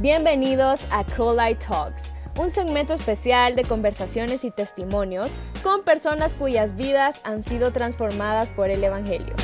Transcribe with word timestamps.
Bienvenidos 0.00 0.80
a 0.92 1.02
Colite 1.02 1.56
Talks, 1.56 2.12
un 2.38 2.50
segmento 2.50 2.94
especial 2.94 3.56
de 3.56 3.64
conversaciones 3.64 4.44
y 4.44 4.52
testimonios 4.52 5.32
con 5.64 5.82
personas 5.82 6.36
cuyas 6.36 6.76
vidas 6.76 7.20
han 7.24 7.42
sido 7.42 7.72
transformadas 7.72 8.48
por 8.50 8.70
el 8.70 8.84
Evangelio. 8.84 9.34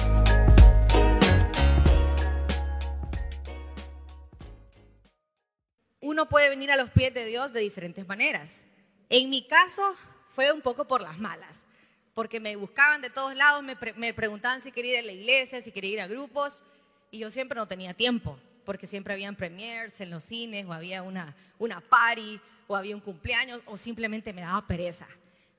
Uno 6.01 6.28
puede 6.28 6.51
venir 6.51 6.71
a 6.71 6.76
los 6.76 6.90
pies 6.90 7.12
de 7.12 7.24
Dios 7.24 7.52
de 7.52 7.58
diferentes 7.58 8.06
maneras. 8.06 8.62
En 9.08 9.30
mi 9.30 9.48
caso 9.48 9.96
fue 10.36 10.52
un 10.52 10.60
poco 10.60 10.84
por 10.84 11.02
las 11.02 11.18
malas, 11.18 11.66
porque 12.14 12.38
me 12.38 12.54
buscaban 12.54 13.00
de 13.00 13.10
todos 13.10 13.34
lados, 13.34 13.64
me, 13.96 14.14
preguntaban 14.14 14.62
si 14.62 14.71
quería 14.71 14.92
ir 14.92 14.98
a 15.00 15.06
la 15.06 15.12
iglesia, 15.14 15.60
si 15.60 15.72
quería 15.72 15.94
ir 15.94 16.00
a 16.00 16.06
grupos, 16.06 16.62
y 17.10 17.18
yo 17.18 17.32
siempre 17.32 17.56
no 17.56 17.66
tenía 17.66 17.92
tiempo 17.92 18.38
porque 18.65 18.87
siempre 18.87 19.12
habían 19.12 19.37
premiers 19.37 20.00
en 20.00 20.10
los 20.10 20.24
cines 20.24 20.66
o 20.66 20.73
había 20.73 21.02
una, 21.02 21.36
una 21.59 21.80
party 21.80 22.41
o 22.66 22.77
había 22.77 22.95
un 22.95 23.00
cumpleaños 23.00 23.60
o 23.66 23.77
simplemente 23.77 24.32
me 24.32 24.42
daba 24.42 24.66
pereza. 24.66 25.06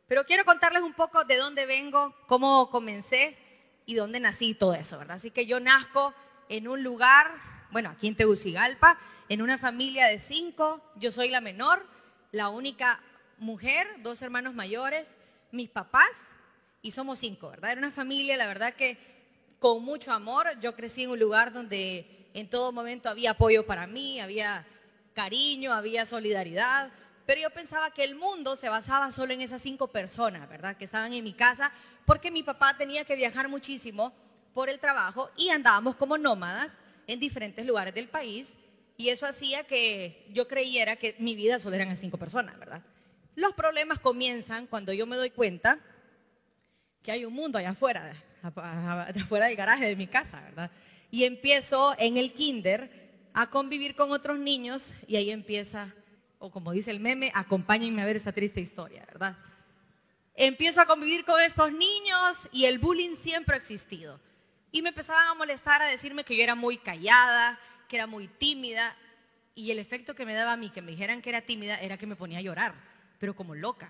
Pero 0.08 0.26
quiero 0.26 0.46
contarles 0.46 0.84
un 0.84 0.94
poco 0.94 1.24
de 1.24 1.38
dónde 1.38 1.66
vengo, 1.66 2.16
cómo 2.28 2.70
comencé 2.70 3.38
y 3.86 3.96
dónde 3.96 4.20
nací 4.20 4.54
todo 4.54 4.74
eso, 4.74 4.98
¿verdad? 4.98 5.18
Así 5.18 5.32
que 5.32 5.46
yo 5.46 5.60
nazco 5.60 6.14
en 6.50 6.68
un 6.68 6.84
lugar, 6.84 7.32
bueno, 7.72 7.90
aquí 7.90 8.08
en 8.08 8.16
Tegucigalpa, 8.16 9.00
en 9.30 9.42
una 9.42 9.58
familia 9.58 10.08
de 10.08 10.20
cinco, 10.20 10.82
yo 10.96 11.12
soy 11.12 11.30
la 11.30 11.42
menor, 11.42 11.86
la 12.32 12.50
única 12.50 13.02
mujer, 13.38 13.88
dos 14.00 14.22
hermanos 14.22 14.54
mayores, 14.54 15.18
mis 15.52 15.70
papás 15.70 16.10
y 16.82 16.92
somos 16.92 17.20
cinco, 17.20 17.50
¿verdad? 17.50 17.72
Era 17.72 17.80
una 17.80 17.92
familia, 17.92 18.38
la 18.38 18.48
verdad 18.48 18.74
que 18.74 18.98
con 19.60 19.84
mucho 19.84 20.12
amor, 20.12 20.48
yo 20.62 20.76
crecí 20.76 21.04
en 21.04 21.12
un 21.12 21.20
lugar 21.20 21.52
donde 21.52 22.15
en 22.36 22.50
todo 22.50 22.74
momento 22.74 23.08
había 23.08 23.32
apoyo 23.32 23.66
para 23.66 23.88
mí, 23.88 24.20
había 24.20 24.66
cariño, 25.14 25.72
había 25.72 26.06
solidaridad, 26.06 26.92
pero 27.26 27.40
yo 27.40 27.50
pensaba 27.50 27.92
que 27.92 28.04
el 28.04 28.16
mundo 28.16 28.58
se 28.58 28.68
basaba 28.68 29.10
solo 29.10 29.32
en 29.32 29.40
esas 29.40 29.62
cinco 29.62 29.88
personas, 29.88 30.48
¿verdad? 30.50 30.76
Que 30.76 30.84
estaban 30.84 31.14
en 31.14 31.24
mi 31.24 31.32
casa, 31.32 31.72
porque 32.06 32.32
mi 32.32 32.44
papá 32.44 32.76
tenía 32.78 33.06
que 33.06 33.16
viajar 33.16 33.48
muchísimo 33.48 34.14
por 34.54 34.70
el 34.70 34.80
trabajo 34.80 35.32
y 35.38 35.50
andábamos 35.50 35.96
como 35.96 36.18
nómadas 36.18 36.84
en 37.08 37.22
diferentes 37.22 37.66
lugares 37.66 37.96
del 37.96 38.10
país 38.10 38.58
y 38.98 39.08
eso 39.10 39.26
hacía 39.26 39.64
que 39.64 40.28
yo 40.34 40.46
creyera 40.46 40.98
que 40.98 41.16
mi 41.20 41.36
vida 41.36 41.58
solo 41.58 41.78
eran 41.78 41.96
cinco 41.96 42.18
personas, 42.18 42.60
¿verdad? 42.60 42.82
Los 43.36 43.54
problemas 43.54 44.00
comienzan 44.00 44.68
cuando 44.68 44.92
yo 44.92 45.08
me 45.08 45.16
doy 45.16 45.30
cuenta 45.30 45.80
que 47.02 47.14
hay 47.14 47.24
un 47.24 47.34
mundo 47.34 47.58
allá 47.58 47.70
afuera, 47.70 48.14
afuera 48.42 49.46
del 49.46 49.56
garaje 49.56 49.86
de 49.86 49.96
mi 49.96 50.08
casa, 50.08 50.42
¿verdad? 50.42 50.70
Y 51.16 51.24
empiezo 51.24 51.96
en 51.98 52.18
el 52.18 52.34
kinder 52.34 53.30
a 53.34 53.50
convivir 53.50 53.96
con 53.96 54.12
otros 54.12 54.38
niños 54.38 54.94
y 55.08 55.16
ahí 55.16 55.32
empieza, 55.32 55.96
o 56.40 56.52
como 56.52 56.74
dice 56.74 56.92
el 56.92 57.00
meme, 57.00 57.32
acompáñenme 57.34 58.02
a 58.02 58.06
ver 58.06 58.18
esta 58.18 58.34
triste 58.34 58.60
historia, 58.60 59.06
¿verdad? 59.06 59.38
Empiezo 60.34 60.82
a 60.82 60.86
convivir 60.86 61.24
con 61.24 61.40
estos 61.40 61.72
niños 61.72 62.50
y 62.52 62.66
el 62.66 62.80
bullying 62.80 63.16
siempre 63.16 63.56
ha 63.56 63.58
existido. 63.58 64.20
Y 64.74 64.82
me 64.82 64.90
empezaban 64.90 65.26
a 65.30 65.34
molestar, 65.36 65.82
a 65.82 65.86
decirme 65.86 66.26
que 66.26 66.36
yo 66.36 66.44
era 66.44 66.54
muy 66.54 66.78
callada, 66.80 67.58
que 67.88 67.96
era 67.96 68.08
muy 68.08 68.28
tímida. 68.28 68.94
Y 69.54 69.72
el 69.72 69.80
efecto 69.80 70.16
que 70.16 70.26
me 70.26 70.34
daba 70.34 70.52
a 70.52 70.58
mí, 70.58 70.70
que 70.70 70.82
me 70.82 70.92
dijeran 70.92 71.22
que 71.22 71.30
era 71.30 71.40
tímida, 71.40 71.80
era 71.80 71.98
que 71.98 72.08
me 72.08 72.18
ponía 72.18 72.40
a 72.40 72.42
llorar, 72.42 72.76
pero 73.20 73.38
como 73.38 73.56
loca. 73.56 73.90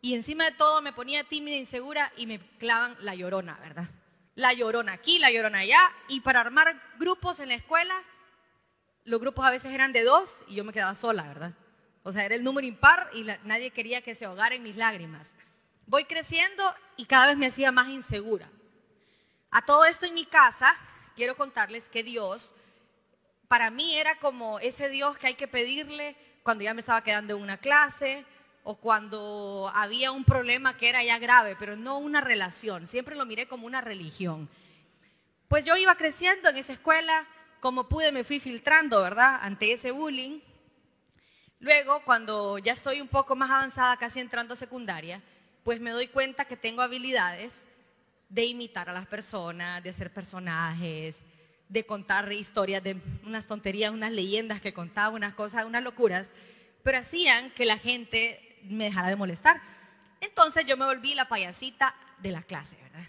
Y 0.00 0.14
encima 0.14 0.46
de 0.46 0.56
todo 0.56 0.82
me 0.82 0.92
ponía 0.92 1.22
tímida, 1.22 1.54
insegura 1.54 2.12
y 2.16 2.26
me 2.26 2.40
clavan 2.58 2.96
la 3.02 3.14
llorona, 3.14 3.56
¿verdad? 3.60 3.88
La 4.36 4.52
llorona 4.52 4.92
aquí, 4.92 5.18
la 5.18 5.32
llorona 5.32 5.60
allá, 5.60 5.90
y 6.08 6.20
para 6.20 6.40
armar 6.40 6.80
grupos 6.98 7.40
en 7.40 7.48
la 7.48 7.54
escuela, 7.54 7.94
los 9.04 9.20
grupos 9.20 9.44
a 9.44 9.50
veces 9.50 9.72
eran 9.72 9.92
de 9.92 10.04
dos 10.04 10.42
y 10.46 10.54
yo 10.54 10.64
me 10.64 10.72
quedaba 10.72 10.94
sola, 10.94 11.24
¿verdad? 11.24 11.54
O 12.02 12.12
sea, 12.12 12.24
era 12.24 12.34
el 12.34 12.44
número 12.44 12.66
impar 12.66 13.10
y 13.14 13.24
nadie 13.44 13.70
quería 13.70 14.02
que 14.02 14.14
se 14.14 14.26
ahogara 14.26 14.54
en 14.54 14.62
mis 14.62 14.76
lágrimas. 14.76 15.36
Voy 15.86 16.04
creciendo 16.04 16.62
y 16.96 17.06
cada 17.06 17.28
vez 17.28 17.36
me 17.36 17.46
hacía 17.46 17.72
más 17.72 17.88
insegura. 17.88 18.48
A 19.50 19.64
todo 19.64 19.84
esto 19.86 20.06
en 20.06 20.14
mi 20.14 20.26
casa, 20.26 20.76
quiero 21.14 21.36
contarles 21.36 21.88
que 21.88 22.02
Dios, 22.02 22.52
para 23.48 23.70
mí 23.70 23.96
era 23.96 24.18
como 24.18 24.58
ese 24.58 24.88
Dios 24.88 25.16
que 25.16 25.28
hay 25.28 25.34
que 25.34 25.48
pedirle 25.48 26.16
cuando 26.42 26.62
ya 26.62 26.74
me 26.74 26.80
estaba 26.80 27.02
quedando 27.02 27.36
en 27.36 27.42
una 27.42 27.56
clase, 27.56 28.26
o 28.68 28.74
cuando 28.74 29.70
había 29.72 30.10
un 30.10 30.24
problema 30.24 30.76
que 30.76 30.88
era 30.88 31.00
ya 31.04 31.20
grave, 31.20 31.54
pero 31.56 31.76
no 31.76 31.98
una 31.98 32.20
relación. 32.20 32.88
Siempre 32.88 33.14
lo 33.14 33.24
miré 33.24 33.46
como 33.46 33.64
una 33.64 33.80
religión. 33.80 34.48
Pues 35.46 35.64
yo 35.64 35.76
iba 35.76 35.94
creciendo 35.94 36.48
en 36.48 36.56
esa 36.56 36.72
escuela, 36.72 37.28
como 37.60 37.88
pude 37.88 38.10
me 38.10 38.24
fui 38.24 38.40
filtrando, 38.40 39.00
¿verdad? 39.00 39.38
Ante 39.40 39.70
ese 39.70 39.92
bullying. 39.92 40.40
Luego, 41.60 42.02
cuando 42.04 42.58
ya 42.58 42.72
estoy 42.72 43.00
un 43.00 43.06
poco 43.06 43.36
más 43.36 43.52
avanzada, 43.52 43.96
casi 43.98 44.18
entrando 44.18 44.54
a 44.54 44.56
secundaria, 44.56 45.22
pues 45.62 45.80
me 45.80 45.92
doy 45.92 46.08
cuenta 46.08 46.46
que 46.46 46.56
tengo 46.56 46.82
habilidades 46.82 47.64
de 48.28 48.46
imitar 48.46 48.90
a 48.90 48.92
las 48.92 49.06
personas, 49.06 49.80
de 49.80 49.90
hacer 49.90 50.12
personajes, 50.12 51.22
de 51.68 51.86
contar 51.86 52.32
historias 52.32 52.82
de 52.82 53.00
unas 53.24 53.46
tonterías, 53.46 53.92
unas 53.92 54.10
leyendas 54.10 54.60
que 54.60 54.74
contaba, 54.74 55.14
unas 55.14 55.34
cosas, 55.34 55.66
unas 55.66 55.84
locuras, 55.84 56.32
pero 56.82 56.98
hacían 56.98 57.50
que 57.52 57.64
la 57.64 57.78
gente 57.78 58.45
me 58.68 58.84
dejara 58.84 59.08
de 59.08 59.16
molestar. 59.16 59.60
Entonces 60.20 60.64
yo 60.66 60.76
me 60.76 60.86
volví 60.86 61.14
la 61.14 61.28
payasita 61.28 61.94
de 62.18 62.30
la 62.30 62.42
clase, 62.42 62.76
¿verdad? 62.82 63.08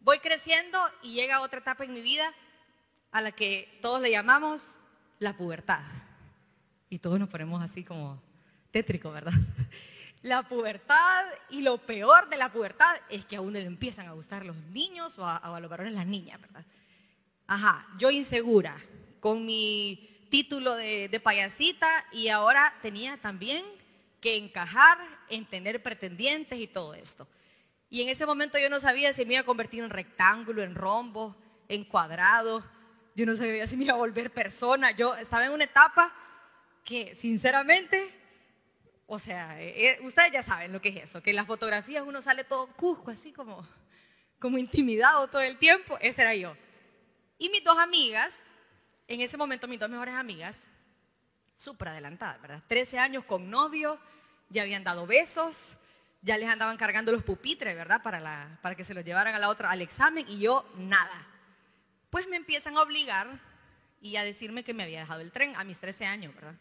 Voy 0.00 0.18
creciendo 0.18 0.78
y 1.02 1.12
llega 1.12 1.42
otra 1.42 1.60
etapa 1.60 1.84
en 1.84 1.92
mi 1.92 2.00
vida 2.00 2.32
a 3.12 3.20
la 3.20 3.32
que 3.32 3.78
todos 3.82 4.00
le 4.00 4.10
llamamos 4.10 4.76
la 5.18 5.36
pubertad. 5.36 5.82
Y 6.88 6.98
todos 6.98 7.18
nos 7.18 7.28
ponemos 7.28 7.62
así 7.62 7.84
como 7.84 8.20
tétrico, 8.70 9.10
¿verdad? 9.10 9.32
La 10.22 10.42
pubertad 10.42 11.24
y 11.48 11.62
lo 11.62 11.78
peor 11.78 12.28
de 12.28 12.36
la 12.36 12.52
pubertad 12.52 12.94
es 13.08 13.24
que 13.24 13.36
a 13.36 13.40
uno 13.40 13.52
le 13.52 13.64
empiezan 13.64 14.06
a 14.06 14.12
gustar 14.12 14.44
los 14.44 14.54
niños 14.54 15.18
o 15.18 15.24
a, 15.26 15.58
los 15.60 15.70
varones 15.70 15.94
las 15.94 16.06
niñas, 16.06 16.38
¿verdad? 16.38 16.62
Ajá, 17.46 17.86
yo 17.96 18.10
insegura 18.10 18.76
con 19.18 19.46
mi 19.46 20.26
título 20.30 20.74
de 20.74 21.20
payasita 21.24 21.88
y 22.12 22.28
ahora 22.28 22.74
tenía 22.82 23.16
también 23.16 23.64
que 24.20 24.36
encajar 24.36 24.98
en 25.28 25.46
tener 25.46 25.82
pretendientes 25.82 26.58
y 26.58 26.66
todo 26.66 26.94
esto. 26.94 27.26
Y 27.88 28.02
en 28.02 28.08
ese 28.08 28.26
momento 28.26 28.58
yo 28.58 28.70
no 28.70 28.80
sabía 28.80 29.12
si 29.12 29.24
me 29.24 29.34
iba 29.34 29.40
a 29.40 29.46
convertir 29.46 29.82
en 29.82 29.90
rectángulo, 29.90 30.62
en 30.62 30.74
rombo, 30.74 31.36
en 31.68 31.84
cuadrado. 31.84 32.64
Yo 33.16 33.26
no 33.26 33.34
sabía 33.34 33.66
si 33.66 33.76
me 33.76 33.84
iba 33.84 33.94
a 33.94 33.98
volver 33.98 34.32
persona. 34.32 34.92
Yo 34.92 35.16
estaba 35.16 35.46
en 35.46 35.52
una 35.52 35.64
etapa 35.64 36.14
que, 36.84 37.16
sinceramente, 37.16 38.10
o 39.06 39.18
sea, 39.18 39.60
eh, 39.60 39.88
eh, 39.88 39.98
ustedes 40.02 40.30
ya 40.30 40.42
saben 40.42 40.72
lo 40.72 40.80
que 40.80 40.90
es 40.90 40.96
eso, 40.96 41.20
que 41.20 41.30
en 41.30 41.36
las 41.36 41.46
fotografías 41.46 42.04
uno 42.06 42.22
sale 42.22 42.44
todo 42.44 42.68
cusco, 42.76 43.10
así 43.10 43.32
como, 43.32 43.66
como 44.38 44.56
intimidado 44.56 45.26
todo 45.28 45.42
el 45.42 45.58
tiempo. 45.58 45.98
Ese 46.00 46.22
era 46.22 46.34
yo. 46.36 46.56
Y 47.38 47.48
mis 47.48 47.64
dos 47.64 47.76
amigas, 47.76 48.44
en 49.08 49.20
ese 49.20 49.36
momento 49.36 49.66
mis 49.66 49.80
dos 49.80 49.90
mejores 49.90 50.14
amigas, 50.14 50.66
súper 51.60 51.88
adelantada, 51.88 52.38
¿verdad? 52.38 52.62
13 52.68 52.98
años 52.98 53.24
con 53.26 53.50
novio, 53.50 53.98
ya 54.48 54.62
habían 54.62 54.82
dado 54.82 55.06
besos, 55.06 55.76
ya 56.22 56.38
les 56.38 56.48
andaban 56.48 56.78
cargando 56.78 57.12
los 57.12 57.22
pupitres, 57.22 57.76
¿verdad? 57.76 58.02
Para, 58.02 58.18
la, 58.18 58.58
para 58.62 58.74
que 58.74 58.82
se 58.82 58.94
los 58.94 59.04
llevaran 59.04 59.34
a 59.34 59.38
la 59.38 59.50
otra 59.50 59.70
al 59.70 59.82
examen 59.82 60.24
y 60.26 60.38
yo 60.38 60.66
nada. 60.76 61.26
Pues 62.08 62.26
me 62.28 62.36
empiezan 62.36 62.78
a 62.78 62.82
obligar 62.82 63.38
y 64.00 64.16
a 64.16 64.24
decirme 64.24 64.64
que 64.64 64.72
me 64.72 64.84
había 64.84 65.00
dejado 65.00 65.20
el 65.20 65.32
tren 65.32 65.54
a 65.54 65.64
mis 65.64 65.78
13 65.78 66.06
años, 66.06 66.34
¿verdad? 66.34 66.54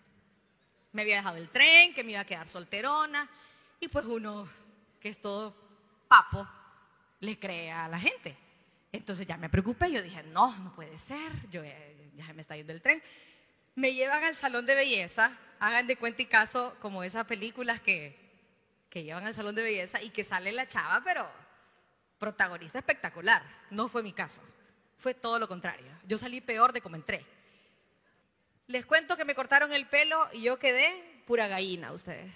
Me 0.91 1.03
había 1.03 1.15
dejado 1.15 1.37
el 1.37 1.47
tren, 1.47 1.93
que 1.93 2.03
me 2.03 2.11
iba 2.11 2.19
a 2.19 2.25
quedar 2.25 2.49
solterona 2.49 3.29
y 3.79 3.87
pues 3.87 4.05
uno 4.05 4.49
que 4.99 5.07
es 5.07 5.21
todo 5.21 5.55
papo 6.09 6.45
le 7.21 7.39
cree 7.39 7.71
a 7.71 7.87
la 7.87 7.99
gente. 7.99 8.35
Entonces 8.91 9.25
ya 9.25 9.37
me 9.37 9.49
preocupé, 9.49 9.89
yo 9.91 10.01
dije, 10.01 10.23
no, 10.23 10.53
no 10.57 10.75
puede 10.75 10.97
ser, 10.97 11.49
yo 11.49 11.63
ya 11.63 12.33
me 12.33 12.41
está 12.41 12.57
yendo 12.57 12.73
el 12.73 12.81
tren 12.81 13.01
me 13.75 13.93
llevan 13.93 14.23
al 14.23 14.35
salón 14.35 14.65
de 14.65 14.75
belleza, 14.75 15.31
hagan 15.59 15.87
de 15.87 15.97
cuenta 15.97 16.21
y 16.21 16.25
caso 16.25 16.75
como 16.79 17.03
esas 17.03 17.25
películas 17.25 17.79
que, 17.79 18.17
que 18.89 19.03
llevan 19.03 19.25
al 19.25 19.35
salón 19.35 19.55
de 19.55 19.63
belleza 19.63 20.01
y 20.01 20.09
que 20.09 20.23
sale 20.23 20.51
la 20.51 20.67
chava, 20.67 21.01
pero 21.03 21.29
protagonista 22.17 22.79
espectacular. 22.79 23.43
No 23.69 23.87
fue 23.87 24.03
mi 24.03 24.13
caso, 24.13 24.41
fue 24.97 25.13
todo 25.13 25.39
lo 25.39 25.47
contrario. 25.47 25.87
Yo 26.07 26.17
salí 26.17 26.41
peor 26.41 26.73
de 26.73 26.81
como 26.81 26.95
entré. 26.95 27.25
Les 28.67 28.85
cuento 28.85 29.17
que 29.17 29.25
me 29.25 29.35
cortaron 29.35 29.73
el 29.73 29.87
pelo 29.87 30.27
y 30.33 30.41
yo 30.43 30.59
quedé 30.59 31.21
pura 31.25 31.47
gallina, 31.47 31.91
ustedes. 31.91 32.31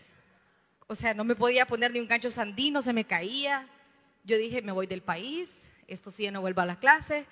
O 0.87 0.95
sea, 0.95 1.13
no 1.13 1.23
me 1.23 1.35
podía 1.35 1.65
poner 1.65 1.91
ni 1.91 1.99
un 1.99 2.07
gancho 2.07 2.31
sandino, 2.31 2.81
se 2.81 2.93
me 2.93 3.05
caía. 3.05 3.67
Yo 4.23 4.37
dije, 4.37 4.61
me 4.61 4.71
voy 4.71 4.87
del 4.87 5.01
país, 5.01 5.69
esto 5.87 6.11
sí 6.11 6.29
no 6.31 6.41
vuelvo 6.41 6.61
a 6.61 6.65
la 6.65 6.79
clase 6.79 7.25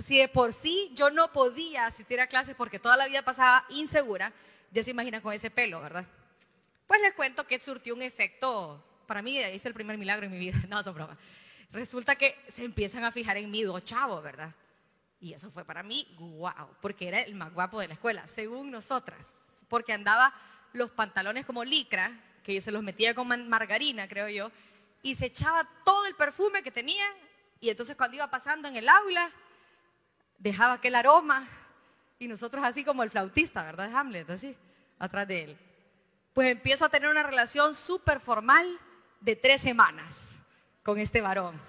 si 0.00 0.18
de 0.18 0.28
por 0.28 0.52
sí 0.54 0.90
yo 0.94 1.10
no 1.10 1.32
podía 1.32 1.86
asistir 1.86 2.20
a 2.20 2.26
clases 2.26 2.54
porque 2.54 2.78
toda 2.78 2.96
la 2.96 3.06
vida 3.06 3.22
pasaba 3.22 3.66
insegura, 3.68 4.32
ya 4.70 4.82
se 4.82 4.92
imagina 4.92 5.20
con 5.20 5.34
ese 5.34 5.50
pelo, 5.50 5.82
¿verdad? 5.82 6.06
Pues 6.86 7.02
les 7.02 7.12
cuento 7.12 7.46
que 7.46 7.60
surtió 7.60 7.94
un 7.94 8.00
efecto, 8.00 8.82
para 9.06 9.20
mí 9.20 9.36
es 9.38 9.66
el 9.66 9.74
primer 9.74 9.98
milagro 9.98 10.24
en 10.24 10.32
mi 10.32 10.38
vida, 10.38 10.62
no, 10.68 10.82
son 10.82 10.94
broma. 10.94 11.18
Resulta 11.72 12.16
que 12.16 12.38
se 12.48 12.64
empiezan 12.64 13.04
a 13.04 13.12
fijar 13.12 13.36
en 13.36 13.50
mí 13.50 13.62
dos 13.62 13.84
chavos, 13.84 14.22
¿verdad? 14.22 14.54
Y 15.20 15.34
eso 15.34 15.50
fue 15.50 15.64
para 15.64 15.82
mí 15.82 16.06
guau, 16.18 16.68
porque 16.80 17.08
era 17.08 17.20
el 17.20 17.34
más 17.34 17.52
guapo 17.52 17.80
de 17.80 17.88
la 17.88 17.94
escuela, 17.94 18.26
según 18.26 18.70
nosotras. 18.70 19.26
porque 19.68 19.94
andaba 19.94 20.34
los 20.74 20.90
pantalones 20.90 21.46
como 21.46 21.64
licra, 21.64 22.12
que 22.42 22.60
se 22.60 22.70
los 22.70 22.82
metía 22.82 23.14
con 23.14 23.48
margarina, 23.48 24.06
creo 24.06 24.28
yo, 24.28 24.50
y 25.02 25.14
se 25.14 25.26
echaba 25.26 25.66
todo 25.84 26.04
el 26.06 26.14
perfume 26.14 26.62
que 26.62 26.70
tenía, 26.70 27.06
y 27.60 27.70
entonces 27.70 27.96
cuando 27.96 28.16
iba 28.16 28.30
pasando 28.30 28.68
en 28.68 28.76
el 28.76 28.88
aula, 28.88 29.30
dejaba 30.42 30.74
aquel 30.74 30.96
aroma, 30.96 31.48
y 32.18 32.28
nosotros 32.28 32.62
así 32.64 32.84
como 32.84 33.02
el 33.02 33.10
flautista, 33.10 33.64
¿verdad? 33.64 33.94
Hamlet, 33.94 34.28
así, 34.30 34.56
atrás 34.98 35.26
de 35.28 35.44
él. 35.44 35.58
Pues 36.34 36.50
empiezo 36.50 36.84
a 36.84 36.88
tener 36.88 37.08
una 37.08 37.22
relación 37.22 37.74
súper 37.74 38.20
formal 38.20 38.78
de 39.20 39.36
tres 39.36 39.60
semanas 39.60 40.32
con 40.82 40.98
este 40.98 41.20
varón. 41.20 41.60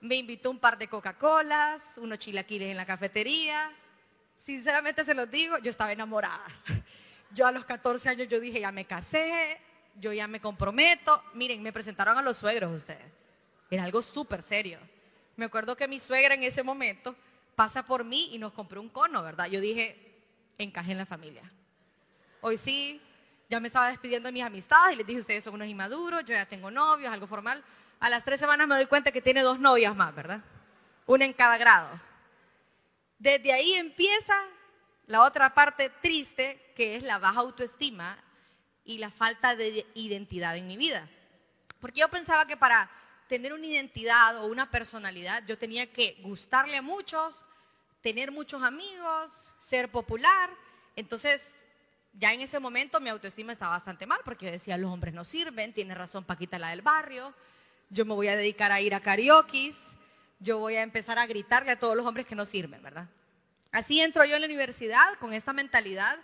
Me 0.00 0.16
invitó 0.16 0.50
un 0.50 0.58
par 0.58 0.76
de 0.76 0.88
Coca-Colas, 0.88 1.94
unos 1.96 2.18
chilaquiles 2.18 2.70
en 2.70 2.76
la 2.76 2.84
cafetería. 2.84 3.72
Sinceramente 4.36 5.04
se 5.04 5.14
los 5.14 5.30
digo, 5.30 5.58
yo 5.58 5.70
estaba 5.70 5.92
enamorada. 5.92 6.46
Yo 7.30 7.48
a 7.48 7.50
los 7.52 7.64
14 7.64 8.10
años 8.10 8.28
yo 8.28 8.38
dije, 8.38 8.60
ya 8.60 8.70
me 8.70 8.84
casé, 8.84 9.60
yo 9.98 10.12
ya 10.12 10.28
me 10.28 10.40
comprometo. 10.40 11.20
Miren, 11.34 11.62
me 11.62 11.72
presentaron 11.72 12.16
a 12.16 12.22
los 12.22 12.36
suegros 12.36 12.70
ustedes. 12.70 13.10
Era 13.68 13.82
algo 13.82 14.02
súper 14.02 14.40
serio. 14.40 14.78
Me 15.34 15.46
acuerdo 15.46 15.76
que 15.76 15.88
mi 15.88 15.98
suegra 15.98 16.34
en 16.34 16.44
ese 16.44 16.62
momento 16.62 17.16
pasa 17.54 17.84
por 17.86 18.04
mí 18.04 18.30
y 18.32 18.38
nos 18.38 18.52
compró 18.52 18.80
un 18.80 18.88
cono, 18.88 19.22
¿verdad? 19.22 19.46
Yo 19.46 19.60
dije, 19.60 20.22
encaje 20.58 20.92
en 20.92 20.98
la 20.98 21.06
familia. 21.06 21.50
Hoy 22.40 22.56
sí, 22.56 23.00
ya 23.48 23.60
me 23.60 23.68
estaba 23.68 23.88
despidiendo 23.88 24.28
de 24.28 24.32
mis 24.32 24.42
amistades 24.42 24.94
y 24.94 24.96
les 24.98 25.06
dije, 25.06 25.20
ustedes 25.20 25.44
son 25.44 25.54
unos 25.54 25.68
inmaduros, 25.68 26.24
yo 26.24 26.34
ya 26.34 26.46
tengo 26.46 26.70
novios, 26.70 27.12
algo 27.12 27.26
formal. 27.26 27.62
A 28.00 28.10
las 28.10 28.24
tres 28.24 28.40
semanas 28.40 28.66
me 28.66 28.74
doy 28.74 28.86
cuenta 28.86 29.12
que 29.12 29.22
tiene 29.22 29.42
dos 29.42 29.58
novias 29.58 29.94
más, 29.94 30.14
¿verdad? 30.14 30.42
Una 31.06 31.24
en 31.24 31.32
cada 31.32 31.56
grado. 31.56 31.88
Desde 33.18 33.52
ahí 33.52 33.74
empieza 33.74 34.34
la 35.06 35.22
otra 35.22 35.54
parte 35.54 35.90
triste, 36.02 36.72
que 36.74 36.96
es 36.96 37.02
la 37.02 37.18
baja 37.18 37.40
autoestima 37.40 38.18
y 38.84 38.98
la 38.98 39.10
falta 39.10 39.54
de 39.56 39.86
identidad 39.94 40.56
en 40.56 40.66
mi 40.66 40.76
vida. 40.76 41.08
Porque 41.80 42.00
yo 42.00 42.08
pensaba 42.08 42.46
que 42.46 42.56
para 42.56 42.90
tener 43.28 43.52
una 43.52 43.66
identidad 43.66 44.42
o 44.42 44.46
una 44.46 44.70
personalidad 44.70 45.44
yo 45.46 45.58
tenía 45.58 45.90
que 45.92 46.16
gustarle 46.20 46.76
a 46.76 46.82
muchos, 46.82 47.44
tener 48.00 48.30
muchos 48.30 48.62
amigos, 48.62 49.30
ser 49.58 49.90
popular. 49.90 50.50
Entonces, 50.96 51.56
ya 52.12 52.32
en 52.32 52.40
ese 52.40 52.60
momento 52.60 53.00
mi 53.00 53.08
autoestima 53.08 53.52
estaba 53.52 53.72
bastante 53.72 54.06
mal 54.06 54.20
porque 54.24 54.46
yo 54.46 54.52
decía, 54.52 54.76
los 54.76 54.90
hombres 54.90 55.14
no 55.14 55.24
sirven, 55.24 55.72
tiene 55.72 55.94
razón 55.94 56.24
Paquita 56.24 56.58
la 56.58 56.70
del 56.70 56.82
barrio, 56.82 57.34
yo 57.90 58.04
me 58.04 58.14
voy 58.14 58.28
a 58.28 58.36
dedicar 58.36 58.72
a 58.72 58.80
ir 58.80 58.94
a 58.94 59.00
karaoke, 59.00 59.72
yo 60.38 60.58
voy 60.58 60.76
a 60.76 60.82
empezar 60.82 61.18
a 61.18 61.26
gritarle 61.26 61.72
a 61.72 61.78
todos 61.78 61.96
los 61.96 62.06
hombres 62.06 62.26
que 62.26 62.34
no 62.34 62.44
sirven, 62.44 62.82
¿verdad? 62.82 63.08
Así 63.72 64.00
entro 64.00 64.24
yo 64.24 64.36
en 64.36 64.42
la 64.42 64.46
universidad 64.46 65.14
con 65.18 65.32
esta 65.32 65.52
mentalidad 65.52 66.18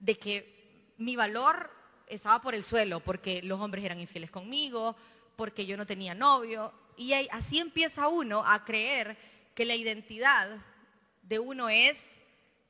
de 0.00 0.18
que 0.18 0.94
mi 0.98 1.16
valor 1.16 1.70
estaba 2.06 2.40
por 2.40 2.54
el 2.54 2.64
suelo, 2.64 3.00
porque 3.00 3.42
los 3.42 3.60
hombres 3.60 3.84
eran 3.84 4.00
infieles 4.00 4.30
conmigo, 4.30 4.96
porque 5.36 5.66
yo 5.66 5.76
no 5.76 5.86
tenía 5.86 6.14
novio. 6.14 6.72
Y 6.96 7.12
así 7.12 7.58
empieza 7.58 8.08
uno 8.08 8.44
a 8.44 8.64
creer 8.64 9.16
que 9.54 9.64
la 9.64 9.74
identidad 9.74 10.58
de 11.22 11.38
uno 11.38 11.68
es 11.68 12.16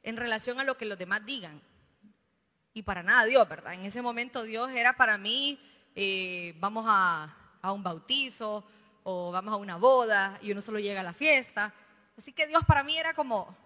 en 0.03 0.17
relación 0.17 0.61
a 0.61 0.65
lo 0.65 0.77
que 0.77 0.85
los 0.85 0.99
demás 0.99 1.25
digan. 1.25 1.61
Y 2.73 2.83
para 2.83 3.03
nada 3.03 3.25
Dios, 3.25 3.49
¿verdad? 3.49 3.75
En 3.75 3.85
ese 3.85 4.03
momento 4.03 4.43
Dios 4.43 4.71
era 4.71 4.97
para 4.97 5.17
mí, 5.19 5.61
eh, 5.95 6.55
vamos 6.59 6.85
a, 6.89 7.35
un 7.63 7.83
bautizo 7.83 8.65
o 9.05 9.33
vamos 9.33 9.55
a 9.55 9.57
una 9.57 9.77
boda 9.77 10.39
y 10.43 10.53
uno 10.53 10.61
solo 10.61 10.79
llega 10.79 11.01
a 11.01 11.05
la 11.05 11.15
fiesta. 11.15 11.73
Así 12.19 12.33
que 12.33 12.47
Dios 12.47 12.65
para 12.65 12.83
mí 12.83 12.97
era 12.97 13.15
como, 13.15 13.57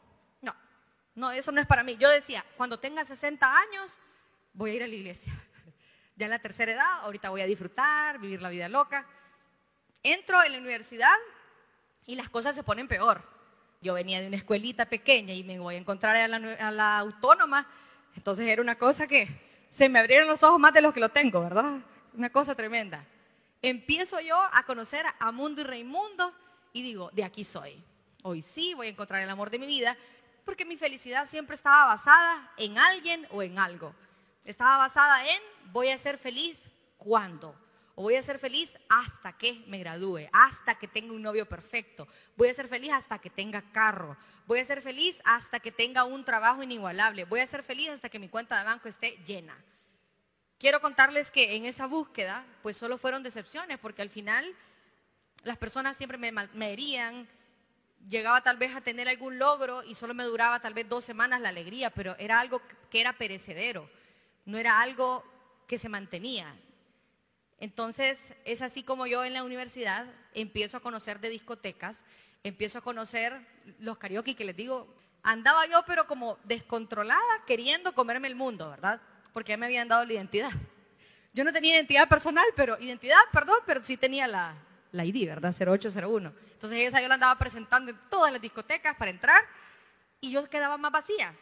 no, 1.19 1.33
eso 1.33 1.51
no 1.51 1.61
es 1.61 1.67
para 1.67 1.83
mí. 1.83 1.97
Yo 1.97 2.09
decía, 2.09 2.45
cuando 2.57 2.79
tenga 2.79 3.05
60 3.05 3.59
años, 3.59 3.99
voy 4.53 4.71
a 4.71 4.75
ir 4.75 4.83
a 4.85 4.87
la 4.87 4.95
iglesia. 4.95 5.33
Ya 6.19 6.27
la 6.27 6.41
tercera 6.41 6.73
edad, 6.73 7.01
ahorita 7.03 7.31
voy 7.31 7.43
a 7.43 7.47
disfrutar, 7.47 8.19
vivir 8.19 8.43
la 8.43 8.49
vida 8.49 8.69
loca. 8.69 9.07
Entro 10.03 10.43
en 10.43 10.51
la 10.51 10.59
universidad 10.59 11.15
y 12.07 12.17
las 12.17 12.29
cosas 12.29 12.57
se 12.57 12.65
ponen 12.65 12.89
peor. 12.89 13.23
Yo 13.81 13.95
venía 13.95 14.21
de 14.21 14.27
una 14.27 14.37
escuelita 14.37 14.87
pequeña 14.87 15.33
y 15.33 15.45
me 15.45 15.61
voy 15.61 15.77
a 15.77 15.79
encontrar 15.79 16.17
a 16.17 16.27
la, 16.27 16.37
a 16.55 16.71
la 16.73 16.99
autónoma. 16.99 17.69
Entonces 18.17 18.49
era 18.49 18.61
una 18.61 18.77
cosa 18.77 19.07
que 19.07 19.29
se 19.69 19.89
me 19.89 20.01
abrieron 20.01 20.27
los 20.27 20.43
ojos 20.43 20.59
más 20.59 20.73
de 20.73 20.83
los 20.83 20.93
que 20.93 20.99
lo 20.99 21.11
tengo, 21.11 21.41
¿verdad? 21.41 21.79
Una 22.13 22.31
cosa 22.31 22.57
tremenda. 22.57 23.07
Empiezo 23.63 24.19
yo 24.19 24.41
a 24.53 24.65
conocer 24.65 25.07
a 25.21 25.31
Mundo 25.31 25.61
y 25.61 25.65
Raimundo 25.65 26.35
y 26.73 26.83
digo, 26.83 27.11
de 27.13 27.23
aquí 27.23 27.45
soy. 27.45 27.81
Hoy 28.25 28.43
sí 28.43 28.75
voy 28.75 28.89
a 28.89 28.91
encontrar 28.91 29.23
el 29.23 29.31
amor 29.31 29.51
de 29.51 29.61
mi 29.61 29.67
vida, 29.67 29.97
porque 30.45 30.65
mi 30.65 30.77
felicidad 30.77 31.29
siempre 31.29 31.55
estaba 31.55 31.87
basada 31.87 32.53
en 32.57 32.77
alguien 32.77 33.25
o 33.31 33.41
en 33.41 33.61
algo. 33.61 33.95
Estaba 34.49 34.79
basada 34.79 35.29
en 35.29 35.43
voy 35.75 35.91
a 35.91 35.99
ser 35.99 36.17
feliz 36.17 36.65
cuando. 36.97 37.55
O 37.95 38.05
voy 38.05 38.15
a 38.15 38.23
ser 38.23 38.39
feliz 38.39 38.79
hasta 38.89 39.37
que 39.37 39.63
me 39.67 39.79
gradúe, 39.79 40.27
hasta 40.33 40.77
que 40.77 40.89
tenga 40.89 41.13
un 41.13 41.21
novio 41.21 41.47
perfecto. 41.47 42.09
Voy 42.35 42.49
a 42.49 42.55
ser 42.55 42.67
feliz 42.67 42.93
hasta 42.95 43.19
que 43.19 43.29
tenga 43.29 43.61
carro. 43.73 44.17
Voy 44.47 44.61
a 44.61 44.65
ser 44.65 44.81
feliz 44.81 45.21
hasta 45.27 45.61
que 45.61 45.71
tenga 45.71 46.05
un 46.05 46.25
trabajo 46.25 46.63
inigualable. 46.63 47.27
Voy 47.27 47.41
a 47.41 47.47
ser 47.47 47.63
feliz 47.63 47.91
hasta 47.91 48.09
que 48.09 48.19
mi 48.19 48.31
cuenta 48.31 48.59
de 48.59 48.65
banco 48.65 48.89
esté 48.89 49.19
llena. 49.27 49.55
Quiero 50.59 50.81
contarles 50.81 51.31
que 51.31 51.55
en 51.55 51.67
esa 51.67 51.87
búsqueda, 51.87 52.43
pues 52.63 52.79
solo 52.79 52.97
fueron 52.97 53.23
decepciones, 53.23 53.77
porque 53.77 54.01
al 54.01 54.09
final 54.09 54.57
las 55.43 55.59
personas 55.59 55.99
siempre 55.99 56.17
me, 56.17 56.33
me 56.33 56.73
herían, 56.73 57.29
llegaba 58.09 58.41
tal 58.41 58.57
vez 58.57 58.75
a 58.75 58.81
tener 58.81 59.11
algún 59.11 59.39
logro 59.39 59.85
y 59.85 59.95
solo 59.95 60.15
me 60.15 60.25
duraba 60.25 60.61
tal 60.61 60.73
vez 60.73 60.89
dos 60.89 61.05
semanas 61.05 61.43
la 61.43 61.51
alegría, 61.51 61.91
pero 61.91 62.17
era 62.19 62.41
algo 62.41 62.63
que 62.89 63.03
era 63.03 63.13
perecedero, 63.13 63.91
no 64.49 64.57
era 64.57 64.81
algo 64.81 65.23
que 65.67 65.77
se 65.77 65.91
mantenía. 65.91 66.57
Entonces 67.59 68.33
es 68.47 68.63
así 68.63 68.83
como 68.83 69.07
yo 69.07 69.23
en 69.23 69.35
la 69.35 69.45
universidad 69.45 70.07
empiezo 70.33 70.79
a 70.79 70.81
conocer 70.81 71.21
de 71.21 71.29
discotecas, 71.29 72.03
empiezo 72.43 72.79
a 72.79 72.81
conocer 72.81 73.47
los 73.79 73.99
karaoke 73.99 74.35
que 74.35 74.47
les 74.47 74.57
digo, 74.57 74.89
andaba 75.23 75.67
yo 75.67 75.85
pero 75.87 76.07
como 76.07 76.39
descontrolada 76.45 77.21
queriendo 77.47 77.95
comerme 77.95 78.27
el 78.27 78.37
mundo, 78.37 78.71
¿verdad? 78.71 79.03
Porque 79.35 79.53
ya 79.53 79.59
me 79.59 79.67
habían 79.67 79.87
dado 79.87 80.07
la 80.07 80.15
identidad. 80.15 80.53
Yo 81.35 81.45
no 81.45 81.53
tenía 81.53 81.75
identidad 81.75 82.09
personal, 82.09 82.47
pero 82.57 82.79
identidad, 82.81 83.21
perdón, 83.31 83.59
pero 83.67 83.85
sí 83.85 83.99
tenía 83.99 84.27
la, 84.27 84.55
la 84.93 85.05
ID, 85.05 85.29
¿verdad? 85.29 85.55
0801. 85.55 86.33
Entonces 86.55 86.89
esa 86.89 87.03
yo 87.03 87.09
la 87.09 87.15
andaba 87.15 87.39
presentando 87.39 87.91
en 87.91 88.01
todas 88.09 88.33
las 88.33 88.41
discotecas 88.41 88.97
para 88.97 89.11
entrar 89.11 89.43
y 90.23 90.31
yo 90.31 90.49
quedaba 90.49 90.79
más 90.79 90.91
vacía. 90.91 91.35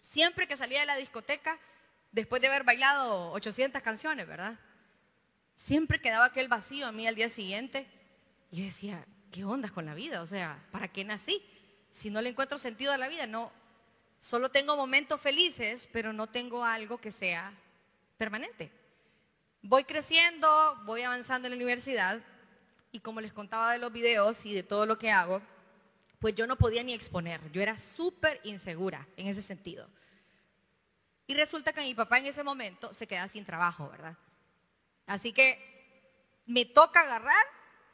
Siempre 0.00 0.48
que 0.48 0.56
salía 0.56 0.80
de 0.80 0.86
la 0.86 0.96
discoteca, 0.96 1.58
después 2.12 2.40
de 2.40 2.48
haber 2.48 2.64
bailado 2.64 3.32
800 3.32 3.82
canciones, 3.82 4.26
¿verdad? 4.28 4.58
Siempre 5.54 6.00
quedaba 6.00 6.26
aquel 6.26 6.48
vacío 6.48 6.86
a 6.86 6.92
mí 6.92 7.06
al 7.06 7.14
día 7.14 7.28
siguiente. 7.28 7.86
Y 8.50 8.58
yo 8.58 8.64
decía, 8.64 9.04
¿qué 9.30 9.44
ondas 9.44 9.72
con 9.72 9.86
la 9.86 9.94
vida? 9.94 10.22
O 10.22 10.26
sea, 10.26 10.62
¿para 10.70 10.88
qué 10.88 11.04
nací? 11.04 11.42
Si 11.90 12.10
no 12.10 12.20
le 12.20 12.28
encuentro 12.28 12.58
sentido 12.58 12.92
a 12.92 12.98
la 12.98 13.08
vida, 13.08 13.26
no. 13.26 13.50
Solo 14.20 14.50
tengo 14.50 14.76
momentos 14.76 15.20
felices, 15.20 15.88
pero 15.92 16.12
no 16.12 16.28
tengo 16.28 16.64
algo 16.64 16.98
que 16.98 17.10
sea 17.10 17.52
permanente. 18.18 18.70
Voy 19.62 19.84
creciendo, 19.84 20.80
voy 20.84 21.02
avanzando 21.02 21.46
en 21.46 21.52
la 21.52 21.56
universidad 21.56 22.20
y 22.92 23.00
como 23.00 23.20
les 23.20 23.32
contaba 23.32 23.72
de 23.72 23.78
los 23.78 23.92
videos 23.92 24.44
y 24.44 24.54
de 24.54 24.62
todo 24.62 24.86
lo 24.86 24.98
que 24.98 25.10
hago, 25.10 25.40
pues 26.18 26.34
yo 26.34 26.46
no 26.46 26.56
podía 26.56 26.84
ni 26.84 26.92
exponer. 26.92 27.40
Yo 27.52 27.62
era 27.62 27.78
súper 27.78 28.40
insegura 28.44 29.08
en 29.16 29.26
ese 29.26 29.42
sentido. 29.42 29.88
Y 31.26 31.34
resulta 31.34 31.72
que 31.72 31.82
mi 31.82 31.94
papá 31.94 32.18
en 32.18 32.26
ese 32.26 32.42
momento 32.42 32.92
se 32.92 33.06
queda 33.06 33.28
sin 33.28 33.44
trabajo, 33.44 33.88
¿verdad? 33.88 34.16
Así 35.06 35.32
que 35.32 36.42
me 36.46 36.64
toca 36.64 37.00
agarrar 37.00 37.44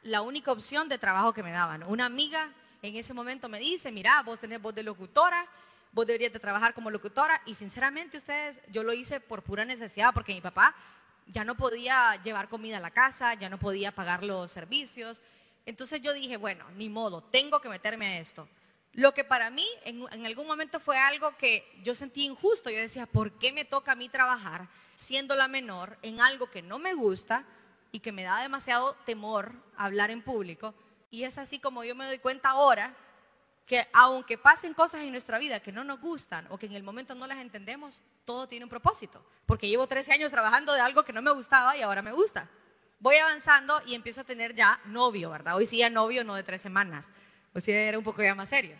la 0.03 0.21
única 0.21 0.51
opción 0.51 0.89
de 0.89 0.97
trabajo 0.97 1.33
que 1.33 1.43
me 1.43 1.51
daban. 1.51 1.83
Una 1.83 2.05
amiga 2.05 2.51
en 2.81 2.95
ese 2.95 3.13
momento 3.13 3.49
me 3.49 3.59
dice, 3.59 3.91
mira, 3.91 4.21
vos 4.23 4.39
tenés 4.39 4.61
voz 4.61 4.73
de 4.73 4.83
locutora, 4.83 5.47
vos 5.91 6.05
deberías 6.05 6.33
de 6.33 6.39
trabajar 6.39 6.73
como 6.73 6.89
locutora. 6.89 7.41
Y 7.45 7.53
sinceramente 7.53 8.17
ustedes, 8.17 8.59
yo 8.69 8.83
lo 8.83 8.93
hice 8.93 9.19
por 9.19 9.43
pura 9.43 9.65
necesidad, 9.65 10.13
porque 10.13 10.33
mi 10.33 10.41
papá 10.41 10.75
ya 11.27 11.43
no 11.43 11.55
podía 11.55 12.15
llevar 12.23 12.49
comida 12.49 12.77
a 12.77 12.81
la 12.81 12.91
casa, 12.91 13.33
ya 13.35 13.49
no 13.49 13.59
podía 13.59 13.93
pagar 13.93 14.23
los 14.23 14.51
servicios. 14.51 15.21
Entonces 15.65 16.01
yo 16.01 16.13
dije, 16.13 16.37
bueno, 16.37 16.65
ni 16.71 16.89
modo, 16.89 17.21
tengo 17.23 17.61
que 17.61 17.69
meterme 17.69 18.07
a 18.07 18.19
esto. 18.19 18.47
Lo 18.93 19.13
que 19.13 19.23
para 19.23 19.49
mí 19.49 19.67
en, 19.85 20.25
algún 20.25 20.47
momento 20.47 20.79
fue 20.79 20.97
algo 20.97 21.37
que 21.37 21.65
yo 21.83 21.93
sentí 21.95 22.25
injusto. 22.25 22.69
Yo 22.69 22.79
decía, 22.79 23.05
¿por 23.05 23.37
qué 23.37 23.53
me 23.53 23.65
toca 23.65 23.91
a 23.91 23.95
mí 23.95 24.09
trabajar 24.09 24.67
siendo 24.95 25.35
la 25.35 25.47
menor 25.47 25.97
en 26.01 26.21
algo 26.21 26.49
que 26.49 26.61
no 26.61 26.79
me 26.79 26.93
gusta 26.93 27.45
y 27.91 27.99
que 27.99 28.11
me 28.11 28.23
da 28.23 28.41
demasiado 28.41 28.95
temor 29.05 29.53
hablar 29.77 30.11
en 30.11 30.23
público? 30.23 30.73
Y 31.11 31.23
es 31.23 31.37
así 31.37 31.59
como 31.59 31.83
yo 31.83 31.95
me 31.95 32.05
doy 32.05 32.19
cuenta 32.19 32.49
ahora 32.49 32.95
que 33.65 33.87
aunque 33.93 34.39
pasen 34.39 34.73
cosas 34.73 35.01
en 35.01 35.11
nuestra 35.11 35.37
vida 35.37 35.59
que 35.59 35.71
no 35.71 35.83
nos 35.83 36.01
gustan 36.01 36.47
o 36.49 36.57
que 36.57 36.65
en 36.65 36.73
el 36.73 36.81
momento 36.81 37.13
no 37.13 37.27
las 37.27 37.37
entendemos, 37.37 38.01
todo 38.25 38.47
tiene 38.47 38.65
un 38.65 38.69
propósito. 38.69 39.23
Porque 39.45 39.67
llevo 39.67 39.87
13 39.87 40.13
años 40.13 40.31
trabajando 40.31 40.73
de 40.73 40.81
algo 40.81 41.03
que 41.03 41.13
no 41.13 41.21
me 41.21 41.31
gustaba 41.31 41.77
y 41.77 41.83
ahora 41.83 42.01
me 42.01 42.11
gusta. 42.11 42.49
Voy 42.99 43.15
avanzando 43.17 43.79
y 43.85 43.93
empiezo 43.93 44.21
a 44.21 44.23
tener 44.23 44.55
ya 44.55 44.81
novio, 44.85 45.29
¿verdad? 45.29 45.55
Hoy 45.55 45.67
sí 45.67 45.77
ya 45.77 45.89
novio, 45.91 46.23
no 46.23 46.33
de 46.33 46.43
tres 46.43 46.63
semanas. 46.63 47.11
Hoy 47.53 47.61
sí 47.61 47.71
era 47.71 47.97
un 47.97 48.03
poco 48.03 48.21
ya 48.21 48.35
más 48.35 48.49
serio. 48.49 48.77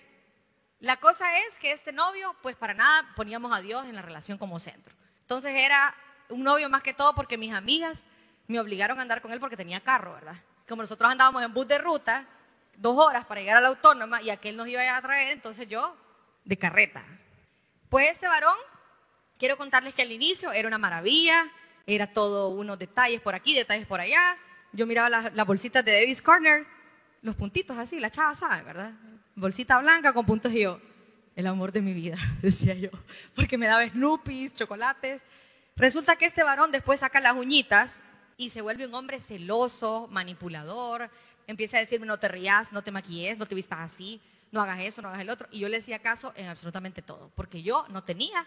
La 0.80 0.98
cosa 0.98 1.40
es 1.40 1.58
que 1.60 1.72
este 1.72 1.92
novio, 1.92 2.36
pues 2.42 2.56
para 2.56 2.74
nada 2.74 3.14
poníamos 3.16 3.52
a 3.52 3.62
Dios 3.62 3.86
en 3.86 3.96
la 3.96 4.02
relación 4.02 4.38
como 4.38 4.60
centro. 4.60 4.96
Entonces 5.22 5.54
era 5.56 5.94
un 6.30 6.44
novio 6.44 6.70
más 6.70 6.84
que 6.84 6.94
todo 6.94 7.14
porque 7.16 7.38
mis 7.38 7.54
amigas 7.54 8.06
me 8.48 8.60
obligaron 8.60 9.00
a 9.00 9.02
andar 9.02 9.22
con 9.22 9.32
él 9.32 9.40
porque 9.40 9.58
tenía 9.58 9.80
carro, 9.80 10.14
¿verdad? 10.14 10.36
Como 10.68 10.82
nosotros 10.82 11.12
andábamos 11.12 11.44
en 11.44 11.54
bus 11.54 11.68
de 11.68 11.78
ruta, 11.78 12.26
dos 12.76 12.98
horas 12.98 13.26
para 13.26 13.42
llegar 13.42 13.58
a 13.58 13.62
la 13.62 13.68
autónoma 13.68 14.22
y 14.22 14.30
aquel 14.30 14.56
nos 14.56 14.68
iba 14.68 14.96
a 14.96 15.02
traer, 15.02 15.34
entonces 15.34 15.68
yo 15.68 15.96
de 16.46 16.58
carreta. 16.58 17.04
Pues 17.90 18.12
este 18.12 18.28
varón, 18.28 18.56
quiero 19.38 19.58
contarles 19.58 19.94
que 19.94 20.02
al 20.02 20.12
inicio 20.12 20.52
era 20.52 20.68
una 20.68 20.78
maravilla, 20.78 21.52
era 21.86 22.08
todo 22.08 22.50
unos 22.50 22.78
detalles 22.80 23.22
por 23.22 23.36
aquí, 23.36 23.56
detalles 23.56 23.88
por 23.88 24.00
allá. 24.00 24.38
Yo 24.72 24.86
miraba 24.86 25.10
las, 25.10 25.46
bolsitas 25.46 25.84
de 25.84 25.94
Davis 25.94 26.22
Corner, 26.22 26.66
los 27.22 27.36
puntitos 27.36 27.78
así, 27.78 28.00
la 28.00 28.10
chava 28.10 28.34
sabe, 28.36 28.64
¿verdad? 28.64 28.94
Bolsita 29.36 29.80
blanca 29.80 30.14
con 30.14 30.26
puntos 30.26 30.52
y 30.54 30.62
yo, 30.62 30.80
el 31.36 31.48
amor 31.48 31.72
de 31.72 31.82
mi 31.82 31.94
vida, 31.94 32.18
decía 32.42 32.74
yo, 32.74 32.90
porque 33.36 33.58
me 33.58 33.68
daba 33.68 33.88
Snoopy, 33.88 34.50
chocolates. 34.52 35.22
Resulta 35.76 36.16
que 36.18 36.26
este 36.26 36.44
varón 36.44 36.72
después 36.72 37.00
saca 37.00 37.22
las 37.22 37.34
uñitas 37.34 38.02
y 38.36 38.50
se 38.50 38.62
vuelve 38.62 38.86
un 38.86 38.94
hombre 38.94 39.20
celoso, 39.20 40.08
manipulador, 40.12 41.10
empieza 41.48 41.78
a 41.78 41.80
decirme 41.80 42.06
no 42.06 42.20
te 42.20 42.28
rías, 42.28 42.74
no 42.74 42.84
te 42.84 42.92
maquilles, 42.92 43.38
no 43.38 43.46
te 43.46 43.56
vistas 43.56 43.80
así, 43.80 44.22
no 44.52 44.62
hagas 44.62 44.80
eso, 44.80 45.02
no 45.02 45.10
hagas 45.10 45.22
el 45.22 45.30
otro. 45.30 45.48
Y 45.52 45.60
yo 45.60 45.70
le 45.70 45.78
hacía 45.78 46.00
caso 46.00 46.34
en 46.36 46.48
absolutamente 46.48 47.02
todo, 47.02 47.32
porque 47.36 47.64
yo 47.64 47.86
no 47.90 48.04
tenía 48.04 48.46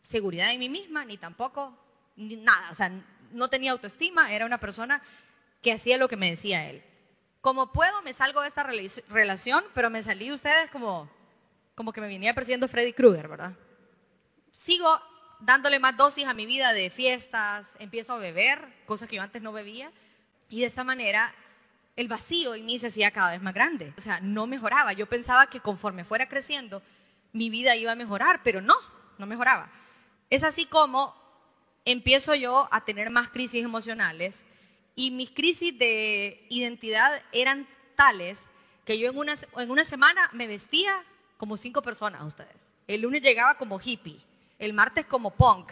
seguridad 0.00 0.50
en 0.52 0.60
mí 0.60 0.68
misma, 0.68 1.04
ni 1.04 1.18
tampoco 1.18 1.76
nada, 2.16 2.70
o 2.70 2.74
sea, 2.74 2.90
no 3.32 3.48
tenía 3.48 3.72
autoestima, 3.72 4.32
era 4.32 4.46
una 4.46 4.58
persona 4.58 5.02
que 5.62 5.72
hacía 5.72 5.98
lo 5.98 6.08
que 6.08 6.16
me 6.16 6.30
decía 6.30 6.68
él. 6.68 6.82
Como 7.46 7.70
puedo, 7.70 8.02
me 8.02 8.12
salgo 8.12 8.40
de 8.40 8.48
esta 8.48 8.64
relación, 8.64 9.64
pero 9.72 9.88
me 9.88 10.02
salí 10.02 10.32
ustedes 10.32 10.68
como, 10.68 11.08
como 11.76 11.92
que 11.92 12.00
me 12.00 12.08
venía 12.08 12.34
persiguiendo 12.34 12.66
Freddy 12.66 12.92
Krueger, 12.92 13.28
¿verdad? 13.28 13.52
Sigo 14.50 15.00
dándole 15.38 15.78
más 15.78 15.96
dosis 15.96 16.26
a 16.26 16.34
mi 16.34 16.44
vida 16.44 16.72
de 16.72 16.90
fiestas, 16.90 17.76
empiezo 17.78 18.14
a 18.14 18.18
beber, 18.18 18.82
cosas 18.84 19.08
que 19.08 19.14
yo 19.14 19.22
antes 19.22 19.42
no 19.42 19.52
bebía, 19.52 19.92
y 20.48 20.58
de 20.58 20.66
esa 20.66 20.82
manera 20.82 21.32
el 21.94 22.08
vacío 22.08 22.56
en 22.56 22.66
mí 22.66 22.80
se 22.80 22.88
hacía 22.88 23.12
cada 23.12 23.30
vez 23.30 23.40
más 23.40 23.54
grande. 23.54 23.94
O 23.96 24.00
sea, 24.00 24.18
no 24.20 24.48
mejoraba. 24.48 24.92
Yo 24.92 25.08
pensaba 25.08 25.46
que 25.46 25.60
conforme 25.60 26.02
fuera 26.02 26.28
creciendo, 26.28 26.82
mi 27.32 27.48
vida 27.48 27.76
iba 27.76 27.92
a 27.92 27.94
mejorar, 27.94 28.40
pero 28.42 28.60
no, 28.60 28.74
no 29.18 29.26
mejoraba. 29.26 29.70
Es 30.30 30.42
así 30.42 30.66
como 30.66 31.14
empiezo 31.84 32.34
yo 32.34 32.68
a 32.72 32.84
tener 32.84 33.10
más 33.10 33.28
crisis 33.28 33.64
emocionales 33.64 34.44
y 34.96 35.10
mis 35.10 35.30
crisis 35.30 35.78
de 35.78 36.46
identidad 36.48 37.22
eran 37.30 37.68
tales 37.94 38.46
que 38.84 38.98
yo 38.98 39.10
en 39.10 39.18
una, 39.18 39.34
en 39.58 39.70
una 39.70 39.84
semana 39.84 40.28
me 40.32 40.46
vestía 40.46 41.04
como 41.36 41.56
cinco 41.56 41.82
personas 41.82 42.22
ustedes. 42.24 42.56
El 42.88 43.02
lunes 43.02 43.20
llegaba 43.20 43.58
como 43.58 43.78
hippie, 43.78 44.18
el 44.58 44.72
martes 44.72 45.04
como 45.04 45.32
punk, 45.32 45.70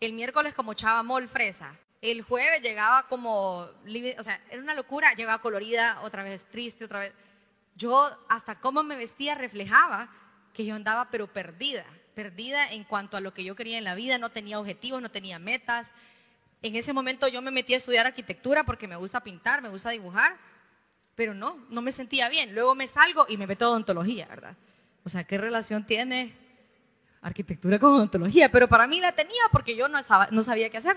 el 0.00 0.12
miércoles 0.12 0.54
como 0.54 0.74
chava 0.74 1.02
mol 1.02 1.28
fresa, 1.28 1.74
el 2.02 2.22
jueves 2.22 2.62
llegaba 2.62 3.08
como, 3.08 3.60
o 3.60 4.22
sea, 4.22 4.40
era 4.50 4.62
una 4.62 4.74
locura, 4.74 5.14
llegaba 5.14 5.40
colorida, 5.40 6.00
otra 6.02 6.22
vez 6.22 6.46
triste, 6.46 6.84
otra 6.84 7.00
vez. 7.00 7.12
Yo 7.74 8.08
hasta 8.28 8.60
cómo 8.60 8.82
me 8.82 8.96
vestía 8.96 9.34
reflejaba 9.34 10.08
que 10.52 10.64
yo 10.64 10.74
andaba 10.74 11.10
pero 11.10 11.32
perdida, 11.32 11.84
perdida 12.14 12.70
en 12.72 12.84
cuanto 12.84 13.16
a 13.16 13.20
lo 13.20 13.34
que 13.34 13.44
yo 13.44 13.56
quería 13.56 13.78
en 13.78 13.84
la 13.84 13.94
vida, 13.94 14.18
no 14.18 14.30
tenía 14.30 14.60
objetivos, 14.60 15.00
no 15.00 15.10
tenía 15.10 15.38
metas. 15.38 15.94
En 16.62 16.74
ese 16.74 16.92
momento 16.92 17.28
yo 17.28 17.40
me 17.40 17.50
metí 17.50 17.74
a 17.74 17.76
estudiar 17.76 18.06
arquitectura 18.06 18.64
porque 18.64 18.88
me 18.88 18.96
gusta 18.96 19.20
pintar, 19.22 19.62
me 19.62 19.68
gusta 19.68 19.90
dibujar, 19.90 20.36
pero 21.14 21.34
no, 21.34 21.64
no 21.70 21.82
me 21.82 21.92
sentía 21.92 22.28
bien. 22.28 22.54
Luego 22.54 22.74
me 22.74 22.86
salgo 22.86 23.26
y 23.28 23.36
me 23.36 23.46
meto 23.46 23.66
a 23.66 23.70
odontología, 23.70 24.26
¿verdad? 24.26 24.56
O 25.04 25.08
sea, 25.08 25.24
¿qué 25.24 25.38
relación 25.38 25.86
tiene 25.86 26.34
arquitectura 27.22 27.78
con 27.78 27.94
odontología? 27.94 28.50
Pero 28.50 28.68
para 28.68 28.86
mí 28.86 29.00
la 29.00 29.12
tenía 29.12 29.42
porque 29.52 29.76
yo 29.76 29.88
no 29.88 30.42
sabía 30.42 30.70
qué 30.70 30.76
hacer. 30.78 30.96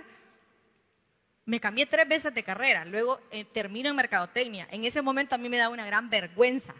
Me 1.45 1.59
cambié 1.59 1.85
tres 1.85 2.07
veces 2.07 2.33
de 2.33 2.43
carrera, 2.43 2.85
luego 2.85 3.19
eh, 3.31 3.45
termino 3.45 3.89
en 3.89 3.95
mercadotecnia. 3.95 4.67
En 4.71 4.85
ese 4.85 5.01
momento 5.01 5.35
a 5.35 5.37
mí 5.37 5.49
me 5.49 5.57
daba 5.57 5.73
una 5.73 5.85
gran 5.85 6.09
vergüenza, 6.09 6.73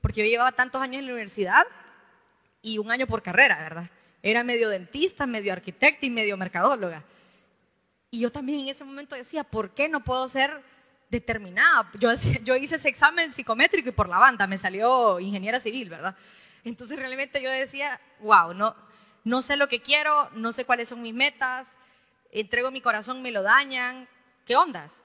porque 0.00 0.22
yo 0.22 0.26
llevaba 0.26 0.52
tantos 0.52 0.82
años 0.82 1.00
en 1.00 1.06
la 1.06 1.12
universidad 1.12 1.64
y 2.62 2.78
un 2.78 2.90
año 2.90 3.06
por 3.06 3.22
carrera, 3.22 3.58
¿verdad? 3.58 3.90
Era 4.22 4.42
medio 4.42 4.68
dentista, 4.68 5.26
medio 5.26 5.52
arquitecta 5.52 6.04
y 6.04 6.10
medio 6.10 6.36
mercadóloga. 6.36 7.04
Y 8.10 8.20
yo 8.20 8.32
también 8.32 8.60
en 8.60 8.68
ese 8.68 8.84
momento 8.84 9.14
decía, 9.16 9.44
¿por 9.44 9.70
qué 9.70 9.88
no 9.88 10.02
puedo 10.02 10.28
ser 10.28 10.62
determinada? 11.10 11.90
Yo, 11.98 12.10
yo 12.42 12.56
hice 12.56 12.76
ese 12.76 12.88
examen 12.88 13.32
psicométrico 13.32 13.90
y 13.90 13.92
por 13.92 14.08
la 14.08 14.18
banda 14.18 14.46
me 14.46 14.58
salió 14.58 15.20
ingeniera 15.20 15.60
civil, 15.60 15.90
¿verdad? 15.90 16.16
Entonces 16.64 16.98
realmente 16.98 17.42
yo 17.42 17.50
decía, 17.50 18.00
wow, 18.20 18.54
no, 18.54 18.74
no 19.24 19.42
sé 19.42 19.56
lo 19.56 19.68
que 19.68 19.82
quiero, 19.82 20.30
no 20.32 20.52
sé 20.52 20.64
cuáles 20.64 20.88
son 20.88 21.02
mis 21.02 21.14
metas, 21.14 21.68
entrego 22.32 22.70
mi 22.70 22.80
corazón, 22.80 23.22
me 23.22 23.30
lo 23.30 23.42
dañan. 23.42 24.08
¿Qué 24.46 24.56
ondas? 24.56 25.02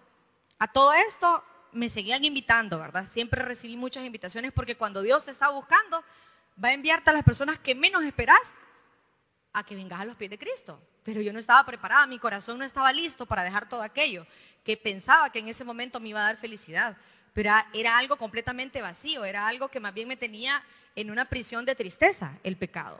A 0.59 0.71
todo 0.71 0.93
esto 0.93 1.43
me 1.73 1.89
seguían 1.89 2.23
invitando, 2.23 2.79
¿verdad? 2.79 3.07
Siempre 3.07 3.41
recibí 3.43 3.75
muchas 3.75 4.05
invitaciones 4.05 4.53
porque 4.53 4.77
cuando 4.77 5.01
Dios 5.01 5.25
te 5.25 5.31
está 5.31 5.49
buscando, 5.49 6.03
va 6.63 6.69
a 6.69 6.73
enviarte 6.73 7.09
a 7.09 7.13
las 7.13 7.23
personas 7.23 7.59
que 7.59 7.75
menos 7.75 8.03
esperás 8.03 8.39
a 9.53 9.63
que 9.63 9.75
vengas 9.75 10.01
a 10.01 10.05
los 10.05 10.15
pies 10.15 10.31
de 10.31 10.37
Cristo. 10.37 10.81
Pero 11.03 11.21
yo 11.21 11.31
no 11.31 11.39
estaba 11.39 11.65
preparada, 11.65 12.07
mi 12.07 12.19
corazón 12.19 12.57
no 12.57 12.65
estaba 12.65 12.91
listo 12.91 13.25
para 13.25 13.43
dejar 13.43 13.69
todo 13.69 13.81
aquello 13.81 14.25
que 14.63 14.77
pensaba 14.77 15.31
que 15.31 15.39
en 15.39 15.47
ese 15.47 15.63
momento 15.63 15.99
me 15.99 16.09
iba 16.09 16.21
a 16.21 16.25
dar 16.25 16.37
felicidad. 16.37 16.97
Pero 17.33 17.51
era 17.73 17.97
algo 17.97 18.17
completamente 18.17 18.81
vacío, 18.81 19.25
era 19.25 19.47
algo 19.47 19.67
que 19.67 19.79
más 19.79 19.93
bien 19.93 20.07
me 20.07 20.17
tenía 20.17 20.63
en 20.95 21.11
una 21.11 21.25
prisión 21.25 21.65
de 21.65 21.75
tristeza, 21.75 22.37
el 22.43 22.57
pecado. 22.57 22.99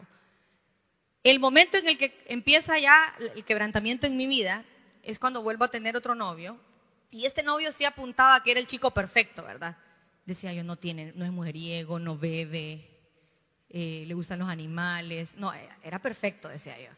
El 1.23 1.39
momento 1.39 1.77
en 1.77 1.87
el 1.87 1.97
que 1.97 2.23
empieza 2.27 2.77
ya 2.79 3.15
el 3.35 3.45
quebrantamiento 3.45 4.07
en 4.07 4.17
mi 4.17 4.27
vida 4.27 4.65
es 5.03 5.19
cuando 5.19 5.41
vuelvo 5.41 5.63
a 5.65 5.71
tener 5.71 5.95
otro 5.95 6.15
novio. 6.15 6.59
Y 7.11 7.25
este 7.25 7.43
novio 7.43 7.71
sí 7.71 7.85
apuntaba 7.85 8.41
que 8.43 8.51
era 8.51 8.59
el 8.59 8.67
chico 8.67 8.91
perfecto, 8.91 9.43
¿verdad? 9.43 9.77
Decía 10.25 10.51
yo, 10.53 10.63
no 10.63 10.77
tiene, 10.77 11.13
no 11.15 11.25
es 11.25 11.31
mujeriego, 11.31 11.99
no 11.99 12.17
bebe, 12.17 12.92
eh, 13.75 14.03
le 14.05 14.13
gustan 14.13 14.37
los 14.37 14.47
animales. 14.47 15.35
No, 15.35 15.51
era 15.83 15.99
perfecto, 15.99 16.47
decía 16.47 16.79
yo. 16.79 16.91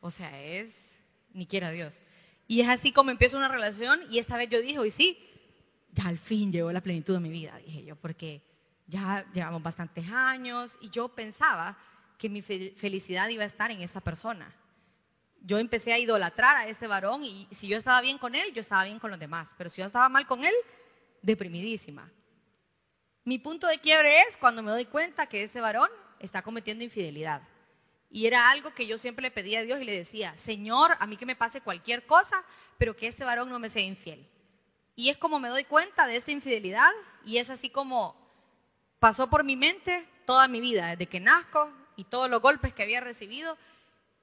O 0.00 0.10
sea, 0.10 0.40
es, 0.42 0.90
ni 1.32 1.46
quiera 1.46 1.70
Dios. 1.70 2.00
Y 2.46 2.60
es 2.60 2.68
así 2.68 2.92
como 2.92 3.10
empieza 3.10 3.38
una 3.38 3.48
relación 3.48 4.00
y 4.10 4.18
esta 4.18 4.36
vez 4.36 4.50
yo 4.50 4.60
dije, 4.60 4.78
hoy 4.78 4.90
sí, 4.90 5.18
ya 5.90 6.04
al 6.04 6.18
fin 6.18 6.52
llegó 6.52 6.70
la 6.70 6.82
plenitud 6.82 7.14
de 7.14 7.20
mi 7.20 7.30
vida, 7.30 7.56
dije 7.64 7.82
yo, 7.84 7.96
porque 7.96 8.42
ya 8.86 9.24
llevamos 9.32 9.62
bastantes 9.62 10.10
años 10.12 10.78
y 10.82 10.90
yo 10.90 11.08
pensaba 11.08 11.78
que 12.18 12.28
mi 12.28 12.42
felicidad 12.42 13.28
iba 13.30 13.42
a 13.44 13.46
estar 13.46 13.70
en 13.70 13.80
esta 13.80 14.02
persona. 14.02 14.54
Yo 15.40 15.58
empecé 15.58 15.94
a 15.94 15.98
idolatrar 15.98 16.58
a 16.58 16.66
este 16.66 16.86
varón 16.86 17.24
y 17.24 17.48
si 17.50 17.68
yo 17.68 17.78
estaba 17.78 18.02
bien 18.02 18.18
con 18.18 18.34
él, 18.34 18.52
yo 18.52 18.60
estaba 18.60 18.84
bien 18.84 18.98
con 18.98 19.10
los 19.10 19.18
demás. 19.18 19.54
Pero 19.56 19.70
si 19.70 19.80
yo 19.80 19.86
estaba 19.86 20.08
mal 20.08 20.26
con 20.26 20.44
él, 20.44 20.54
deprimidísima. 21.22 22.08
Mi 23.24 23.38
punto 23.38 23.66
de 23.66 23.78
quiebre 23.78 24.20
es 24.28 24.36
cuando 24.36 24.62
me 24.62 24.70
doy 24.70 24.84
cuenta 24.84 25.26
que 25.26 25.42
este 25.42 25.60
varón 25.60 25.88
está 26.22 26.42
cometiendo 26.42 26.84
infidelidad. 26.84 27.42
Y 28.10 28.26
era 28.26 28.50
algo 28.50 28.74
que 28.74 28.86
yo 28.86 28.98
siempre 28.98 29.22
le 29.22 29.30
pedía 29.30 29.60
a 29.60 29.62
Dios 29.62 29.80
y 29.80 29.84
le 29.84 29.96
decía, 29.96 30.36
Señor, 30.36 30.96
a 30.98 31.06
mí 31.06 31.16
que 31.16 31.26
me 31.26 31.36
pase 31.36 31.62
cualquier 31.62 32.06
cosa, 32.06 32.44
pero 32.78 32.94
que 32.94 33.06
este 33.06 33.24
varón 33.24 33.48
no 33.48 33.58
me 33.58 33.68
sea 33.68 33.82
infiel. 33.82 34.28
Y 34.94 35.08
es 35.08 35.16
como 35.16 35.40
me 35.40 35.48
doy 35.48 35.64
cuenta 35.64 36.06
de 36.06 36.16
esta 36.16 36.30
infidelidad 36.30 36.90
y 37.24 37.38
es 37.38 37.48
así 37.48 37.70
como 37.70 38.14
pasó 38.98 39.30
por 39.30 39.44
mi 39.44 39.56
mente 39.56 40.06
toda 40.26 40.46
mi 40.46 40.60
vida, 40.60 40.88
desde 40.88 41.06
que 41.06 41.20
nazco 41.20 41.72
y 41.96 42.04
todos 42.04 42.28
los 42.28 42.42
golpes 42.42 42.74
que 42.74 42.82
había 42.82 43.00
recibido 43.00 43.56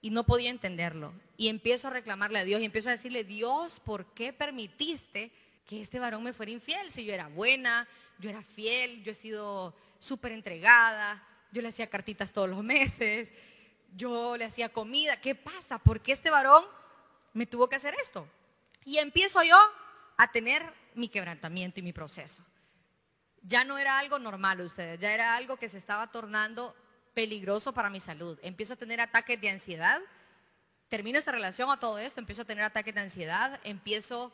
y 0.01 0.12
no 0.12 0.24
podía 0.24 0.51
entenderlo. 0.51 1.12
Y 1.36 1.48
empiezo 1.48 1.88
a 1.88 1.91
reclamarle 1.91 2.39
a 2.39 2.44
Dios 2.44 2.62
y 2.62 2.65
empiezo 2.65 2.89
a 2.89 2.94
decirle, 2.94 3.24
Dios, 3.24 3.79
¿por 3.79 4.06
qué 4.13 4.34
permitiste 4.34 5.32
que 5.65 5.82
este 5.82 6.00
varón 6.00 6.24
me 6.24 6.34
fuera 6.34 6.51
infiel? 6.51 6.91
Si 6.91 7.06
yo 7.06 7.13
era 7.13 7.27
buena, 7.27 7.88
yo 8.20 8.29
era 8.29 8.44
fiel, 8.44 9.03
yo 9.03 9.12
he 9.12 9.15
sido 9.15 9.75
súper 10.00 10.32
entregada, 10.32 11.24
yo 11.51 11.62
le 11.62 11.70
hacía 11.70 11.89
cartitas 11.89 12.34
todos 12.34 12.50
los 12.50 12.63
meses, 12.63 13.29
yo 13.96 14.38
le 14.38 14.46
hacía 14.46 14.70
comida. 14.70 15.20
¿Qué 15.20 15.36
pasa? 15.36 15.79
¿Por 15.79 16.01
qué 16.01 16.12
este 16.12 16.29
varón 16.29 16.65
me 17.34 17.46
tuvo 17.46 17.70
que 17.70 17.75
hacer 17.75 17.96
esto? 18.01 18.27
Y 18.86 18.98
empiezo 18.98 19.44
yo 19.44 19.58
a 20.18 20.32
tener 20.32 20.63
mi 20.96 21.10
quebrantamiento 21.10 21.79
y 21.79 21.84
mi 21.84 21.94
proceso. 21.94 22.44
Ya 23.41 23.63
no 23.63 23.77
era 23.77 24.00
algo 24.00 24.20
normal 24.20 24.62
ustedes, 24.62 25.00
ya 25.00 25.13
era 25.13 25.36
algo 25.36 25.58
que 25.58 25.70
se 25.70 25.77
estaba 25.77 26.12
tornando 26.12 26.75
peligroso 27.13 27.74
para 27.74 27.89
mi 27.89 28.00
salud. 28.00 28.38
Empiezo 28.41 28.74
a 28.74 28.77
tener 28.77 29.00
ataques 29.00 29.39
de 29.39 29.50
ansiedad. 29.50 30.01
Termino 30.89 31.20
esa 31.20 31.32
relación 31.32 31.70
a 31.70 31.79
todo 31.79 32.00
esto, 32.00 32.20
empiezo 32.20 32.41
a 32.41 32.46
tener 32.46 32.63
ataques 32.63 32.94
de 32.96 33.01
ansiedad, 33.01 33.60
empiezo 33.63 34.32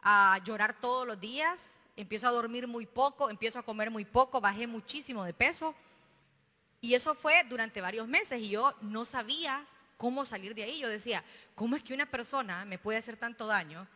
a 0.00 0.40
llorar 0.44 0.78
todos 0.80 1.06
los 1.06 1.18
días, 1.20 1.76
empiezo 1.96 2.28
a 2.28 2.30
dormir 2.30 2.68
muy 2.68 2.86
poco, 2.86 3.30
empiezo 3.30 3.58
a 3.58 3.62
comer 3.64 3.90
muy 3.90 4.04
poco, 4.04 4.40
bajé 4.40 4.66
muchísimo 4.66 5.24
de 5.24 5.34
peso. 5.34 5.74
Y 6.80 6.94
eso 6.94 7.14
fue 7.14 7.44
durante 7.48 7.80
varios 7.80 8.06
meses 8.06 8.40
y 8.40 8.50
yo 8.50 8.74
no 8.80 9.04
sabía 9.04 9.66
cómo 9.96 10.24
salir 10.24 10.54
de 10.54 10.62
ahí. 10.62 10.78
Yo 10.78 10.88
decía, 10.88 11.24
¿cómo 11.54 11.76
es 11.76 11.82
que 11.82 11.94
una 11.94 12.06
persona 12.06 12.64
me 12.64 12.78
puede 12.78 12.98
hacer 12.98 13.16
tanto 13.16 13.46
daño? 13.46 13.86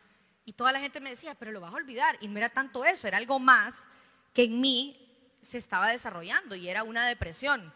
Y 0.45 0.53
toda 0.53 0.71
la 0.71 0.79
gente 0.79 0.99
me 0.99 1.09
decía, 1.09 1.35
pero 1.35 1.51
lo 1.51 1.61
vas 1.61 1.71
a 1.71 1.77
olvidar. 1.77 2.17
Y 2.19 2.27
no 2.27 2.37
era 2.37 2.49
tanto 2.49 2.83
eso, 2.83 3.07
era 3.07 3.17
algo 3.17 3.39
más 3.39 3.87
que 4.33 4.43
en 4.43 4.59
mí 4.59 4.99
se 5.41 5.57
estaba 5.57 5.89
desarrollando 5.89 6.55
y 6.55 6.69
era 6.69 6.83
una 6.83 7.05
depresión. 7.07 7.73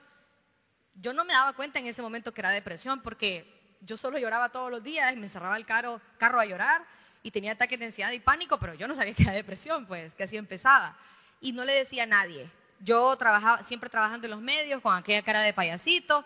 Yo 0.95 1.13
no 1.13 1.25
me 1.25 1.33
daba 1.33 1.53
cuenta 1.53 1.79
en 1.79 1.87
ese 1.87 2.01
momento 2.01 2.33
que 2.33 2.41
era 2.41 2.49
depresión 2.49 3.01
porque 3.01 3.77
yo 3.81 3.97
solo 3.97 4.17
lloraba 4.17 4.49
todos 4.49 4.71
los 4.71 4.83
días 4.83 5.13
y 5.13 5.17
me 5.17 5.23
encerraba 5.23 5.55
el 5.55 5.65
carro, 5.65 6.01
carro 6.17 6.39
a 6.39 6.45
llorar 6.45 6.85
y 7.23 7.31
tenía 7.31 7.53
ataques 7.53 7.79
de 7.79 7.85
ansiedad 7.85 8.11
y 8.11 8.19
pánico, 8.19 8.57
pero 8.59 8.73
yo 8.73 8.87
no 8.87 8.95
sabía 8.95 9.13
que 9.13 9.23
era 9.23 9.33
depresión, 9.33 9.85
pues, 9.85 10.15
que 10.15 10.23
así 10.23 10.37
empezaba. 10.37 10.97
Y 11.39 11.51
no 11.51 11.63
le 11.63 11.73
decía 11.73 12.03
a 12.03 12.07
nadie. 12.07 12.49
Yo 12.79 13.15
trabajaba, 13.17 13.63
siempre 13.63 13.89
trabajando 13.89 14.27
en 14.27 14.31
los 14.31 14.41
medios, 14.41 14.81
con 14.81 14.95
aquella 14.95 15.21
cara 15.21 15.41
de 15.41 15.53
payasito, 15.53 16.23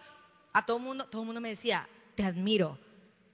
a 0.53 0.65
todo 0.65 0.77
el 0.77 0.83
mundo, 0.83 1.05
todo 1.05 1.23
mundo 1.23 1.41
me 1.41 1.49
decía, 1.49 1.87
te 2.15 2.23
admiro, 2.23 2.77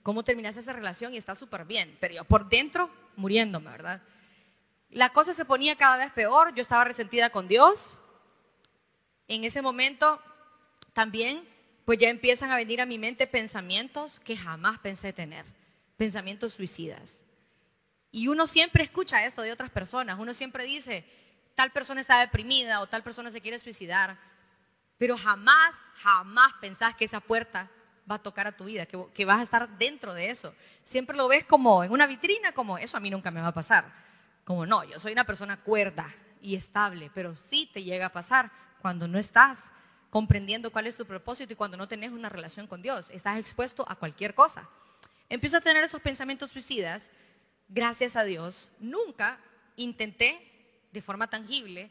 cómo 0.04 0.24
terminaste 0.24 0.62
esa 0.62 0.74
relación 0.74 1.14
y 1.14 1.18
está 1.18 1.36
súper 1.36 1.66
bien, 1.66 1.98
pero 2.00 2.14
yo 2.14 2.24
por 2.24 2.48
dentro 2.48 2.90
muriéndome, 3.16 3.70
¿verdad? 3.72 4.02
La 4.90 5.10
cosa 5.10 5.34
se 5.34 5.46
ponía 5.46 5.76
cada 5.76 5.98
vez 5.98 6.14
peor, 6.14 6.56
yo 6.56 6.62
estaba 6.62 6.86
resentida 6.86 7.30
con 7.30 7.48
Dios. 7.48 7.98
En 9.28 9.44
ese 9.44 9.62
momento 9.62 10.22
también, 10.94 11.44
pues 11.84 12.00
ya 12.00 12.10
empiezan 12.10 12.52
a 12.52 12.56
venir 12.56 12.80
a 12.80 12.86
mi 12.86 12.98
mente 12.98 13.28
pensamientos 13.28 14.20
que 14.22 14.38
jamás 14.38 14.80
pensé 14.80 15.12
tener, 15.12 15.46
pensamientos 15.98 16.54
suicidas. 16.54 17.22
Y 18.12 18.30
uno 18.30 18.48
siempre 18.48 18.84
escucha 18.84 19.26
esto 19.26 19.42
de 19.42 19.52
otras 19.52 19.70
personas, 19.70 20.18
uno 20.18 20.34
siempre 20.34 20.64
dice, 20.64 21.06
tal 21.58 21.72
persona 21.72 22.02
está 22.02 22.20
deprimida 22.20 22.82
o 22.82 22.88
tal 22.88 23.02
persona 23.02 23.32
se 23.32 23.42
quiere 23.42 23.58
suicidar, 23.58 24.16
pero 25.00 25.18
jamás, 25.18 25.74
jamás 25.96 26.54
pensás 26.62 26.94
que 26.94 27.06
esa 27.06 27.20
puerta 27.20 27.68
va 28.10 28.16
a 28.16 28.22
tocar 28.22 28.46
a 28.46 28.56
tu 28.56 28.66
vida, 28.66 28.86
que, 28.86 29.26
vas 29.26 29.40
a 29.40 29.42
estar 29.42 29.68
dentro 29.80 30.14
de 30.14 30.30
eso. 30.30 30.54
Siempre 30.84 31.18
lo 31.18 31.28
ves 31.28 31.46
como 31.46 31.84
en 31.84 31.92
una 31.92 32.06
vitrina, 32.06 32.52
como 32.52 32.78
eso 32.78 32.96
a 32.96 33.00
mí 33.00 33.10
nunca 33.10 33.32
me 33.32 33.42
va 33.42 33.48
a 33.48 33.54
pasar. 33.56 33.92
Como 34.46 34.68
no, 34.68 34.84
yo 34.84 35.00
soy 35.00 35.14
una 35.14 35.24
persona 35.24 35.58
cuerda 35.58 36.08
y 36.44 36.56
estable, 36.56 37.10
pero 37.12 37.36
sí 37.36 37.68
te 37.74 37.82
llega 37.82 38.06
a 38.06 38.14
pasar 38.14 38.52
cuando 38.80 39.08
no 39.08 39.18
estás 39.18 39.72
comprendiendo 40.12 40.72
cuál 40.72 40.86
es 40.86 40.96
tu 40.96 41.08
propósito 41.08 41.54
y 41.54 41.56
cuando 41.56 41.76
no 41.76 41.88
tenés 41.88 42.12
una 42.12 42.30
relación 42.30 42.68
con 42.68 42.84
Dios. 42.84 43.10
Estás 43.10 43.40
expuesto 43.40 43.84
a 43.90 43.96
cualquier 43.96 44.36
cosa. 44.36 44.70
Empiezo 45.28 45.58
a 45.58 45.62
tener 45.62 45.84
esos 45.84 46.02
pensamientos 46.02 46.52
suicidas. 46.52 47.10
Gracias 47.68 48.16
a 48.16 48.24
Dios, 48.26 48.72
nunca 48.80 49.40
intenté 49.76 50.57
de 50.98 51.01
forma 51.01 51.30
tangible 51.30 51.89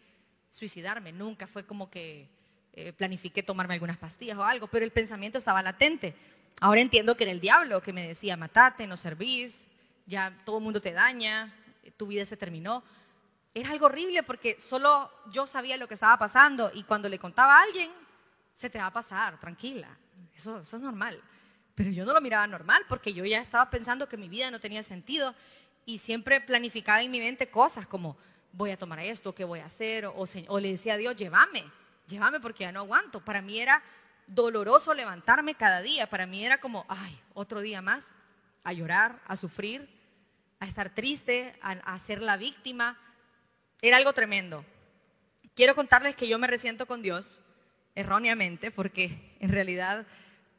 suicidarme. 0.50 1.12
Nunca 1.12 1.46
fue 1.46 1.64
como 1.64 1.88
que 1.88 2.28
eh, 2.72 2.92
planifiqué 2.92 3.42
tomarme 3.42 3.75
algunas 3.75 3.96
pastillas 3.96 4.36
o 4.36 4.44
algo, 4.44 4.66
pero 4.66 4.84
el 4.84 4.90
pensamiento 4.90 5.38
estaba 5.38 5.62
latente. 5.62 6.14
Ahora 6.60 6.80
entiendo 6.80 7.16
que 7.16 7.25
era 7.25 7.32
el 7.32 7.40
diablo 7.40 7.80
que 7.80 7.92
me 7.92 8.06
decía, 8.06 8.36
matate, 8.36 8.86
no 8.86 8.96
servís, 8.96 9.66
ya 10.06 10.36
todo 10.44 10.58
el 10.58 10.64
mundo 10.64 10.80
te 10.80 10.92
daña, 10.92 11.54
tu 11.96 12.06
vida 12.06 12.25
se 12.25 12.36
terminó. 12.36 12.82
Era 13.54 13.70
algo 13.70 13.86
horrible 13.86 14.22
porque 14.22 14.58
solo 14.58 15.10
yo 15.32 15.46
sabía 15.46 15.76
lo 15.76 15.88
que 15.88 15.94
estaba 15.94 16.18
pasando 16.18 16.70
y 16.75 16.82
cuando 16.82 17.08
le 17.08 17.18
contaba 17.18 17.58
a 17.58 17.62
alguien, 17.62 17.90
se 18.54 18.70
te 18.70 18.78
va 18.78 18.86
a 18.86 18.92
pasar, 18.92 19.38
tranquila, 19.38 19.88
eso, 20.34 20.60
eso 20.60 20.76
es 20.76 20.82
normal. 20.82 21.22
Pero 21.75 21.90
yo 21.90 22.04
no 22.04 22.12
lo 22.12 22.20
miraba 22.20 22.46
normal 22.46 22.82
porque 22.88 23.12
yo 23.12 23.25
ya 23.25 23.40
estaba 23.40 23.70
pensando 23.70 24.08
que 24.08 24.16
mi 24.16 24.28
vida 24.28 24.50
no 24.50 24.60
tenía 24.60 24.82
sentido 24.82 25.34
y 25.84 25.98
siempre 25.98 26.40
planificaba 26.40 27.02
en 27.02 27.10
mi 27.10 27.20
mente 27.20 27.48
cosas 27.48 27.86
como 27.86 28.16
voy 28.56 28.70
a 28.70 28.78
tomar 28.78 28.98
esto, 29.00 29.34
qué 29.34 29.44
voy 29.44 29.60
a 29.60 29.66
hacer, 29.66 30.06
o, 30.06 30.25
o 30.48 30.60
le 30.60 30.70
decía 30.70 30.94
a 30.94 30.96
Dios, 30.96 31.14
llévame, 31.14 31.64
llévame 32.06 32.40
porque 32.40 32.64
ya 32.64 32.72
no 32.72 32.80
aguanto. 32.80 33.22
Para 33.22 33.42
mí 33.42 33.60
era 33.60 33.82
doloroso 34.26 34.94
levantarme 34.94 35.54
cada 35.54 35.82
día, 35.82 36.08
para 36.08 36.26
mí 36.26 36.44
era 36.44 36.58
como, 36.58 36.86
ay, 36.88 37.20
otro 37.34 37.60
día 37.60 37.82
más, 37.82 38.06
a 38.64 38.72
llorar, 38.72 39.20
a 39.26 39.36
sufrir, 39.36 39.88
a 40.58 40.66
estar 40.66 40.90
triste, 40.90 41.54
a, 41.60 41.72
a 41.72 41.98
ser 41.98 42.22
la 42.22 42.38
víctima. 42.38 42.98
Era 43.82 43.98
algo 43.98 44.14
tremendo. 44.14 44.64
Quiero 45.54 45.75
contarles 45.75 46.16
que 46.16 46.26
yo 46.26 46.38
me 46.38 46.46
resiento 46.46 46.86
con 46.86 47.02
Dios 47.02 47.38
erróneamente 47.94 48.70
porque 48.70 49.36
en 49.38 49.50
realidad 49.50 50.06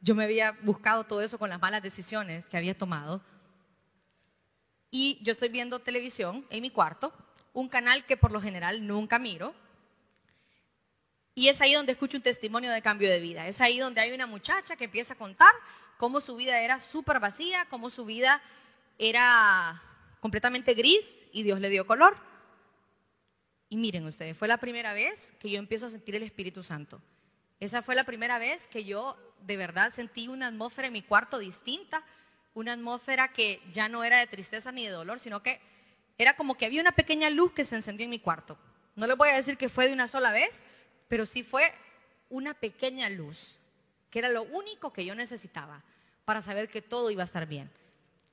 yo 0.00 0.14
me 0.14 0.24
había 0.24 0.52
buscado 0.62 1.04
todo 1.04 1.20
eso 1.20 1.38
con 1.38 1.50
las 1.50 1.60
malas 1.60 1.82
decisiones 1.82 2.46
que 2.46 2.56
había 2.56 2.78
tomado. 2.78 3.22
Y 4.90 5.18
yo 5.22 5.32
estoy 5.32 5.48
viendo 5.48 5.80
televisión 5.80 6.46
en 6.48 6.62
mi 6.62 6.70
cuarto, 6.70 7.12
un 7.58 7.68
canal 7.68 8.04
que 8.04 8.16
por 8.16 8.30
lo 8.30 8.40
general 8.40 8.86
nunca 8.86 9.18
miro, 9.18 9.52
y 11.34 11.48
es 11.48 11.60
ahí 11.60 11.74
donde 11.74 11.92
escucho 11.92 12.16
un 12.16 12.22
testimonio 12.22 12.70
de 12.70 12.82
cambio 12.82 13.10
de 13.10 13.18
vida. 13.18 13.48
Es 13.48 13.60
ahí 13.60 13.78
donde 13.78 14.00
hay 14.00 14.12
una 14.12 14.26
muchacha 14.26 14.76
que 14.76 14.84
empieza 14.84 15.14
a 15.14 15.18
contar 15.18 15.52
cómo 15.96 16.20
su 16.20 16.36
vida 16.36 16.60
era 16.60 16.78
súper 16.78 17.18
vacía, 17.18 17.66
cómo 17.68 17.90
su 17.90 18.04
vida 18.04 18.40
era 18.96 19.82
completamente 20.20 20.74
gris 20.74 21.18
y 21.32 21.42
Dios 21.42 21.58
le 21.58 21.68
dio 21.68 21.84
color. 21.84 22.16
Y 23.68 23.76
miren 23.76 24.06
ustedes, 24.06 24.36
fue 24.36 24.46
la 24.46 24.58
primera 24.58 24.92
vez 24.92 25.32
que 25.40 25.50
yo 25.50 25.58
empiezo 25.58 25.86
a 25.86 25.90
sentir 25.90 26.14
el 26.14 26.22
Espíritu 26.22 26.62
Santo. 26.62 27.02
Esa 27.58 27.82
fue 27.82 27.96
la 27.96 28.04
primera 28.04 28.38
vez 28.38 28.68
que 28.68 28.84
yo 28.84 29.16
de 29.40 29.56
verdad 29.56 29.90
sentí 29.90 30.28
una 30.28 30.46
atmósfera 30.46 30.86
en 30.86 30.92
mi 30.92 31.02
cuarto 31.02 31.38
distinta, 31.38 32.04
una 32.54 32.74
atmósfera 32.74 33.32
que 33.32 33.60
ya 33.72 33.88
no 33.88 34.04
era 34.04 34.18
de 34.18 34.28
tristeza 34.28 34.70
ni 34.70 34.86
de 34.86 34.92
dolor, 34.92 35.18
sino 35.18 35.42
que 35.42 35.60
era 36.18 36.34
como 36.34 36.56
que 36.56 36.66
había 36.66 36.80
una 36.80 36.92
pequeña 36.92 37.30
luz 37.30 37.52
que 37.52 37.64
se 37.64 37.76
encendió 37.76 38.04
en 38.04 38.10
mi 38.10 38.18
cuarto. 38.18 38.58
No 38.96 39.06
les 39.06 39.16
voy 39.16 39.28
a 39.28 39.36
decir 39.36 39.56
que 39.56 39.68
fue 39.68 39.86
de 39.86 39.92
una 39.92 40.08
sola 40.08 40.32
vez, 40.32 40.62
pero 41.06 41.24
sí 41.24 41.44
fue 41.44 41.72
una 42.28 42.54
pequeña 42.54 43.08
luz, 43.08 43.60
que 44.10 44.18
era 44.18 44.28
lo 44.28 44.42
único 44.42 44.92
que 44.92 45.04
yo 45.04 45.14
necesitaba 45.14 45.82
para 46.24 46.42
saber 46.42 46.68
que 46.68 46.82
todo 46.82 47.10
iba 47.10 47.22
a 47.22 47.26
estar 47.26 47.46
bien. 47.46 47.70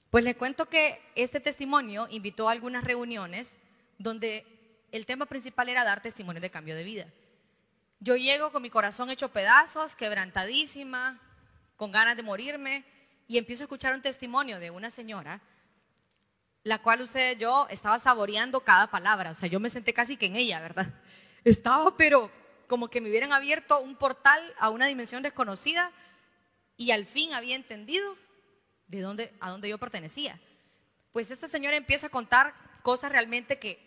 Pues 0.10 0.24
les 0.24 0.36
cuento 0.36 0.68
que 0.68 1.00
este 1.16 1.40
testimonio 1.40 2.08
invitó 2.10 2.50
a 2.50 2.52
algunas 2.52 2.84
reuniones 2.84 3.58
donde 3.98 4.46
el 4.92 5.06
tema 5.06 5.26
principal 5.26 5.70
era 5.70 5.84
dar 5.84 6.02
testimonio 6.02 6.42
de 6.42 6.50
cambio 6.50 6.76
de 6.76 6.84
vida. 6.84 7.08
Yo 8.00 8.16
llego 8.16 8.52
con 8.52 8.62
mi 8.62 8.70
corazón 8.70 9.10
hecho 9.10 9.32
pedazos, 9.32 9.96
quebrantadísima, 9.96 11.20
con 11.76 11.92
ganas 11.92 12.18
de 12.18 12.24
morirme, 12.24 12.86
y 13.28 13.38
empiezo 13.38 13.64
a 13.64 13.66
escuchar 13.66 13.94
un 13.94 14.02
testimonio 14.02 14.60
de 14.60 14.72
una 14.72 14.92
señora, 14.92 15.42
la 16.66 16.80
cual 16.82 17.02
usted, 17.02 17.38
yo 17.38 17.68
estaba 17.70 18.00
saboreando 18.00 18.60
cada 18.62 18.88
palabra, 18.88 19.30
o 19.30 19.34
sea, 19.36 19.48
yo 19.48 19.60
me 19.60 19.70
senté 19.70 19.94
casi 19.94 20.18
que 20.18 20.26
en 20.26 20.36
ella, 20.36 20.60
¿verdad? 20.60 20.88
Estaba, 21.44 21.96
pero 21.96 22.32
como 22.68 22.90
que 22.90 23.02
me 23.02 23.10
hubieran 23.10 23.32
abierto 23.32 23.80
un 23.80 23.96
portal 23.96 24.42
a 24.58 24.72
una 24.72 24.88
dimensión 24.88 25.22
desconocida 25.22 25.92
y 26.76 26.90
al 26.90 27.06
fin 27.06 27.34
había 27.34 27.56
entendido 27.56 28.18
de 28.88 29.02
dónde, 29.02 29.32
a 29.40 29.52
dónde 29.52 29.70
yo 29.70 29.78
pertenecía. 29.78 30.42
Pues 31.12 31.30
esta 31.30 31.48
señora 31.48 31.76
empieza 31.76 32.08
a 32.08 32.10
contar 32.10 32.56
cosas 32.82 33.12
realmente 33.12 33.60
que 33.60 33.80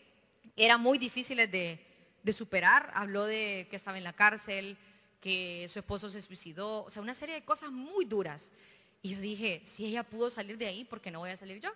eran 0.54 0.80
muy 0.80 0.98
difíciles 0.98 1.50
de, 1.50 1.84
de 2.22 2.32
superar. 2.32 2.92
Habló 2.94 3.24
de 3.24 3.66
que 3.70 3.76
estaba 3.76 3.98
en 3.98 4.04
la 4.04 4.12
cárcel, 4.12 4.78
que 5.20 5.68
su 5.68 5.80
esposo 5.80 6.10
se 6.10 6.22
suicidó, 6.22 6.84
o 6.84 6.90
sea, 6.90 7.02
una 7.02 7.14
serie 7.14 7.34
de 7.34 7.44
cosas 7.44 7.72
muy 7.72 8.04
duras. 8.04 8.52
Y 9.02 9.16
yo 9.16 9.20
dije, 9.20 9.62
si 9.64 9.84
ella 9.84 10.04
pudo 10.04 10.30
salir 10.30 10.56
de 10.58 10.68
ahí, 10.68 10.84
¿por 10.84 11.00
qué 11.00 11.10
no 11.10 11.18
voy 11.18 11.30
a 11.30 11.36
salir 11.36 11.60
yo? 11.60 11.72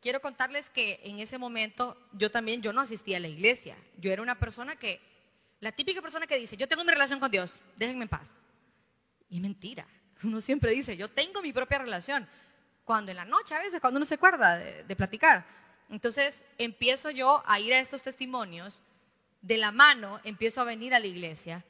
Quiero 0.00 0.20
contarles 0.20 0.70
que 0.70 1.00
en 1.04 1.20
ese 1.20 1.36
momento 1.36 1.96
yo 2.12 2.30
también, 2.30 2.62
yo 2.62 2.72
no 2.72 2.80
asistía 2.80 3.18
a 3.18 3.20
la 3.20 3.28
iglesia. 3.28 3.76
Yo 3.98 4.10
era 4.10 4.22
una 4.22 4.38
persona 4.38 4.76
que 4.76 5.00
la 5.60 5.72
típica 5.72 6.00
persona 6.00 6.26
que 6.26 6.38
dice, 6.38 6.56
yo 6.56 6.66
tengo 6.66 6.84
mi 6.84 6.90
relación 6.90 7.20
con 7.20 7.30
Dios, 7.30 7.60
déjenme 7.76 8.04
en 8.04 8.08
paz. 8.08 8.28
Y 9.28 9.40
mentira. 9.40 9.86
Uno 10.22 10.40
siempre 10.40 10.72
dice, 10.72 10.96
yo 10.96 11.08
tengo 11.08 11.42
mi 11.42 11.52
propia 11.52 11.78
relación. 11.78 12.26
Cuando 12.84 13.10
en 13.10 13.18
la 13.18 13.24
noche, 13.26 13.54
a 13.54 13.60
veces, 13.60 13.80
cuando 13.80 13.98
uno 13.98 14.06
se 14.06 14.14
acuerda 14.14 14.56
de, 14.56 14.82
de 14.84 14.96
platicar. 14.96 15.44
Entonces 15.90 16.44
empiezo 16.58 17.10
yo 17.10 17.42
a 17.46 17.60
ir 17.60 17.72
a 17.72 17.78
estos 17.78 18.02
testimonios, 18.02 18.82
de 19.42 19.58
la 19.58 19.70
mano 19.70 20.20
empiezo 20.24 20.60
a 20.60 20.64
venir 20.64 20.94
a 20.94 20.98
la 20.98 21.06
iglesia 21.06 21.64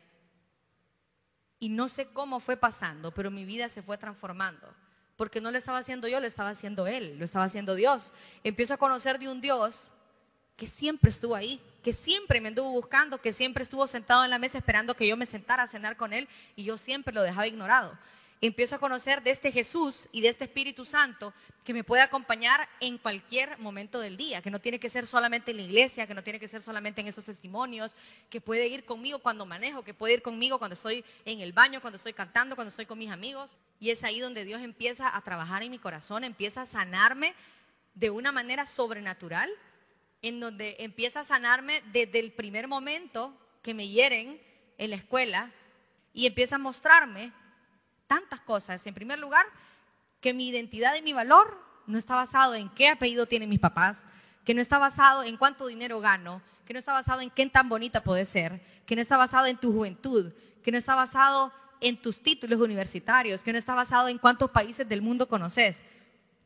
y 1.59 1.69
no 1.69 1.89
sé 1.89 2.07
cómo 2.07 2.41
fue 2.41 2.57
pasando, 2.57 3.13
pero 3.13 3.31
mi 3.31 3.45
vida 3.45 3.69
se 3.69 3.83
fue 3.83 3.99
transformando. 3.99 4.75
Porque 5.21 5.43
no 5.43 5.51
lo 5.51 5.59
estaba 5.59 5.77
haciendo 5.77 6.09
yo, 6.09 6.19
lo 6.19 6.27
estaba 6.27 6.49
haciendo 6.49 6.87
Él, 6.87 7.19
lo 7.19 7.27
estaba 7.27 7.45
haciendo 7.45 7.75
Dios. 7.75 8.11
Empiezo 8.43 8.73
a 8.73 8.79
conocer 8.79 9.19
de 9.19 9.29
un 9.29 9.43
Dios 9.43 9.93
que 10.57 10.67
siempre 10.67 11.11
estuvo 11.11 11.37
ahí, 11.37 11.61
que 11.83 11.93
siempre 11.93 12.41
me 12.41 12.49
anduvo 12.49 12.71
buscando, 12.71 13.21
que 13.21 13.31
siempre 13.31 13.63
estuvo 13.63 13.87
sentado 13.87 14.25
en 14.25 14.31
la 14.31 14.39
mesa 14.39 14.57
esperando 14.57 14.95
que 14.95 15.07
yo 15.07 15.19
me 15.19 15.27
sentara 15.27 15.65
a 15.65 15.67
cenar 15.67 15.99
con 15.99 16.15
él 16.15 16.27
y 16.57 16.65
yo 16.65 16.79
siempre 16.79 17.13
lo 17.13 17.21
dejaba 17.21 17.47
ignorado. 17.47 17.99
Empiezo 18.43 18.77
a 18.77 18.79
conocer 18.79 19.23
de 19.23 19.33
este 19.33 19.53
Jesús 19.53 20.09
y 20.13 20.23
de 20.23 20.29
este 20.29 20.45
Espíritu 20.45 20.87
Santo 20.87 21.35
que 21.63 21.75
me 21.75 21.85
puede 21.85 22.01
acompañar 22.01 22.67
en 22.81 22.97
cualquier 22.97 23.59
momento 23.59 24.01
del 24.01 24.17
día, 24.17 24.41
que 24.41 24.51
no 24.51 24.61
tiene 24.61 24.81
que 24.81 24.89
ser 24.89 25.07
solamente 25.07 25.51
en 25.51 25.59
la 25.59 25.65
iglesia, 25.65 26.07
que 26.07 26.15
no 26.15 26.23
tiene 26.23 26.41
que 26.41 26.49
ser 26.49 26.63
solamente 26.63 27.03
en 27.03 27.09
estos 27.09 27.27
testimonios, 27.27 27.95
que 28.31 28.41
puede 28.41 28.67
ir 28.69 28.87
conmigo 28.87 29.19
cuando 29.19 29.45
manejo, 29.45 29.85
que 29.85 29.93
puede 29.93 30.15
ir 30.15 30.23
conmigo 30.23 30.59
cuando 30.59 30.75
estoy 30.75 31.05
en 31.27 31.41
el 31.41 31.53
baño, 31.53 31.83
cuando 31.83 31.99
estoy 31.99 32.15
cantando, 32.15 32.57
cuando 32.57 32.71
estoy 32.71 32.87
con 32.87 32.99
mis 32.99 33.11
amigos. 33.11 33.51
Y 33.79 33.91
es 33.91 34.03
ahí 34.05 34.21
donde 34.21 34.47
Dios 34.47 34.63
empieza 34.63 35.15
a 35.15 35.21
trabajar 35.21 35.63
en 35.63 35.71
mi 35.71 35.79
corazón, 35.79 36.25
empieza 36.25 36.63
a 36.63 36.67
sanarme 36.67 37.35
de 37.95 38.09
una 38.09 38.33
manera 38.33 38.65
sobrenatural 38.65 39.51
en 40.23 40.41
donde 40.41 40.77
empieza 40.79 41.21
a 41.21 41.25
sanarme 41.25 41.83
desde 41.93 42.21
el 42.21 42.33
primer 42.33 42.69
momento 42.69 43.37
que 43.63 43.75
me 43.75 43.89
hieren 43.89 44.41
en 44.79 44.91
la 44.91 44.97
escuela 44.97 45.51
y 46.15 46.27
empieza 46.27 46.57
a 46.57 46.59
mostrarme 46.59 47.33
tantas 48.11 48.41
cosas. 48.41 48.85
En 48.89 48.93
primer 48.93 49.21
lugar, 49.21 49.47
que 50.21 50.35
mi 50.35 50.49
identidad 50.49 50.97
y 50.97 51.03
mi 51.03 51.13
valor 51.13 51.57
no 51.87 51.97
está 51.97 52.17
basado 52.17 52.57
en 52.57 52.69
qué 52.71 52.89
apellido 52.89 53.27
tienen 53.27 53.49
mis 53.49 53.61
papás, 53.61 54.05
que 54.45 54.53
no 54.53 54.61
está 54.61 54.79
basado 54.79 55.23
en 55.23 55.37
cuánto 55.37 55.69
dinero 55.69 56.01
gano, 56.01 56.43
que 56.67 56.73
no 56.73 56.81
está 56.81 56.93
basado 56.93 57.21
en 57.21 57.31
qué 57.31 57.47
tan 57.47 57.69
bonita 57.69 58.03
puede 58.03 58.25
ser, 58.25 58.61
que 58.85 58.97
no 58.97 59.03
está 59.03 59.17
basado 59.17 59.47
en 59.47 59.59
tu 59.59 59.73
juventud, 59.73 60.33
que 60.65 60.73
no 60.73 60.79
está 60.79 60.97
basado 60.97 61.53
en 61.81 62.03
tus 62.03 62.21
títulos 62.21 62.59
universitarios, 62.59 63.45
que 63.45 63.53
no 63.53 63.59
está 63.59 63.77
basado 63.77 64.09
en 64.09 64.19
cuántos 64.19 64.51
países 64.51 64.89
del 64.89 65.03
mundo 65.03 65.29
conoces, 65.29 65.81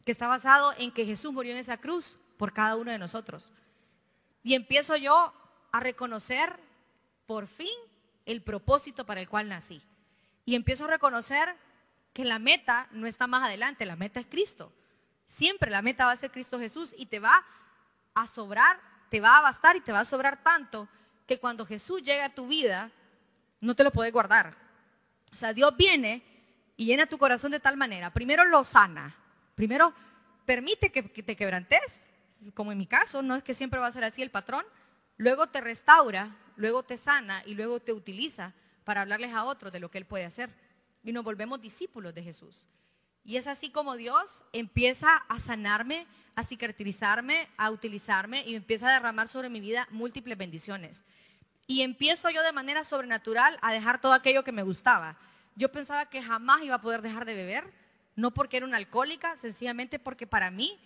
que 0.05 0.13
está 0.13 0.29
basado 0.29 0.75
en 0.77 0.93
que 0.93 1.07
Jesús 1.07 1.33
murió 1.33 1.53
en 1.53 1.59
esa 1.59 1.79
cruz 1.79 2.19
por 2.37 2.53
cada 2.53 2.77
uno 2.77 2.91
de 2.91 2.99
nosotros. 2.99 3.51
Y 4.43 4.53
empiezo 4.53 4.97
yo 4.97 5.33
a 5.73 5.81
reconocer 5.81 6.61
por 7.25 7.47
fin 7.47 7.73
el 8.27 8.43
propósito 8.43 9.07
para 9.07 9.23
el 9.23 9.31
cual 9.31 9.49
nací. 9.49 9.81
Y 10.45 10.55
empiezo 10.55 10.85
a 10.85 10.89
reconocer 10.89 11.55
que 12.13 12.25
la 12.25 12.39
meta 12.39 12.89
no 12.93 13.07
está 13.07 13.27
más 13.27 13.43
adelante, 13.43 13.85
la 13.85 13.97
meta 13.97 14.21
es 14.21 14.27
Cristo. 14.27 14.73
Siempre 15.27 15.71
la 15.71 15.83
meta 15.83 16.07
va 16.07 16.13
a 16.13 16.17
ser 16.17 16.31
Cristo 16.31 16.59
Jesús 16.59 16.95
y 16.97 17.07
te 17.07 17.19
va 17.19 17.45
a 18.15 18.27
sobrar, 18.27 18.81
te 19.11 19.21
va 19.21 19.39
a 19.39 19.43
bastar 19.43 19.77
y 19.77 19.81
te 19.81 19.93
va 19.93 20.01
a 20.01 20.05
sobrar 20.05 20.43
tanto 20.43 20.89
que 21.27 21.39
cuando 21.39 21.67
Jesús 21.67 22.03
llega 22.03 22.27
a 22.27 22.35
tu 22.35 22.47
vida, 22.47 22.91
no 23.61 23.75
te 23.75 23.85
lo 23.85 23.91
puedes 23.91 24.13
guardar. 24.13 24.57
O 25.33 25.37
sea, 25.37 25.53
Dios 25.53 25.77
viene 25.77 26.23
y 26.77 26.87
llena 26.87 27.07
tu 27.07 27.19
corazón 27.19 27.51
de 27.51 27.61
tal 27.61 27.77
manera. 27.77 28.11
Primero 28.11 28.45
lo 28.45 28.63
sana. 28.65 29.17
Primero 29.55 29.93
permite 30.45 30.93
que, 30.93 31.03
te 31.03 31.37
quebrantes, 31.37 32.07
como 32.55 32.73
en 32.73 32.79
mi 32.79 32.87
caso, 32.87 33.23
no 33.23 33.35
es 33.35 33.43
que 33.43 33.55
siempre 33.55 33.81
va 33.81 33.87
a 33.87 33.93
ser 33.93 34.05
así 34.05 34.23
el 34.23 34.31
patrón. 34.31 34.65
Luego 35.17 35.47
te 35.49 35.61
restaura, 35.61 36.37
luego 36.57 36.83
te 36.83 36.97
sana 36.97 37.43
y 37.47 37.55
luego 37.55 37.81
te 37.81 37.93
utiliza 37.93 38.53
para 38.85 39.01
hablarles 39.01 39.33
a 39.33 39.45
otros 39.45 39.73
de 39.73 39.81
lo 39.81 39.91
que 39.91 39.99
Él 39.99 40.07
puede 40.07 40.25
hacer. 40.25 40.51
Y 41.03 41.13
nos 41.13 41.25
volvemos 41.25 41.61
discípulos 41.61 42.15
de 42.15 42.23
Jesús. 42.23 42.67
Y 43.25 43.37
es 43.37 43.47
así 43.47 43.71
como 43.71 43.97
Dios 43.97 44.45
empieza 44.53 45.17
a 45.17 45.39
sanarme, 45.39 46.07
a 46.37 46.45
cicatrizarme, 46.45 47.49
a 47.57 47.71
utilizarme 47.71 48.45
y 48.47 48.55
empieza 48.55 48.89
a 48.89 48.93
derramar 48.93 49.29
sobre 49.29 49.49
mi 49.49 49.61
vida 49.61 49.89
múltiples 49.91 50.37
bendiciones. 50.37 51.05
Y 51.67 51.83
empiezo 51.83 52.29
yo 52.29 52.43
de 52.43 52.53
manera 52.53 52.85
sobrenatural 52.85 53.59
a 53.63 53.73
dejar 53.73 54.01
todo 54.01 54.13
aquello 54.13 54.45
que 54.45 54.53
me 54.53 54.63
gustaba. 54.63 55.17
Yo 55.57 55.73
pensaba 55.73 56.07
que 56.07 56.23
jamás 56.23 56.63
iba 56.63 56.75
a 56.75 56.81
poder 56.81 57.01
dejar 57.01 57.25
de 57.25 57.35
beber, 57.35 57.73
no 58.17 58.33
porque 58.33 58.59
era 58.59 58.67
una 58.67 58.77
alcohólica, 58.77 59.37
sencillamente 59.37 59.99
porque 59.99 60.27
para 60.27 60.51
mí 60.51 60.79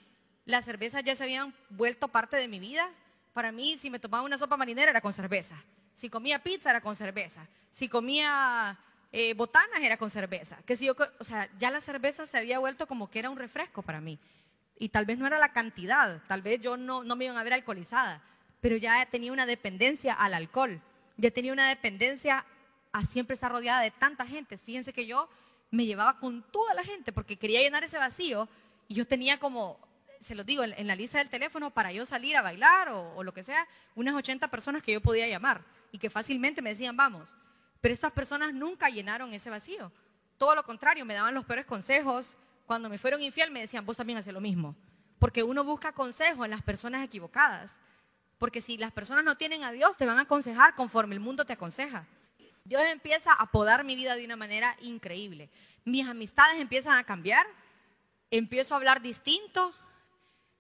las 0.45 0.65
cervezas 0.65 1.03
ya 1.03 1.15
se 1.17 1.25
habían 1.25 1.53
vuelto 1.71 2.09
parte 2.09 2.37
de 2.37 2.47
mi 2.47 2.61
vida. 2.61 2.89
Para 3.33 3.51
mí, 3.51 3.77
si 3.77 3.91
me 3.91 3.99
tomaba 3.99 4.25
una 4.25 4.39
sopa 4.39 4.57
marinera 4.57 4.91
era 4.91 5.01
con 5.01 5.13
cerveza. 5.13 5.57
Si 5.99 6.09
comía 6.09 6.45
pizza 6.45 6.71
era 6.71 6.81
con 6.81 6.95
cerveza. 6.95 7.45
Si 7.73 7.89
comía 7.89 8.79
eh, 9.11 9.35
botanas 9.35 9.81
era 9.83 9.97
con 9.97 10.11
cerveza. 10.11 10.57
Que 10.65 10.77
si 10.77 10.87
yo, 10.87 10.95
o 11.19 11.25
sea, 11.25 11.51
ya 11.59 11.73
la 11.73 11.81
cerveza 11.81 12.25
se 12.25 12.39
había 12.39 12.61
vuelto 12.61 12.87
como 12.87 13.11
que 13.11 13.19
era 13.19 13.31
un 13.31 13.37
refresco 13.37 13.83
para 13.83 14.01
mí. 14.01 14.17
Y 14.79 14.91
tal 14.91 15.07
vez 15.07 15.19
no 15.19 15.27
era 15.27 15.39
la 15.41 15.53
cantidad, 15.53 16.23
tal 16.29 16.41
vez 16.41 16.61
yo 16.61 16.77
no, 16.77 17.03
no 17.03 17.17
me 17.17 17.25
iban 17.25 17.37
a 17.37 17.43
ver 17.43 17.53
alcoholizada, 17.53 18.23
pero 18.61 18.77
ya 18.77 19.05
tenía 19.07 19.33
una 19.33 19.45
dependencia 19.45 20.15
al 20.15 20.35
alcohol, 20.35 20.81
ya 21.17 21.33
tenía 21.33 21.53
una 21.53 21.69
dependencia 21.69 22.45
a 22.93 23.05
siempre 23.05 23.35
estar 23.35 23.51
rodeada 23.51 23.81
de 23.81 23.91
tanta 23.91 24.25
gente. 24.25 24.57
Fíjense 24.57 24.93
que 24.93 25.05
yo 25.05 25.29
me 25.73 25.85
llevaba 25.85 26.21
con 26.21 26.45
toda 26.53 26.75
la 26.75 26.85
gente 26.85 27.11
porque 27.11 27.39
quería 27.39 27.61
llenar 27.61 27.83
ese 27.83 27.99
vacío 27.99 28.49
y 28.87 28.95
yo 28.95 29.05
tenía 29.05 29.41
como, 29.41 29.81
se 30.21 30.37
lo 30.37 30.45
digo, 30.45 30.63
en, 30.63 30.87
la 30.87 30.95
lista 30.95 31.19
del 31.19 31.29
teléfono 31.29 31.73
para 31.73 31.91
yo 31.91 32.07
salir 32.07 32.37
a 32.37 32.43
bailar 32.43 32.91
o, 32.91 33.17
o, 33.17 33.25
lo 33.25 33.35
que 33.35 33.43
sea, 33.43 33.67
unas 33.97 34.15
80 34.15 34.47
personas 34.47 34.81
que 34.81 34.93
yo 34.93 35.01
podía 35.01 35.27
llamar 35.27 35.65
y 35.93 35.99
que 35.99 36.11
fácilmente 36.11 36.63
me 36.63 36.71
decían, 36.71 36.97
vamos. 36.97 37.35
Pero 37.81 37.95
estas 37.95 38.13
personas 38.13 38.53
nunca 38.53 38.89
llenaron 38.89 39.33
ese 39.33 39.51
vacío. 39.51 39.93
Todo 40.37 40.55
lo 40.55 40.65
contrario, 40.65 41.05
me 41.05 41.15
daban 41.15 41.35
los 41.35 41.45
peores 41.45 41.67
consejos. 41.67 42.37
Cuando 42.67 42.89
me 42.89 42.99
fueron 42.99 43.23
infiel 43.23 43.51
me 43.51 43.61
decían, 43.61 43.87
vos 43.87 43.97
también 43.97 44.19
haces 44.19 44.33
lo 44.33 44.41
mismo. 44.41 44.77
Porque 45.19 45.43
uno 45.43 45.65
busca 45.65 45.93
consejo 45.93 46.45
en 46.45 46.51
las 46.51 46.63
personas 46.63 47.05
equivocadas. 47.05 47.81
Porque 48.39 48.61
si 48.61 48.79
las 48.79 48.93
personas 48.93 49.25
no 49.25 49.37
tienen 49.37 49.65
a 49.65 49.73
Dios, 49.73 49.97
te 49.97 50.07
van 50.07 50.19
a 50.19 50.23
aconsejar 50.23 50.75
conforme 50.75 51.15
el 51.15 51.21
mundo 51.21 51.45
te 51.45 51.53
aconseja. 51.55 52.07
Dios 52.65 52.83
empieza 52.83 53.33
a 53.33 53.51
podar 53.51 53.83
mi 53.83 53.97
vida 53.97 54.15
de 54.15 54.25
una 54.25 54.37
manera 54.37 54.77
increíble. 54.81 55.51
Mis 55.85 56.07
amistades 56.07 56.61
empiezan 56.61 56.99
a 56.99 57.05
cambiar, 57.05 57.47
empiezo 58.31 58.75
a 58.75 58.77
hablar 58.77 59.01
distinto. 59.01 59.73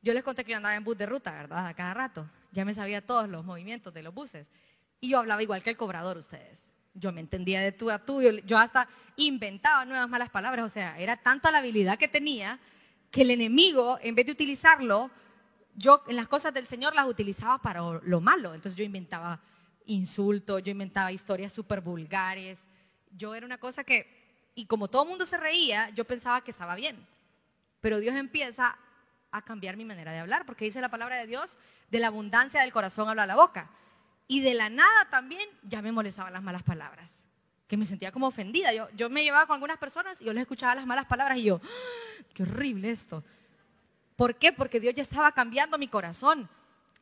Yo 0.01 0.15
les 0.15 0.25
conté 0.25 0.45
que 0.45 0.53
yo 0.53 0.57
andaba 0.57 0.75
en 0.75 0.85
bus 0.85 0.97
de 0.97 1.07
ruta, 1.07 1.31
¿verdad? 1.33 1.67
A 1.67 1.75
cada 1.75 1.95
rato. 1.95 2.29
Ya 2.51 2.65
me 2.65 2.75
sabía 2.75 3.05
todos 3.05 3.29
los 3.29 3.45
movimientos 3.45 3.93
de 3.93 4.03
los 4.03 4.15
buses. 4.15 4.47
Y 5.01 5.11
yo 5.11 5.19
hablaba 5.19 5.43
igual 5.43 5.63
que 5.63 5.71
el 5.71 5.77
cobrador, 5.77 6.19
ustedes. 6.19 6.67
Yo 6.95 7.13
me 7.13 7.21
entendía 7.21 7.61
de 7.61 7.73
tú 7.73 7.91
a 7.91 8.05
tú. 8.05 8.21
Yo, 8.23 8.59
hasta 8.59 8.89
inventaba 9.17 9.85
nuevas 9.85 10.09
malas 10.09 10.31
palabras. 10.31 10.65
O 10.65 10.69
sea, 10.69 10.99
era 10.99 11.17
tanta 11.17 11.51
la 11.51 11.59
habilidad 11.59 11.99
que 11.99 12.09
tenía 12.09 12.59
que 13.11 13.23
el 13.23 13.31
enemigo, 13.31 13.99
en 14.03 14.15
vez 14.15 14.27
de 14.27 14.33
utilizarlo, 14.33 15.11
yo 15.75 16.03
en 16.09 16.17
las 16.17 16.27
cosas 16.27 16.53
del 16.53 16.67
Señor 16.67 16.95
las 16.95 17.07
utilizaba 17.07 17.59
para 17.59 17.81
lo 18.03 18.21
malo. 18.21 18.55
Entonces 18.55 18.77
yo 18.77 18.85
inventaba 18.85 19.41
insultos, 19.87 20.63
yo 20.63 20.73
inventaba 20.73 21.13
historias 21.13 21.53
súper 21.53 21.81
vulgares. 21.81 22.59
Yo 23.13 23.35
era 23.35 23.47
una 23.47 23.59
cosa 23.59 23.85
que, 23.85 24.51
y 24.55 24.67
como 24.67 24.89
todo 24.89 25.05
el 25.05 25.09
mundo 25.09 25.25
se 25.25 25.39
reía, 25.39 25.91
yo 25.91 26.05
pensaba 26.05 26.43
que 26.43 26.51
estaba 26.51 26.75
bien. 26.75 27.07
Pero 27.81 28.01
Dios 28.01 28.17
empieza 28.17 28.77
a 29.31 29.43
cambiar 29.43 29.77
mi 29.77 29.85
manera 29.85 30.13
de 30.13 30.19
hablar, 30.19 30.47
porque 30.47 30.65
dice 30.65 30.81
la 30.81 30.89
palabra 30.89 31.17
de 31.17 31.27
Dios, 31.27 31.59
de 31.91 32.01
la 32.01 32.09
abundancia 32.09 32.61
del 32.61 32.73
corazón 32.73 33.09
habla 33.09 33.27
la 33.27 33.37
boca. 33.37 33.71
Y 34.29 34.41
de 34.41 34.55
la 34.55 34.69
nada 34.69 35.09
también 35.11 35.49
ya 35.63 35.83
me 35.83 35.91
molestaban 35.91 36.33
las 36.33 36.43
malas 36.43 36.63
palabras, 36.63 37.11
que 37.67 37.79
me 37.79 37.87
sentía 37.87 38.13
como 38.13 38.27
ofendida. 38.29 38.73
Yo, 38.75 38.89
yo 38.95 39.09
me 39.09 39.25
llevaba 39.25 39.47
con 39.47 39.55
algunas 39.55 39.79
personas 39.79 40.21
y 40.21 40.27
yo 40.27 40.33
les 40.35 40.43
escuchaba 40.43 40.75
las 40.75 40.87
malas 40.87 41.07
palabras 41.07 41.39
y 41.39 41.45
yo, 41.45 41.61
¡Ah! 41.65 42.25
qué 42.35 42.43
horrible 42.43 42.91
esto. 42.91 43.25
¿Por 44.17 44.35
qué? 44.35 44.53
Porque 44.53 44.81
Dios 44.81 44.95
ya 44.95 45.03
estaba 45.03 45.33
cambiando 45.33 45.79
mi 45.79 45.89
corazón. 45.89 46.49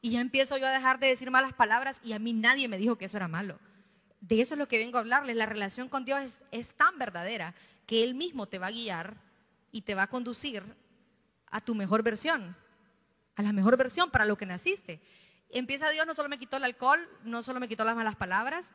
Y 0.02 0.10
ya 0.10 0.20
empiezo 0.20 0.56
yo 0.56 0.66
a 0.66 0.70
dejar 0.70 1.00
de 1.00 1.08
decir 1.08 1.30
malas 1.30 1.52
palabras 1.52 2.00
y 2.04 2.12
a 2.12 2.18
mí 2.18 2.32
nadie 2.32 2.68
me 2.68 2.78
dijo 2.78 2.96
que 2.96 3.06
eso 3.06 3.16
era 3.16 3.26
malo. 3.26 3.58
De 4.20 4.40
eso 4.40 4.54
es 4.54 4.58
lo 4.58 4.68
que 4.68 4.78
vengo 4.78 4.98
a 4.98 5.00
hablarles. 5.00 5.34
La 5.34 5.46
relación 5.46 5.88
con 5.88 6.04
Dios 6.04 6.20
es, 6.20 6.42
es 6.52 6.74
tan 6.74 6.98
verdadera 6.98 7.54
que 7.86 8.04
Él 8.04 8.14
mismo 8.14 8.46
te 8.46 8.58
va 8.58 8.68
a 8.68 8.70
guiar 8.70 9.16
y 9.72 9.82
te 9.82 9.94
va 9.94 10.02
a 10.02 10.06
conducir 10.06 10.62
a 11.50 11.60
tu 11.60 11.74
mejor 11.74 12.02
versión, 12.02 12.56
a 13.34 13.42
la 13.42 13.52
mejor 13.52 13.76
versión 13.76 14.10
para 14.10 14.26
lo 14.26 14.36
que 14.36 14.46
naciste. 14.46 15.00
Empieza 15.50 15.90
Dios, 15.90 16.06
no 16.06 16.14
solo 16.14 16.28
me 16.28 16.38
quitó 16.38 16.56
el 16.56 16.64
alcohol, 16.64 16.98
no 17.24 17.42
solo 17.42 17.60
me 17.60 17.68
quitó 17.68 17.84
las 17.84 17.96
malas 17.96 18.16
palabras, 18.16 18.72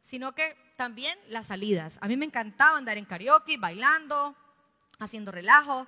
sino 0.00 0.34
que 0.34 0.56
también 0.76 1.18
las 1.28 1.46
salidas. 1.46 1.98
A 2.00 2.08
mí 2.08 2.16
me 2.16 2.26
encantaba 2.26 2.76
andar 2.76 2.98
en 2.98 3.04
karaoke, 3.04 3.56
bailando, 3.56 4.36
haciendo 4.98 5.32
relajo 5.32 5.86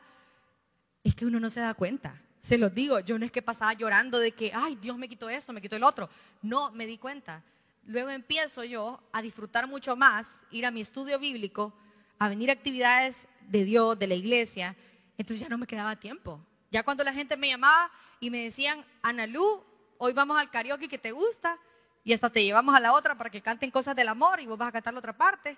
es 1.06 1.14
que 1.14 1.24
uno 1.24 1.38
no 1.38 1.50
se 1.50 1.60
da 1.60 1.72
cuenta. 1.74 2.20
Se 2.42 2.58
los 2.58 2.74
digo, 2.74 2.98
yo 3.00 3.16
no 3.18 3.24
es 3.24 3.30
que 3.30 3.40
pasaba 3.40 3.72
llorando 3.74 4.18
de 4.18 4.32
que, 4.32 4.50
ay, 4.52 4.76
Dios 4.76 4.98
me 4.98 5.08
quitó 5.08 5.30
esto, 5.30 5.52
me 5.52 5.62
quitó 5.62 5.76
el 5.76 5.84
otro. 5.84 6.10
No, 6.42 6.72
me 6.72 6.84
di 6.84 6.98
cuenta. 6.98 7.44
Luego 7.84 8.10
empiezo 8.10 8.64
yo 8.64 9.00
a 9.12 9.22
disfrutar 9.22 9.68
mucho 9.68 9.94
más, 9.94 10.42
ir 10.50 10.66
a 10.66 10.72
mi 10.72 10.80
estudio 10.80 11.20
bíblico, 11.20 11.72
a 12.18 12.28
venir 12.28 12.50
a 12.50 12.54
actividades 12.54 13.28
de 13.42 13.64
Dios, 13.64 13.96
de 13.96 14.08
la 14.08 14.14
iglesia. 14.14 14.74
Entonces 15.16 15.40
ya 15.40 15.48
no 15.48 15.58
me 15.58 15.68
quedaba 15.68 15.94
tiempo. 15.94 16.44
Ya 16.72 16.82
cuando 16.82 17.04
la 17.04 17.12
gente 17.12 17.36
me 17.36 17.48
llamaba 17.48 17.90
y 18.18 18.30
me 18.30 18.42
decían, 18.42 18.84
Ana 19.02 19.28
Lu, 19.28 19.62
hoy 19.98 20.12
vamos 20.12 20.38
al 20.38 20.50
karaoke 20.50 20.88
que 20.88 20.98
te 20.98 21.12
gusta, 21.12 21.58
y 22.06 22.12
hasta 22.12 22.30
te 22.30 22.44
llevamos 22.44 22.72
a 22.72 22.78
la 22.78 22.92
otra 22.92 23.18
para 23.18 23.30
que 23.30 23.42
canten 23.42 23.68
cosas 23.72 23.96
del 23.96 24.06
amor 24.06 24.40
y 24.40 24.46
vos 24.46 24.56
vas 24.56 24.68
a 24.68 24.72
cantar 24.72 24.94
la 24.94 25.00
otra 25.00 25.16
parte. 25.16 25.56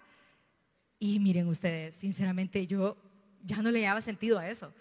Y 0.98 1.18
miren 1.18 1.46
ustedes, 1.46 1.94
sinceramente 1.96 2.66
yo 2.66 2.96
ya 3.42 3.60
no 3.60 3.70
le 3.70 3.82
daba 3.82 4.00
sentido 4.00 4.38
a 4.38 4.48
eso. 4.48 4.72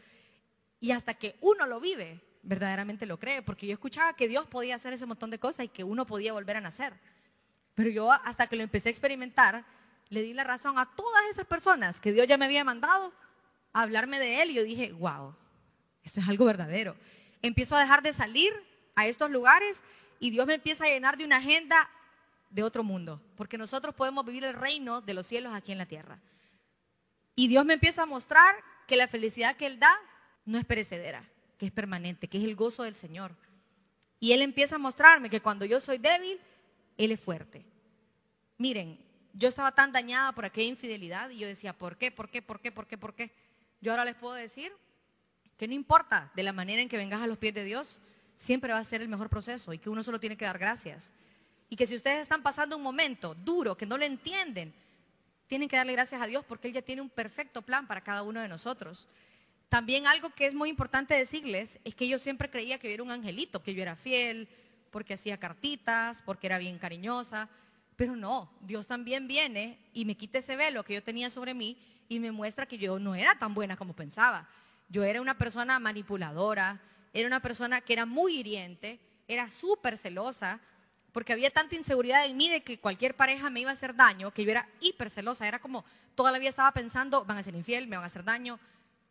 Y 0.79 0.91
hasta 0.91 1.15
que 1.15 1.35
uno 1.41 1.65
lo 1.65 1.81
vive, 1.81 2.21
verdaderamente 2.41 3.05
lo 3.05 3.19
cree, 3.19 3.41
porque 3.41 3.67
yo 3.67 3.73
escuchaba 3.73 4.13
que 4.13 4.29
Dios 4.29 4.47
podía 4.47 4.75
hacer 4.75 4.93
ese 4.93 5.05
montón 5.05 5.29
de 5.29 5.39
cosas 5.39 5.65
y 5.65 5.67
que 5.67 5.83
uno 5.83 6.05
podía 6.05 6.31
volver 6.31 6.55
a 6.55 6.61
nacer. 6.61 6.93
Pero 7.75 7.89
yo 7.89 8.13
hasta 8.13 8.47
que 8.47 8.55
lo 8.55 8.63
empecé 8.63 8.87
a 8.87 8.91
experimentar, 8.91 9.65
le 10.07 10.21
di 10.21 10.31
la 10.31 10.45
razón 10.45 10.79
a 10.79 10.89
todas 10.95 11.23
esas 11.29 11.45
personas 11.45 11.99
que 11.99 12.13
Dios 12.13 12.27
ya 12.27 12.37
me 12.37 12.45
había 12.45 12.63
mandado 12.63 13.11
a 13.73 13.81
hablarme 13.81 14.19
de 14.19 14.41
Él 14.41 14.51
y 14.51 14.53
yo 14.53 14.63
dije, 14.63 14.93
wow, 14.93 15.35
esto 16.01 16.21
es 16.21 16.29
algo 16.29 16.45
verdadero. 16.45 16.95
Empiezo 17.41 17.75
a 17.75 17.81
dejar 17.81 18.01
de 18.01 18.13
salir 18.13 18.53
a 18.97 19.05
estos 19.05 19.29
lugares 19.31 19.83
y 20.19 20.31
Dios 20.31 20.45
me 20.47 20.55
empieza 20.55 20.83
a 20.83 20.89
llenar 20.89 21.17
de 21.17 21.23
una 21.23 21.37
agenda 21.37 21.87
de 22.49 22.63
otro 22.63 22.83
mundo, 22.83 23.21
porque 23.37 23.57
nosotros 23.57 23.93
podemos 23.93 24.25
vivir 24.25 24.43
el 24.43 24.55
reino 24.55 25.01
de 25.01 25.13
los 25.13 25.27
cielos 25.27 25.53
aquí 25.53 25.71
en 25.71 25.77
la 25.77 25.85
tierra. 25.85 26.19
Y 27.35 27.47
Dios 27.47 27.63
me 27.63 27.75
empieza 27.75 28.03
a 28.03 28.05
mostrar 28.07 28.55
que 28.87 28.95
la 28.95 29.07
felicidad 29.07 29.55
que 29.55 29.67
Él 29.67 29.79
da 29.79 29.95
no 30.45 30.57
es 30.57 30.65
perecedera, 30.65 31.23
que 31.59 31.67
es 31.67 31.71
permanente, 31.71 32.27
que 32.27 32.39
es 32.39 32.43
el 32.43 32.55
gozo 32.55 32.83
del 32.83 32.95
Señor. 32.95 33.35
Y 34.19 34.31
Él 34.31 34.41
empieza 34.41 34.75
a 34.75 34.79
mostrarme 34.79 35.29
que 35.29 35.41
cuando 35.41 35.63
yo 35.63 35.79
soy 35.79 35.99
débil, 35.99 36.39
Él 36.97 37.11
es 37.11 37.19
fuerte. 37.19 37.63
Miren, 38.57 38.97
yo 39.33 39.47
estaba 39.47 39.73
tan 39.73 39.91
dañada 39.91 40.31
por 40.31 40.45
aquella 40.45 40.69
infidelidad 40.69 41.29
y 41.29 41.37
yo 41.37 41.47
decía, 41.47 41.73
¿por 41.73 41.97
qué? 41.97 42.09
¿Por 42.09 42.29
qué? 42.31 42.41
¿Por 42.41 42.59
qué? 42.59 42.71
¿Por 42.71 42.87
qué? 42.87 42.97
¿Por 42.97 43.13
qué? 43.13 43.31
Yo 43.79 43.91
ahora 43.91 44.05
les 44.05 44.15
puedo 44.15 44.33
decir 44.33 44.73
que 45.55 45.67
no 45.67 45.75
importa 45.75 46.31
de 46.35 46.41
la 46.41 46.53
manera 46.53 46.81
en 46.81 46.89
que 46.89 46.97
vengas 46.97 47.21
a 47.21 47.27
los 47.27 47.37
pies 47.37 47.53
de 47.53 47.63
Dios, 47.63 48.01
siempre 48.37 48.71
va 48.71 48.79
a 48.79 48.83
ser 48.83 49.01
el 49.01 49.09
mejor 49.09 49.29
proceso 49.29 49.73
y 49.73 49.79
que 49.79 49.89
uno 49.89 50.03
solo 50.03 50.19
tiene 50.19 50.37
que 50.37 50.45
dar 50.45 50.57
gracias. 50.57 51.11
Y 51.69 51.75
que 51.75 51.85
si 51.85 51.95
ustedes 51.95 52.21
están 52.21 52.41
pasando 52.41 52.77
un 52.77 52.83
momento 52.83 53.35
duro, 53.35 53.75
que 53.75 53.85
no 53.85 53.97
le 53.97 54.05
entienden, 54.05 54.73
tienen 55.47 55.67
que 55.67 55.75
darle 55.75 55.93
gracias 55.93 56.21
a 56.21 56.27
Dios 56.27 56.45
porque 56.47 56.69
Él 56.69 56.73
ya 56.73 56.81
tiene 56.81 57.01
un 57.01 57.09
perfecto 57.09 57.61
plan 57.61 57.87
para 57.87 58.01
cada 58.01 58.23
uno 58.23 58.39
de 58.39 58.47
nosotros. 58.47 59.07
También 59.67 60.07
algo 60.07 60.29
que 60.29 60.45
es 60.45 60.53
muy 60.53 60.69
importante 60.69 61.13
decirles 61.13 61.79
es 61.83 61.93
que 61.93 62.07
yo 62.07 62.19
siempre 62.19 62.49
creía 62.49 62.77
que 62.77 62.87
yo 62.87 62.93
era 62.93 63.03
un 63.03 63.11
angelito, 63.11 63.61
que 63.61 63.73
yo 63.73 63.81
era 63.81 63.97
fiel, 63.97 64.47
porque 64.91 65.15
hacía 65.15 65.37
cartitas, 65.37 66.21
porque 66.21 66.47
era 66.47 66.57
bien 66.57 66.77
cariñosa, 66.77 67.49
Pero 67.97 68.15
no, 68.15 68.49
Dios 68.61 68.87
también 68.87 69.27
viene 69.27 69.79
y 69.91 70.05
me 70.05 70.15
quita 70.15 70.37
ese 70.37 70.55
velo 70.55 70.83
que 70.83 70.93
yo 70.93 71.03
tenía 71.03 71.31
sobre 71.31 71.55
mí 71.55 71.75
y 72.07 72.19
me 72.19 72.31
muestra 72.31 72.67
que 72.67 72.77
yo 72.77 72.99
no 72.99 73.15
era 73.15 73.37
tan 73.39 73.55
buena 73.55 73.75
como 73.75 73.93
pensaba. 73.93 74.47
Yo 74.87 75.03
era 75.03 75.19
una 75.19 75.37
persona 75.37 75.79
manipuladora, 75.79 76.79
era 77.19 77.27
una 77.27 77.39
persona 77.39 77.81
que 77.81 77.93
era 77.93 78.05
muy 78.05 78.37
hiriente, 78.37 78.99
era 79.27 79.49
súper 79.49 79.97
celosa, 79.97 80.59
porque 81.11 81.33
había 81.33 81.49
tanta 81.49 81.75
inseguridad 81.75 82.25
en 82.25 82.37
mí 82.37 82.47
de 82.47 82.61
que 82.61 82.79
cualquier 82.79 83.15
pareja 83.15 83.49
me 83.49 83.59
iba 83.59 83.71
a 83.71 83.73
hacer 83.73 83.95
daño, 83.95 84.31
que 84.31 84.45
yo 84.45 84.51
era 84.51 84.69
hiper 84.81 85.09
celosa, 85.09 85.47
era 85.47 85.57
como 85.57 85.83
toda 86.13 86.31
la 86.31 86.37
vida 86.37 86.49
estaba 86.49 86.71
pensando, 86.71 87.25
van 87.25 87.37
a 87.37 87.43
ser 87.43 87.55
infiel, 87.55 87.87
me 87.87 87.95
van 87.95 88.03
a 88.03 88.07
hacer 88.07 88.23
daño, 88.23 88.59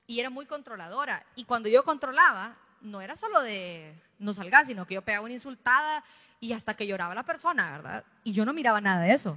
y 0.06 0.20
era 0.20 0.30
muy 0.30 0.46
controladora. 0.46 1.26
Y 1.34 1.44
cuando 1.44 1.68
yo 1.68 1.82
controlaba, 1.82 2.56
no 2.80 3.00
era 3.00 3.16
solo 3.16 3.42
de 3.42 3.92
no 4.20 4.32
salga, 4.32 4.64
sino 4.64 4.86
que 4.86 4.94
yo 4.94 5.02
pegaba 5.02 5.24
una 5.24 5.34
insultada 5.34 6.04
y 6.38 6.52
hasta 6.52 6.74
que 6.74 6.86
lloraba 6.86 7.12
la 7.12 7.24
persona, 7.24 7.72
¿verdad? 7.72 8.04
Y 8.22 8.32
yo 8.32 8.44
no 8.44 8.52
miraba 8.52 8.80
nada 8.80 9.02
de 9.02 9.12
eso. 9.12 9.36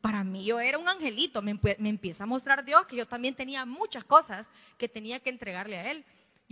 Para 0.00 0.22
mí 0.22 0.44
yo 0.44 0.60
era 0.60 0.78
un 0.78 0.88
angelito, 0.88 1.42
me 1.42 1.58
empieza 1.88 2.22
a 2.22 2.26
mostrar 2.28 2.64
Dios 2.64 2.86
que 2.86 2.94
yo 2.94 3.06
también 3.06 3.34
tenía 3.34 3.64
muchas 3.64 4.04
cosas 4.04 4.48
que 4.78 4.88
tenía 4.88 5.18
que 5.18 5.30
entregarle 5.30 5.78
a 5.78 5.90
Él. 5.90 6.04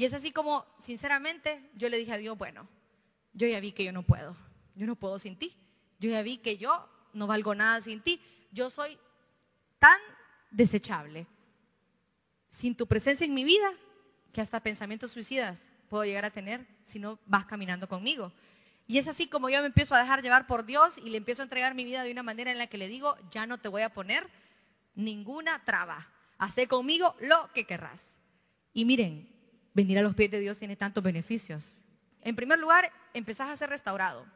Y 0.03 0.05
es 0.05 0.15
así 0.15 0.33
como, 0.33 0.67
sinceramente, 0.81 1.71
yo 1.77 1.88
le 1.88 1.97
dije 1.97 2.12
a 2.12 2.19
Dios, 2.19 2.37
bueno, 2.37 2.67
yo 3.35 3.47
ya 3.47 3.61
vi 3.61 3.71
que 3.71 3.85
yo 3.85 3.93
no 3.93 4.03
puedo, 4.03 4.37
yo 4.75 4.85
no 4.85 4.97
puedo 4.97 5.17
sin 5.21 5.38
ti. 5.38 5.57
Yo 6.01 6.11
ya 6.11 6.23
vi 6.23 6.38
que 6.38 6.59
yo 6.59 6.88
no 7.12 7.29
valgo 7.29 7.55
nada 7.55 7.81
sin 7.81 8.01
ti. 8.01 8.21
Yo 8.51 8.69
soy 8.69 8.99
tan 9.79 10.01
desechable 10.51 11.29
sin 12.49 12.75
tu 12.75 12.88
presencia 12.88 13.25
en 13.25 13.33
mi 13.33 13.45
vida 13.45 13.73
que 14.33 14.41
hasta 14.41 14.59
pensamientos 14.59 15.12
suicidas 15.12 15.71
puedo 15.88 16.05
llegar 16.05 16.25
a 16.25 16.33
tener 16.33 16.67
si 16.85 16.99
no 16.99 17.21
vas 17.27 17.45
caminando 17.45 17.88
conmigo. 17.88 18.33
Y 18.88 18.99
es 18.99 19.07
así 19.07 19.29
como 19.29 19.51
yo 19.51 19.61
me 19.61 19.67
empiezo 19.67 19.95
a 19.95 20.01
dejar 20.01 20.21
llevar 20.21 20.49
por 20.49 20.67
Dios 20.67 20.99
y 20.99 21.11
le 21.11 21.19
empiezo 21.19 21.43
a 21.43 21.45
entregar 21.45 21.77
mi 21.77 21.85
vida 21.85 22.03
de 22.03 22.11
una 22.11 22.25
manera 22.25 22.51
en 22.51 22.59
la 22.59 22.67
que 22.67 22.77
le 22.77 22.88
digo, 22.88 23.17
ya 23.31 23.47
no 23.47 23.59
te 23.59 23.69
voy 23.69 23.83
a 23.83 23.95
poner 23.95 24.29
ninguna 24.97 25.62
traba. 25.62 26.11
Hacé 26.38 26.67
conmigo 26.67 27.15
lo 27.21 27.53
que 27.55 27.67
querrás. 27.67 28.19
Y 28.73 28.85
miren, 28.85 29.31
venir 29.75 29.99
a 29.99 30.03
los 30.03 30.15
pies 30.15 30.31
de 30.31 30.41
Dios 30.41 30.59
tiene 30.59 30.77
tantos 30.77 31.03
beneficios. 31.03 31.77
En 32.23 32.37
primer 32.37 32.59
lugar, 32.59 32.91
empezás 33.15 33.49
a 33.49 33.57
ser 33.57 33.71
restaurado, 33.71 34.27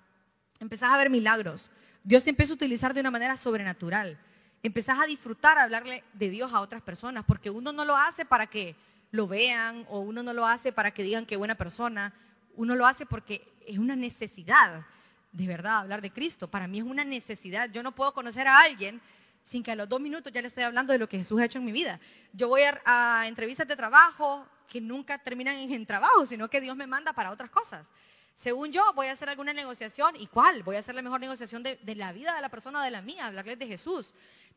empezás 0.61 0.93
a 0.93 0.97
ver 0.97 1.11
milagros. 1.11 1.71
Dios 2.03 2.25
te 2.25 2.31
empieza 2.31 2.53
a 2.53 2.57
utilizar 2.57 2.95
de 2.95 3.01
una 3.01 3.11
manera 3.11 3.37
sobrenatural. 3.37 4.19
Empezás 4.63 4.99
a 4.99 5.07
disfrutar, 5.07 5.59
a 5.59 5.65
hablarle 5.65 6.03
de 6.13 6.31
Dios 6.31 6.53
a 6.53 6.61
otras 6.61 6.83
personas, 6.83 7.25
porque 7.27 7.51
uno 7.51 7.73
no 7.73 7.85
lo 7.85 7.97
hace 7.97 8.25
para 8.25 8.47
que 8.47 8.77
lo 9.11 9.27
vean 9.27 9.85
o 9.89 10.01
uno 10.01 10.23
no 10.23 10.33
lo 10.33 10.47
hace 10.47 10.73
para 10.73 10.91
que 10.91 11.03
digan 11.03 11.27
que 11.27 11.37
buena 11.37 11.55
persona, 11.55 12.13
uno 12.55 12.75
lo 12.75 12.87
hace 12.87 13.07
porque 13.07 13.47
es 13.67 13.79
una 13.79 13.97
necesidad, 13.97 14.85
de 15.33 15.47
verdad, 15.47 15.79
hablar 15.79 16.01
de 16.01 16.11
Cristo. 16.11 16.49
Para 16.49 16.67
mí 16.67 16.79
es 16.79 16.85
una 16.85 17.05
necesidad. 17.05 17.71
Yo 17.71 17.83
no 17.83 17.95
puedo 17.95 18.13
conocer 18.15 18.47
a 18.47 18.61
alguien 18.61 19.01
sin 19.43 19.63
que 19.63 19.71
a 19.71 19.77
los 19.77 19.89
dos 19.89 20.01
minutos 20.01 20.33
ya 20.33 20.41
le 20.41 20.49
estoy 20.49 20.65
hablando 20.65 20.93
de 20.93 20.99
lo 20.99 21.09
que 21.09 21.19
Jesús 21.19 21.41
ha 21.41 21.45
hecho 21.45 21.59
en 21.59 21.65
mi 21.65 21.73
vida. 21.73 22.01
Yo 22.33 22.49
voy 22.49 22.63
a, 22.85 23.25
entrevistas 23.27 23.69
de 23.69 23.77
trabajo 23.77 24.47
que 24.67 24.81
nunca 24.81 25.19
terminan 25.19 25.57
en, 25.57 25.87
trabajo, 25.87 26.27
sino 26.27 26.49
que 26.49 26.61
Dios 26.61 26.77
me 26.77 26.87
manda 26.87 27.13
para 27.13 27.31
otras 27.31 27.51
cosas. 27.51 27.89
Según 28.35 28.73
yo, 28.73 28.83
voy 28.95 29.07
a 29.07 29.13
hacer 29.13 29.29
alguna 29.29 29.53
negociación. 29.53 30.15
¿Y 30.17 30.27
cuál? 30.27 30.63
Voy 30.63 30.77
a 30.77 30.81
hacer 30.81 30.95
la 30.95 31.03
mejor 31.03 31.21
negociación 31.21 31.63
de, 31.63 31.79
la 31.95 32.13
vida 32.13 32.35
de 32.35 32.43
la 32.43 32.49
persona 32.49 32.85
de 32.85 32.91
la 32.91 33.03
mía, 33.03 33.27
hablarles 33.27 33.59
de 33.59 33.67
Jesús. 33.67 34.15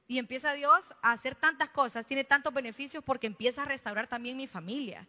Y 0.07 0.17
empieza 0.17 0.53
Dios 0.53 0.93
a 1.01 1.11
hacer 1.11 1.35
tantas 1.35 1.69
cosas, 1.69 2.05
tiene 2.05 2.23
tantos 2.23 2.53
beneficios 2.53 3.03
porque 3.03 3.27
empieza 3.27 3.61
a 3.63 3.65
restaurar 3.65 4.07
también 4.07 4.35
mi 4.35 4.47
familia. 4.47 5.07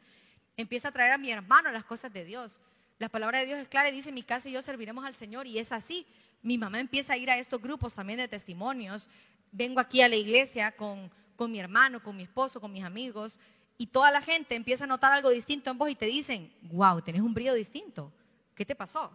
Empieza 0.56 0.88
a 0.88 0.92
traer 0.92 1.12
a 1.12 1.18
mi 1.18 1.30
hermano 1.30 1.70
las 1.70 1.84
cosas 1.84 2.12
de 2.12 2.24
Dios. 2.24 2.60
La 2.98 3.08
palabra 3.08 3.38
de 3.38 3.46
Dios 3.46 3.58
es 3.58 3.68
clara 3.68 3.88
y 3.88 3.92
dice, 3.92 4.12
mi 4.12 4.22
casa 4.22 4.48
y 4.48 4.52
yo 4.52 4.62
serviremos 4.62 5.04
al 5.04 5.16
Señor. 5.16 5.46
Y 5.46 5.58
es 5.58 5.72
así. 5.72 6.06
Mi 6.42 6.58
mamá 6.58 6.80
empieza 6.80 7.14
a 7.14 7.16
ir 7.16 7.30
a 7.30 7.38
estos 7.38 7.60
grupos 7.60 7.94
también 7.94 8.18
de 8.18 8.28
testimonios 8.28 9.08
vengo 9.52 9.80
aquí 9.80 10.00
a 10.02 10.08
la 10.08 10.16
iglesia 10.16 10.72
con, 10.72 11.10
con 11.36 11.50
mi 11.50 11.58
hermano, 11.58 12.02
con 12.02 12.16
mi 12.16 12.22
esposo, 12.22 12.60
con 12.60 12.72
mis 12.72 12.84
amigos, 12.84 13.38
y 13.80 13.86
toda 13.86 14.10
la 14.10 14.20
gente 14.20 14.54
empieza 14.56 14.84
a 14.84 14.86
notar 14.86 15.10
algo 15.10 15.30
distinto 15.30 15.70
en 15.70 15.78
vos 15.78 15.88
y 15.88 15.94
te 15.94 16.04
dicen, 16.04 16.52
wow, 16.64 17.00
tenés 17.00 17.22
un 17.22 17.32
brillo 17.32 17.54
distinto. 17.54 18.12
¿Qué 18.54 18.66
te 18.66 18.74
pasó? 18.74 19.10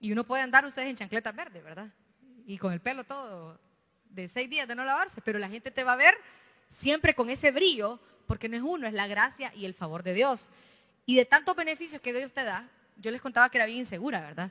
Y 0.00 0.10
uno 0.10 0.24
puede 0.24 0.42
andar 0.42 0.66
ustedes 0.66 0.88
en 0.88 0.96
chancletas 0.96 1.32
verdes, 1.32 1.62
¿verdad? 1.62 1.92
Y 2.44 2.58
con 2.58 2.72
el 2.72 2.80
pelo 2.80 3.04
todo 3.04 3.56
de 4.10 4.28
seis 4.28 4.50
días 4.50 4.66
de 4.66 4.74
no 4.74 4.84
lavarse, 4.84 5.20
pero 5.20 5.38
la 5.38 5.48
gente 5.48 5.70
te 5.70 5.84
va 5.84 5.92
a 5.92 5.96
ver 5.96 6.16
siempre 6.66 7.14
con 7.14 7.30
ese 7.30 7.52
brillo, 7.52 8.00
porque 8.26 8.48
no 8.48 8.56
es 8.56 8.64
uno, 8.64 8.88
es 8.88 8.94
la 8.94 9.06
gracia 9.06 9.52
y 9.54 9.64
el 9.64 9.74
favor 9.74 10.02
de 10.02 10.14
Dios. 10.14 10.50
Y 11.06 11.14
de 11.14 11.24
tantos 11.24 11.54
beneficios 11.54 12.02
que 12.02 12.12
Dios 12.12 12.32
te 12.32 12.42
da, 12.42 12.68
yo 12.96 13.12
les 13.12 13.22
contaba 13.22 13.48
que 13.48 13.58
era 13.58 13.66
bien 13.66 13.78
insegura, 13.78 14.20
¿verdad? 14.22 14.50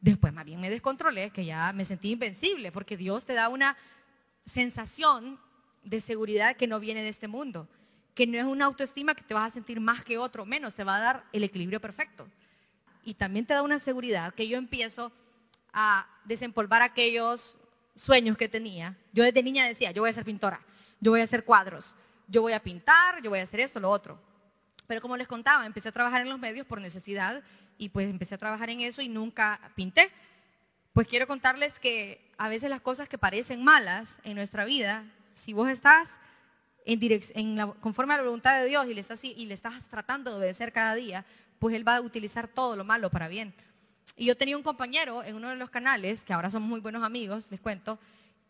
Después 0.00 0.32
más 0.32 0.44
bien 0.44 0.60
me 0.60 0.70
descontrolé, 0.70 1.30
que 1.30 1.44
ya 1.44 1.72
me 1.72 1.84
sentí 1.84 2.12
invencible, 2.12 2.70
porque 2.70 2.96
Dios 2.96 3.26
te 3.26 3.34
da 3.34 3.48
una 3.48 3.76
sensación 4.44 5.40
de 5.82 5.98
seguridad 5.98 6.54
que 6.54 6.68
no 6.68 6.78
viene 6.78 7.02
de 7.02 7.08
este 7.08 7.26
mundo, 7.26 7.68
que 8.16 8.26
no 8.26 8.38
es 8.38 8.44
una 8.44 8.64
autoestima 8.64 9.14
que 9.14 9.22
te 9.22 9.34
vas 9.34 9.48
a 9.48 9.54
sentir 9.54 9.78
más 9.78 10.02
que 10.02 10.16
otro, 10.16 10.46
menos, 10.46 10.74
te 10.74 10.84
va 10.84 10.96
a 10.96 11.00
dar 11.00 11.24
el 11.34 11.44
equilibrio 11.44 11.82
perfecto. 11.82 12.26
Y 13.04 13.12
también 13.12 13.44
te 13.44 13.52
da 13.52 13.60
una 13.60 13.78
seguridad 13.78 14.32
que 14.32 14.48
yo 14.48 14.56
empiezo 14.56 15.12
a 15.70 16.08
desempolvar 16.24 16.80
aquellos 16.80 17.58
sueños 17.94 18.38
que 18.38 18.48
tenía. 18.48 18.96
Yo 19.12 19.22
desde 19.22 19.42
niña 19.42 19.66
decía, 19.66 19.90
yo 19.90 20.00
voy 20.00 20.08
a 20.08 20.14
ser 20.14 20.24
pintora, 20.24 20.62
yo 20.98 21.10
voy 21.10 21.20
a 21.20 21.24
hacer 21.24 21.44
cuadros, 21.44 21.94
yo 22.26 22.40
voy 22.40 22.54
a 22.54 22.62
pintar, 22.62 23.22
yo 23.22 23.28
voy 23.28 23.40
a 23.40 23.42
hacer 23.42 23.60
esto, 23.60 23.80
lo 23.80 23.90
otro. 23.90 24.18
Pero 24.86 25.02
como 25.02 25.18
les 25.18 25.28
contaba, 25.28 25.66
empecé 25.66 25.90
a 25.90 25.92
trabajar 25.92 26.22
en 26.22 26.30
los 26.30 26.38
medios 26.38 26.66
por 26.66 26.80
necesidad 26.80 27.42
y 27.76 27.90
pues 27.90 28.08
empecé 28.08 28.36
a 28.36 28.38
trabajar 28.38 28.70
en 28.70 28.80
eso 28.80 29.02
y 29.02 29.10
nunca 29.10 29.60
pinté. 29.74 30.10
Pues 30.94 31.06
quiero 31.06 31.26
contarles 31.26 31.78
que 31.78 32.32
a 32.38 32.48
veces 32.48 32.70
las 32.70 32.80
cosas 32.80 33.10
que 33.10 33.18
parecen 33.18 33.62
malas 33.62 34.20
en 34.24 34.36
nuestra 34.36 34.64
vida, 34.64 35.04
si 35.34 35.52
vos 35.52 35.68
estás 35.68 36.18
en, 36.86 36.98
en 37.34 37.72
conforme 37.80 38.14
a 38.14 38.16
la 38.16 38.22
voluntad 38.22 38.60
de 38.60 38.66
Dios 38.66 38.86
y 38.86 38.94
le, 38.94 39.00
estás, 39.00 39.22
y 39.24 39.44
le 39.44 39.54
estás 39.54 39.88
tratando 39.88 40.30
de 40.30 40.38
obedecer 40.38 40.72
cada 40.72 40.94
día, 40.94 41.26
pues 41.58 41.74
Él 41.74 41.86
va 41.86 41.96
a 41.96 42.00
utilizar 42.00 42.48
todo 42.48 42.76
lo 42.76 42.84
malo 42.84 43.10
para 43.10 43.28
bien. 43.28 43.52
Y 44.16 44.26
yo 44.26 44.36
tenía 44.36 44.56
un 44.56 44.62
compañero 44.62 45.22
en 45.24 45.34
uno 45.34 45.50
de 45.50 45.56
los 45.56 45.68
canales, 45.68 46.24
que 46.24 46.32
ahora 46.32 46.48
somos 46.48 46.68
muy 46.68 46.80
buenos 46.80 47.02
amigos, 47.02 47.50
les 47.50 47.60
cuento, 47.60 47.98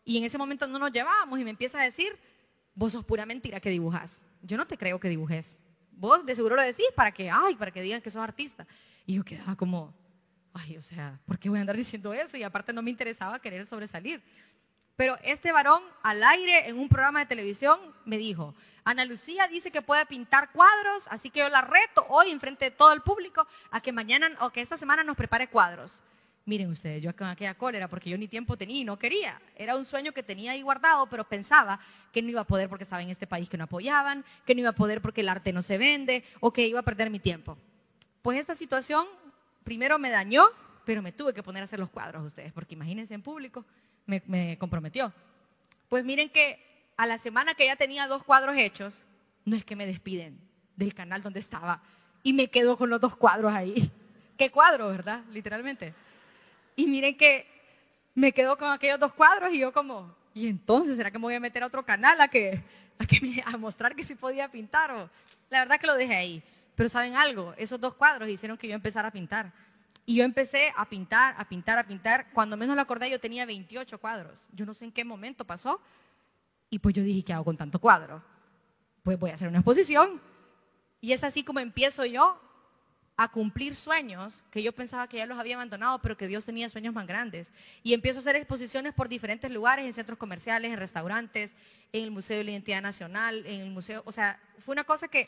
y 0.05 0.17
en 0.17 0.23
ese 0.23 0.37
momento 0.37 0.67
no 0.67 0.79
nos 0.79 0.91
llevábamos 0.91 1.39
y 1.39 1.43
me 1.43 1.49
empieza 1.49 1.81
a 1.81 1.83
decir, 1.83 2.17
vos 2.75 2.93
sos 2.93 3.03
pura 3.03 3.25
mentira 3.25 3.59
que 3.59 3.69
dibujas. 3.69 4.21
Yo 4.41 4.55
no 4.55 4.67
te 4.67 4.77
creo 4.77 4.99
que 4.99 5.09
dibujes. 5.09 5.59
Vos 5.91 6.25
de 6.25 6.35
seguro 6.35 6.55
lo 6.55 6.61
decís 6.61 6.85
para 6.95 7.11
que, 7.11 7.29
ay, 7.29 7.55
para 7.55 7.71
que 7.71 7.81
digan 7.81 8.01
que 8.01 8.09
sos 8.09 8.21
artista. 8.21 8.67
Y 9.05 9.15
yo 9.15 9.25
quedaba 9.25 9.55
como, 9.55 9.93
ay, 10.53 10.77
o 10.77 10.81
sea, 10.81 11.19
¿por 11.25 11.39
qué 11.39 11.49
voy 11.49 11.57
a 11.57 11.61
andar 11.61 11.75
diciendo 11.75 12.13
eso? 12.13 12.37
Y 12.37 12.43
aparte 12.43 12.71
no 12.71 12.81
me 12.81 12.91
interesaba 12.91 13.39
querer 13.39 13.65
sobresalir. 13.65 14.21
Pero 14.97 15.15
este 15.23 15.51
varón 15.51 15.83
al 16.01 16.23
aire 16.23 16.67
en 16.67 16.79
un 16.79 16.89
programa 16.89 17.19
de 17.19 17.27
televisión 17.27 17.79
me 18.03 18.17
dijo, 18.17 18.55
Ana 18.83 19.05
Lucía 19.05 19.47
dice 19.47 19.69
que 19.71 19.83
puede 19.83 20.05
pintar 20.07 20.51
cuadros, 20.51 21.07
así 21.11 21.29
que 21.29 21.41
yo 21.41 21.49
la 21.49 21.61
reto 21.61 22.05
hoy 22.09 22.31
en 22.31 22.39
frente 22.39 22.65
de 22.65 22.71
todo 22.71 22.93
el 22.93 23.01
público 23.01 23.47
a 23.69 23.79
que 23.79 23.91
mañana 23.91 24.27
o 24.41 24.49
que 24.49 24.59
esta 24.59 24.75
semana 24.75 25.03
nos 25.03 25.15
prepare 25.15 25.49
cuadros. 25.49 26.01
Miren 26.45 26.71
ustedes, 26.71 27.03
yo 27.03 27.15
con 27.15 27.27
aquella 27.27 27.53
cólera 27.53 27.87
porque 27.87 28.09
yo 28.09 28.17
ni 28.17 28.27
tiempo 28.27 28.57
tenía 28.57 28.79
y 28.79 28.85
no 28.85 28.97
quería. 28.97 29.39
Era 29.55 29.75
un 29.75 29.85
sueño 29.85 30.13
que 30.13 30.23
tenía 30.23 30.53
ahí 30.53 30.63
guardado, 30.63 31.05
pero 31.07 31.25
pensaba 31.25 31.79
que 32.11 32.23
no 32.23 32.29
iba 32.31 32.41
a 32.41 32.47
poder 32.47 32.67
porque 32.67 32.85
estaba 32.85 33.03
en 33.03 33.09
este 33.09 33.27
país 33.27 33.47
que 33.47 33.57
no 33.57 33.65
apoyaban, 33.65 34.25
que 34.47 34.55
no 34.55 34.61
iba 34.61 34.69
a 34.71 34.73
poder 34.73 35.01
porque 35.01 35.21
el 35.21 35.29
arte 35.29 35.53
no 35.53 35.61
se 35.61 35.77
vende 35.77 36.23
o 36.39 36.51
que 36.51 36.65
iba 36.65 36.79
a 36.79 36.83
perder 36.83 37.11
mi 37.11 37.19
tiempo. 37.19 37.55
Pues 38.23 38.39
esta 38.39 38.55
situación 38.55 39.05
primero 39.63 39.99
me 39.99 40.09
dañó, 40.09 40.47
pero 40.85 41.03
me 41.03 41.11
tuve 41.11 41.33
que 41.33 41.43
poner 41.43 41.61
a 41.61 41.65
hacer 41.65 41.79
los 41.79 41.89
cuadros 41.89 42.25
ustedes, 42.25 42.51
porque 42.51 42.73
imagínense 42.73 43.13
en 43.13 43.21
público, 43.21 43.63
me, 44.07 44.57
comprometió. 44.57 45.13
Pues 45.89 46.03
miren 46.03 46.29
que 46.29 46.59
a 46.97 47.05
la 47.05 47.17
semana 47.17 47.53
que 47.53 47.65
ya 47.65 47.75
tenía 47.75 48.07
dos 48.07 48.23
cuadros 48.23 48.57
hechos, 48.57 49.05
no 49.45 49.55
es 49.55 49.63
que 49.63 49.75
me 49.75 49.85
despiden 49.85 50.39
del 50.75 50.93
canal 50.93 51.21
donde 51.21 51.39
estaba 51.39 51.81
y 52.23 52.33
me 52.33 52.49
quedo 52.49 52.77
con 52.77 52.89
los 52.89 52.99
dos 52.99 53.15
cuadros 53.15 53.53
ahí. 53.53 53.91
¿Qué 54.37 54.51
cuadro, 54.51 54.89
verdad? 54.89 55.23
Literalmente. 55.31 55.93
Y 56.75 56.87
miren 56.87 57.15
que 57.17 57.45
me 58.15 58.31
quedo 58.31 58.57
con 58.57 58.69
aquellos 58.69 58.99
dos 58.99 59.13
cuadros 59.13 59.51
y 59.51 59.59
yo 59.59 59.71
como, 59.71 60.15
¿y 60.33 60.47
entonces 60.47 60.97
será 60.97 61.11
que 61.11 61.19
me 61.19 61.23
voy 61.23 61.35
a 61.35 61.39
meter 61.39 61.63
a 61.63 61.67
otro 61.67 61.85
canal 61.85 62.19
a 62.21 62.27
que 62.27 62.63
que 63.07 63.43
a 63.45 63.57
mostrar 63.57 63.95
que 63.95 64.03
sí 64.03 64.15
podía 64.15 64.49
pintar? 64.49 64.91
O, 64.91 65.09
la 65.49 65.59
verdad 65.59 65.79
que 65.79 65.87
lo 65.87 65.95
dejé 65.95 66.15
ahí. 66.15 66.43
Pero 66.75 66.89
saben 66.89 67.15
algo, 67.15 67.53
esos 67.57 67.79
dos 67.79 67.95
cuadros 67.95 68.29
hicieron 68.29 68.57
que 68.57 68.67
yo 68.67 68.75
empezara 68.75 69.07
a 69.07 69.11
pintar. 69.11 69.51
Y 70.09 70.15
yo 70.15 70.23
empecé 70.23 70.73
a 70.77 70.87
pintar, 70.87 71.35
a 71.37 71.49
pintar, 71.49 71.77
a 71.77 71.85
pintar. 71.85 72.31
Cuando 72.31 72.55
menos 72.55 72.77
lo 72.77 72.81
acordé, 72.81 73.09
yo 73.09 73.19
tenía 73.19 73.45
28 73.45 73.99
cuadros. 73.99 74.47
Yo 74.53 74.65
no 74.65 74.73
sé 74.73 74.85
en 74.85 74.93
qué 74.93 75.03
momento 75.03 75.43
pasó. 75.43 75.81
Y 76.69 76.79
pues 76.79 76.95
yo 76.95 77.03
dije, 77.03 77.23
¿qué 77.25 77.33
hago 77.33 77.43
con 77.43 77.57
tanto 77.57 77.77
cuadro? 77.77 78.23
Pues 79.03 79.19
voy 79.19 79.31
a 79.31 79.33
hacer 79.33 79.49
una 79.49 79.57
exposición. 79.57 80.21
Y 81.01 81.11
es 81.11 81.25
así 81.25 81.43
como 81.43 81.59
empiezo 81.59 82.05
yo 82.05 82.41
a 83.17 83.29
cumplir 83.29 83.75
sueños 83.75 84.45
que 84.49 84.63
yo 84.63 84.71
pensaba 84.71 85.09
que 85.09 85.17
ya 85.17 85.25
los 85.25 85.37
había 85.37 85.55
abandonado, 85.55 85.99
pero 86.01 86.15
que 86.15 86.27
Dios 86.27 86.45
tenía 86.45 86.69
sueños 86.69 86.93
más 86.93 87.05
grandes. 87.05 87.51
Y 87.83 87.93
empiezo 87.93 88.19
a 88.19 88.21
hacer 88.21 88.37
exposiciones 88.37 88.93
por 88.93 89.09
diferentes 89.09 89.51
lugares, 89.51 89.85
en 89.85 89.91
centros 89.91 90.17
comerciales, 90.17 90.71
en 90.71 90.79
restaurantes, 90.79 91.57
en 91.91 92.05
el 92.05 92.11
Museo 92.11 92.37
de 92.37 92.45
la 92.45 92.51
Identidad 92.51 92.81
Nacional, 92.81 93.45
en 93.45 93.59
el 93.59 93.71
museo. 93.71 94.03
O 94.05 94.13
sea, 94.13 94.39
fue 94.63 94.71
una 94.71 94.85
cosa 94.85 95.09
que 95.09 95.27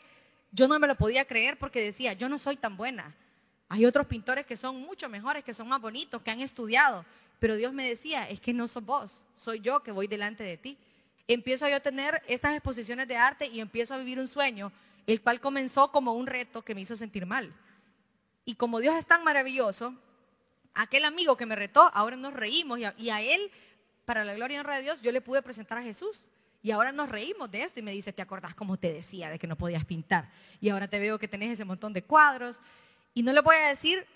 yo 0.52 0.68
no 0.68 0.78
me 0.78 0.86
lo 0.86 0.94
podía 0.94 1.26
creer 1.26 1.58
porque 1.58 1.82
decía, 1.82 2.14
yo 2.14 2.30
no 2.30 2.38
soy 2.38 2.56
tan 2.56 2.78
buena. 2.78 3.14
Hay 3.72 3.86
otros 3.86 4.08
pintores 4.08 4.44
que 4.44 4.56
son 4.56 4.80
mucho 4.80 5.08
mejores, 5.08 5.44
que 5.44 5.54
son 5.54 5.68
más 5.68 5.80
bonitos, 5.80 6.20
que 6.22 6.30
han 6.30 6.40
estudiado, 6.40 7.06
Pero 7.38 7.54
Dios 7.54 7.72
me 7.72 7.88
decía, 7.88 8.28
es 8.28 8.40
que 8.40 8.52
no 8.52 8.68
sos 8.68 8.84
vos, 8.84 9.24
soy 9.34 9.60
yo 9.60 9.80
que 9.82 9.92
voy 9.92 10.08
delante 10.08 10.42
de 10.44 10.58
ti. 10.58 10.76
Empiezo 11.26 11.66
yo 11.68 11.76
a 11.76 11.80
tener 11.80 12.20
estas 12.26 12.52
exposiciones 12.54 13.08
de 13.08 13.16
arte 13.16 13.46
y 13.46 13.60
empiezo 13.60 13.94
a 13.94 13.98
vivir 13.98 14.18
un 14.18 14.26
sueño, 14.26 14.72
el 15.06 15.22
cual 15.22 15.40
comenzó 15.40 15.90
como 15.90 16.12
un 16.12 16.26
reto 16.26 16.62
que 16.62 16.74
me 16.74 16.82
hizo 16.82 16.96
sentir 16.96 17.24
mal. 17.24 17.54
Y 18.44 18.56
como 18.56 18.80
Dios 18.80 18.96
es 18.96 19.06
tan 19.06 19.22
maravilloso, 19.22 19.94
aquel 20.74 21.04
amigo 21.04 21.36
que 21.36 21.46
me 21.46 21.54
retó, 21.54 21.88
ahora 21.94 22.16
nos 22.16 22.34
reímos 22.34 22.80
y 22.98 23.10
a, 23.10 23.22
él, 23.22 23.50
para 24.04 24.24
la 24.24 24.34
gloria 24.34 24.56
y 24.56 24.58
honra 24.58 24.76
de 24.76 24.82
Dios, 24.82 25.00
yo 25.00 25.12
le 25.12 25.20
pude 25.20 25.40
presentar 25.42 25.78
a 25.78 25.82
Jesús. 25.82 26.28
Y 26.62 26.72
ahora 26.72 26.92
nos 26.92 27.08
reímos 27.08 27.50
de 27.50 27.62
esto 27.62 27.80
y 27.80 27.82
me 27.82 27.92
dice, 27.92 28.12
¿te 28.12 28.20
acordás 28.20 28.54
cómo 28.54 28.76
te 28.76 28.92
decía 28.92 29.30
de 29.30 29.38
que 29.38 29.46
no 29.46 29.56
podías 29.56 29.84
pintar? 29.84 30.28
Y 30.60 30.68
ahora 30.68 30.88
te 30.88 30.98
veo 30.98 31.18
que 31.18 31.28
tenés 31.28 31.52
ese 31.52 31.64
montón 31.64 31.92
de 31.92 32.02
cuadros. 32.02 32.60
Y 33.14 33.22
no 33.22 33.32
le 33.32 33.40
voy 33.40 33.56
a 33.56 33.68
decir 33.68 34.06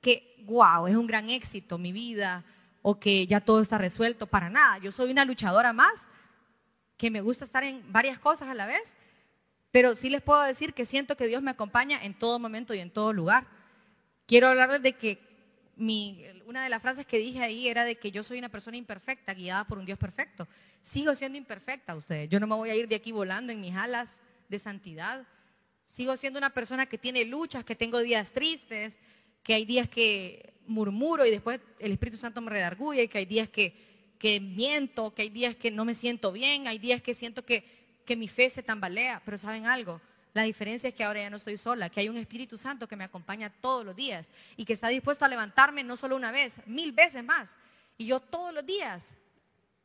que, 0.00 0.36
wow, 0.44 0.86
es 0.86 0.96
un 0.96 1.06
gran 1.06 1.30
éxito 1.30 1.78
mi 1.78 1.92
vida 1.92 2.44
o 2.82 2.98
que 2.98 3.26
ya 3.26 3.40
todo 3.40 3.60
está 3.60 3.78
resuelto, 3.78 4.26
para 4.26 4.48
nada. 4.48 4.78
Yo 4.78 4.92
soy 4.92 5.10
una 5.10 5.24
luchadora 5.24 5.72
más, 5.72 6.06
que 6.96 7.10
me 7.10 7.20
gusta 7.20 7.44
estar 7.44 7.62
en 7.64 7.92
varias 7.92 8.18
cosas 8.18 8.48
a 8.48 8.54
la 8.54 8.66
vez, 8.66 8.96
pero 9.70 9.94
sí 9.94 10.10
les 10.10 10.22
puedo 10.22 10.42
decir 10.42 10.74
que 10.74 10.84
siento 10.84 11.16
que 11.16 11.26
Dios 11.26 11.42
me 11.42 11.50
acompaña 11.50 12.02
en 12.02 12.18
todo 12.18 12.38
momento 12.38 12.74
y 12.74 12.78
en 12.80 12.90
todo 12.90 13.12
lugar. 13.12 13.46
Quiero 14.26 14.48
hablarles 14.48 14.82
de 14.82 14.94
que 14.94 15.28
una 16.46 16.64
de 16.64 16.68
las 16.68 16.82
frases 16.82 17.06
que 17.06 17.18
dije 17.18 17.40
ahí 17.40 17.68
era 17.68 17.84
de 17.84 17.96
que 17.96 18.10
yo 18.10 18.22
soy 18.24 18.38
una 18.38 18.48
persona 18.48 18.76
imperfecta, 18.76 19.34
guiada 19.34 19.64
por 19.64 19.78
un 19.78 19.84
Dios 19.84 19.98
perfecto. 19.98 20.48
Sigo 20.82 21.14
siendo 21.14 21.38
imperfecta 21.38 21.94
ustedes. 21.94 22.28
Yo 22.28 22.40
no 22.40 22.46
me 22.46 22.56
voy 22.56 22.70
a 22.70 22.74
ir 22.74 22.88
de 22.88 22.96
aquí 22.96 23.12
volando 23.12 23.52
en 23.52 23.60
mis 23.60 23.76
alas 23.76 24.20
de 24.48 24.58
santidad. 24.58 25.26
Sigo 25.92 26.16
siendo 26.16 26.38
una 26.38 26.50
persona 26.50 26.86
que 26.86 26.98
tiene 26.98 27.24
luchas, 27.24 27.64
que 27.64 27.74
tengo 27.74 27.98
días 27.98 28.30
tristes, 28.30 28.98
que 29.42 29.54
hay 29.54 29.64
días 29.64 29.88
que 29.88 30.54
murmuro 30.66 31.26
y 31.26 31.30
después 31.30 31.60
el 31.78 31.92
Espíritu 31.92 32.18
Santo 32.18 32.40
me 32.40 32.50
redarguye, 32.50 33.08
que 33.08 33.18
hay 33.18 33.26
días 33.26 33.48
que, 33.48 34.14
que 34.18 34.38
miento, 34.38 35.14
que 35.14 35.22
hay 35.22 35.30
días 35.30 35.56
que 35.56 35.70
no 35.70 35.84
me 35.84 35.94
siento 35.94 36.30
bien, 36.30 36.68
hay 36.68 36.78
días 36.78 37.02
que 37.02 37.14
siento 37.14 37.44
que, 37.44 37.64
que 38.04 38.14
mi 38.14 38.28
fe 38.28 38.50
se 38.50 38.62
tambalea. 38.62 39.22
Pero 39.24 39.38
¿saben 39.38 39.66
algo? 39.66 40.00
La 40.34 40.42
diferencia 40.42 40.88
es 40.88 40.94
que 40.94 41.02
ahora 41.02 41.22
ya 41.22 41.30
no 41.30 41.38
estoy 41.38 41.56
sola, 41.56 41.88
que 41.88 42.00
hay 42.00 42.08
un 42.08 42.16
Espíritu 42.16 42.58
Santo 42.58 42.86
que 42.86 42.96
me 42.96 43.04
acompaña 43.04 43.50
todos 43.50 43.84
los 43.84 43.96
días 43.96 44.28
y 44.56 44.64
que 44.64 44.74
está 44.74 44.88
dispuesto 44.88 45.24
a 45.24 45.28
levantarme 45.28 45.82
no 45.82 45.96
solo 45.96 46.14
una 46.14 46.30
vez, 46.30 46.60
mil 46.66 46.92
veces 46.92 47.24
más. 47.24 47.50
Y 47.96 48.06
yo 48.06 48.20
todos 48.20 48.54
los 48.54 48.64
días 48.64 49.16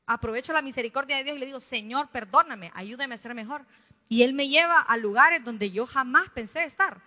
aprovecho 0.06 0.54
la 0.54 0.62
misericordia 0.62 1.18
de 1.18 1.24
Dios 1.24 1.38
y 1.38 1.40
le 1.40 1.46
digo, 1.46 1.60
Señor, 1.60 2.10
perdóname, 2.10 2.72
ayúdame 2.76 3.16
a 3.16 3.18
ser 3.18 3.34
mejor. 3.34 3.66
Y 4.10 4.24
Él 4.24 4.34
me 4.34 4.48
lleva 4.48 4.80
a 4.80 4.98
lugares 4.98 5.44
donde 5.44 5.72
yo 5.72 5.86
jamás 5.86 6.30
pensé 6.30 6.64
estar. 6.64 7.02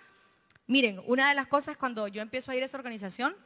Miren, 0.66 1.00
una 1.06 1.28
de 1.28 1.34
las 1.34 1.46
cosas 1.46 1.76
cuando 1.76 2.08
yo 2.08 2.22
empiezo 2.22 2.50
a 2.50 2.56
ir 2.56 2.62
a 2.62 2.66
esta 2.66 2.78
organización 2.78 3.36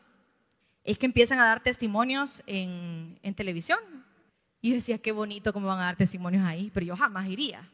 es 0.85 0.97
que 0.97 1.07
empiezan 1.07 1.39
a 1.39 1.45
dar 1.45 1.63
testimonios 1.63 2.43
en, 2.47 3.19
televisión. 3.37 3.79
Y 4.63 4.71
yo 4.71 4.75
decía, 4.75 4.99
qué 4.99 5.13
bonito 5.13 5.53
cómo 5.53 5.67
van 5.67 5.81
a 5.81 5.85
dar 5.85 5.97
testimonios 5.97 6.45
ahí, 6.45 6.71
pero 6.73 6.87
yo 6.87 6.97
jamás 6.97 7.27
iría. 7.27 7.69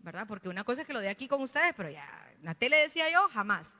¿verdad? 0.00 0.26
Porque 0.26 0.48
una 0.48 0.64
cosa 0.64 0.82
es 0.82 0.86
que 0.86 0.92
lo 0.92 1.00
de 1.00 1.08
aquí 1.08 1.28
con 1.28 1.40
ustedes, 1.42 1.74
pero 1.76 1.88
ya, 1.88 2.04
en 2.36 2.44
la 2.44 2.54
tele 2.54 2.76
decía 2.76 3.10
yo, 3.10 3.28
jamás. 3.28 3.74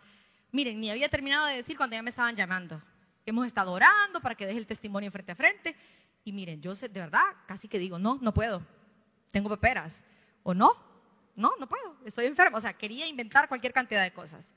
Miren, 0.52 0.80
ni 0.80 0.90
había 0.90 1.08
terminado 1.08 1.46
de 1.46 1.56
decir 1.56 1.76
cuando 1.76 1.96
ya 1.96 2.02
me 2.02 2.10
estaban 2.10 2.36
llamando. 2.36 2.80
Hemos 3.26 3.46
estado 3.46 3.72
orando 3.72 4.20
para 4.20 4.34
que 4.34 4.46
deje 4.46 4.58
el 4.58 4.66
testimonio 4.66 5.10
frente 5.10 5.32
a 5.32 5.34
frente. 5.34 5.76
Y 6.24 6.32
miren, 6.32 6.60
yo 6.60 6.74
de 6.74 6.88
verdad, 6.88 7.24
casi 7.46 7.68
que 7.68 7.78
digo, 7.78 7.98
no, 7.98 8.18
no 8.20 8.32
puedo. 8.32 8.62
Tengo 9.30 9.48
peperas. 9.48 10.04
O 10.42 10.54
no, 10.54 10.76
no, 11.42 11.52
no 11.58 11.66
puedo. 11.66 11.96
Estoy 12.06 12.26
enfermo. 12.26 12.56
O 12.56 12.60
sea, 12.60 12.72
quería 12.72 13.06
inventar 13.06 13.48
cualquier 13.48 13.72
cantidad 13.72 14.02
de 14.02 14.12
cosas. 14.12 14.54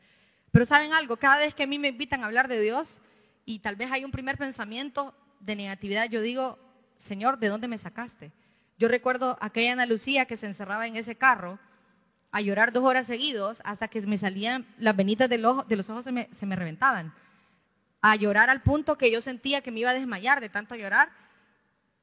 Pero 0.52 0.66
saben 0.66 0.94
algo, 0.94 1.18
cada 1.18 1.38
vez 1.38 1.54
que 1.54 1.64
a 1.64 1.68
mí 1.68 1.80
me 1.80 1.90
invitan 1.90 2.24
a 2.24 2.28
hablar 2.28 2.48
de 2.48 2.62
Dios 2.62 3.02
y 3.44 3.60
tal 3.60 3.76
vez 3.76 3.92
hay 3.92 4.06
un 4.06 4.12
primer 4.12 4.38
pensamiento 4.38 5.14
de 5.40 5.56
negatividad, 5.56 6.08
yo 6.10 6.22
digo, 6.22 6.58
Señor, 6.96 7.40
¿de 7.40 7.50
dónde 7.50 7.68
me 7.68 7.78
sacaste? 7.78 8.32
Yo 8.78 8.88
recuerdo 8.88 9.38
aquella 9.42 9.74
Ana 9.74 9.86
Lucía 9.86 10.26
que 10.26 10.38
se 10.38 10.46
encerraba 10.46 10.88
en 10.88 10.96
ese 10.96 11.16
carro 11.16 11.60
a 12.32 12.42
llorar 12.42 12.72
dos 12.72 12.84
horas 12.84 13.08
seguidos 13.08 13.62
hasta 13.66 13.88
que 13.88 14.02
me 14.02 14.18
salían 14.18 14.66
las 14.78 14.96
venitas 14.96 15.30
de 15.30 15.38
los 15.38 15.90
ojos 15.90 16.04
se 16.04 16.12
me, 16.12 16.30
se 16.32 16.46
me 16.46 16.56
reventaban. 16.56 17.14
A 18.02 18.16
llorar 18.16 18.50
al 18.50 18.62
punto 18.62 18.98
que 18.98 19.12
yo 19.12 19.22
sentía 19.22 19.62
que 19.62 19.72
me 19.72 19.80
iba 19.80 19.90
a 19.90 19.94
desmayar 19.94 20.40
de 20.40 20.50
tanto 20.50 20.76
llorar. 20.76 21.10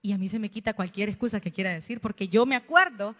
Y 0.00 0.12
a 0.12 0.18
mí 0.18 0.28
se 0.28 0.38
me 0.38 0.50
quita 0.50 0.74
cualquier 0.74 1.08
excusa 1.08 1.40
que 1.40 1.52
quiera 1.52 1.70
decir, 1.70 2.00
porque 2.00 2.28
yo 2.28 2.44
me 2.44 2.56
acuerdo 2.56 3.14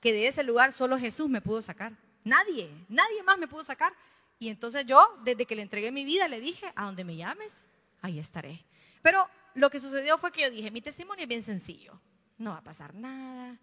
que 0.00 0.12
de 0.12 0.26
ese 0.26 0.42
lugar 0.42 0.72
solo 0.72 0.98
Jesús 0.98 1.28
me 1.28 1.40
pudo 1.40 1.62
sacar. 1.62 1.92
Nadie, 2.24 2.70
nadie 2.88 3.22
más 3.22 3.38
me 3.38 3.48
pudo 3.48 3.64
sacar. 3.64 3.92
Y 4.38 4.48
entonces 4.48 4.86
yo, 4.86 5.18
desde 5.24 5.46
que 5.46 5.56
le 5.56 5.62
entregué 5.62 5.90
mi 5.90 6.04
vida, 6.04 6.28
le 6.28 6.40
dije, 6.40 6.72
a 6.76 6.84
donde 6.84 7.04
me 7.04 7.16
llames, 7.16 7.66
ahí 8.02 8.18
estaré. 8.18 8.64
Pero 9.02 9.28
lo 9.54 9.70
que 9.70 9.80
sucedió 9.80 10.18
fue 10.18 10.30
que 10.30 10.42
yo 10.42 10.50
dije, 10.50 10.70
mi 10.70 10.80
testimonio 10.80 11.22
es 11.22 11.28
bien 11.28 11.42
sencillo 11.42 11.98
no 12.38 12.52
va 12.52 12.58
a 12.58 12.64
pasar 12.64 12.94
nada. 12.94 13.58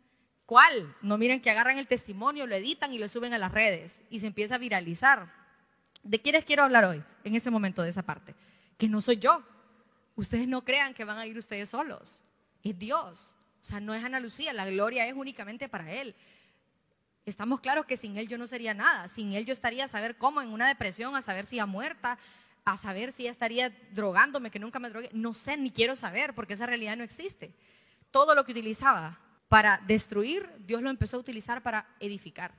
¿Cuál? 0.45 0.95
No 1.01 1.17
miren 1.17 1.41
que 1.41 1.49
agarran 1.49 1.79
el 1.79 1.87
testimonio, 1.87 2.45
lo 2.45 2.55
editan 2.55 2.93
y 2.93 2.99
lo 2.99 3.07
suben 3.07 3.33
a 3.33 3.39
las 3.39 3.51
redes 3.51 4.01
y 4.09 4.19
se 4.19 4.27
empieza 4.27 4.55
a 4.55 4.59
viralizar. 4.59 5.31
¿De 6.03 6.21
quién 6.21 6.33
les 6.33 6.45
quiero 6.45 6.63
hablar 6.63 6.85
hoy, 6.85 7.03
en 7.23 7.35
ese 7.35 7.49
momento 7.49 7.81
de 7.81 7.89
esa 7.89 8.03
parte? 8.03 8.35
Que 8.77 8.87
no 8.87 9.01
soy 9.01 9.17
yo. 9.17 9.43
Ustedes 10.15 10.47
no 10.47 10.63
crean 10.63 10.93
que 10.93 11.03
van 11.03 11.17
a 11.17 11.25
ir 11.25 11.37
ustedes 11.37 11.69
solos. 11.69 12.21
Es 12.63 12.77
Dios. 12.77 13.34
O 13.65 13.67
sea, 13.67 13.79
no 13.79 13.95
es 13.95 14.03
Ana 14.03 14.19
Lucía, 14.19 14.53
la 14.53 14.65
gloria 14.65 15.07
es 15.07 15.15
únicamente 15.15 15.67
para 15.67 15.91
Él. 15.91 16.13
Estamos 17.25 17.61
claros 17.61 17.87
que 17.87 17.97
sin 17.97 18.15
Él 18.15 18.27
yo 18.27 18.37
no 18.37 18.45
sería 18.45 18.75
nada. 18.75 19.07
Sin 19.07 19.33
Él 19.33 19.45
yo 19.45 19.53
estaría 19.53 19.85
a 19.85 19.87
saber 19.87 20.17
cómo, 20.17 20.39
en 20.43 20.49
una 20.49 20.67
depresión, 20.67 21.15
a 21.15 21.23
saber 21.23 21.47
si 21.47 21.57
ha 21.57 21.65
muerta, 21.65 22.19
a 22.63 22.77
saber 22.77 23.11
si 23.11 23.23
ya 23.23 23.31
estaría 23.31 23.71
drogándome, 23.91 24.51
que 24.51 24.59
nunca 24.59 24.77
me 24.77 24.89
drogué. 24.89 25.09
No 25.13 25.33
sé, 25.33 25.57
ni 25.57 25.71
quiero 25.71 25.95
saber, 25.95 26.35
porque 26.35 26.53
esa 26.53 26.67
realidad 26.67 26.95
no 26.95 27.03
existe 27.03 27.55
todo 28.11 28.33
lo 28.33 28.45
que 28.45 28.53
utilizaba 28.53 29.19
para 29.49 29.81
destruir, 29.87 30.49
Dios 30.59 30.81
lo 30.81 30.89
empezó 30.89 31.17
a 31.17 31.19
utilizar 31.19 31.61
para 31.61 31.85
edificar. 31.99 32.53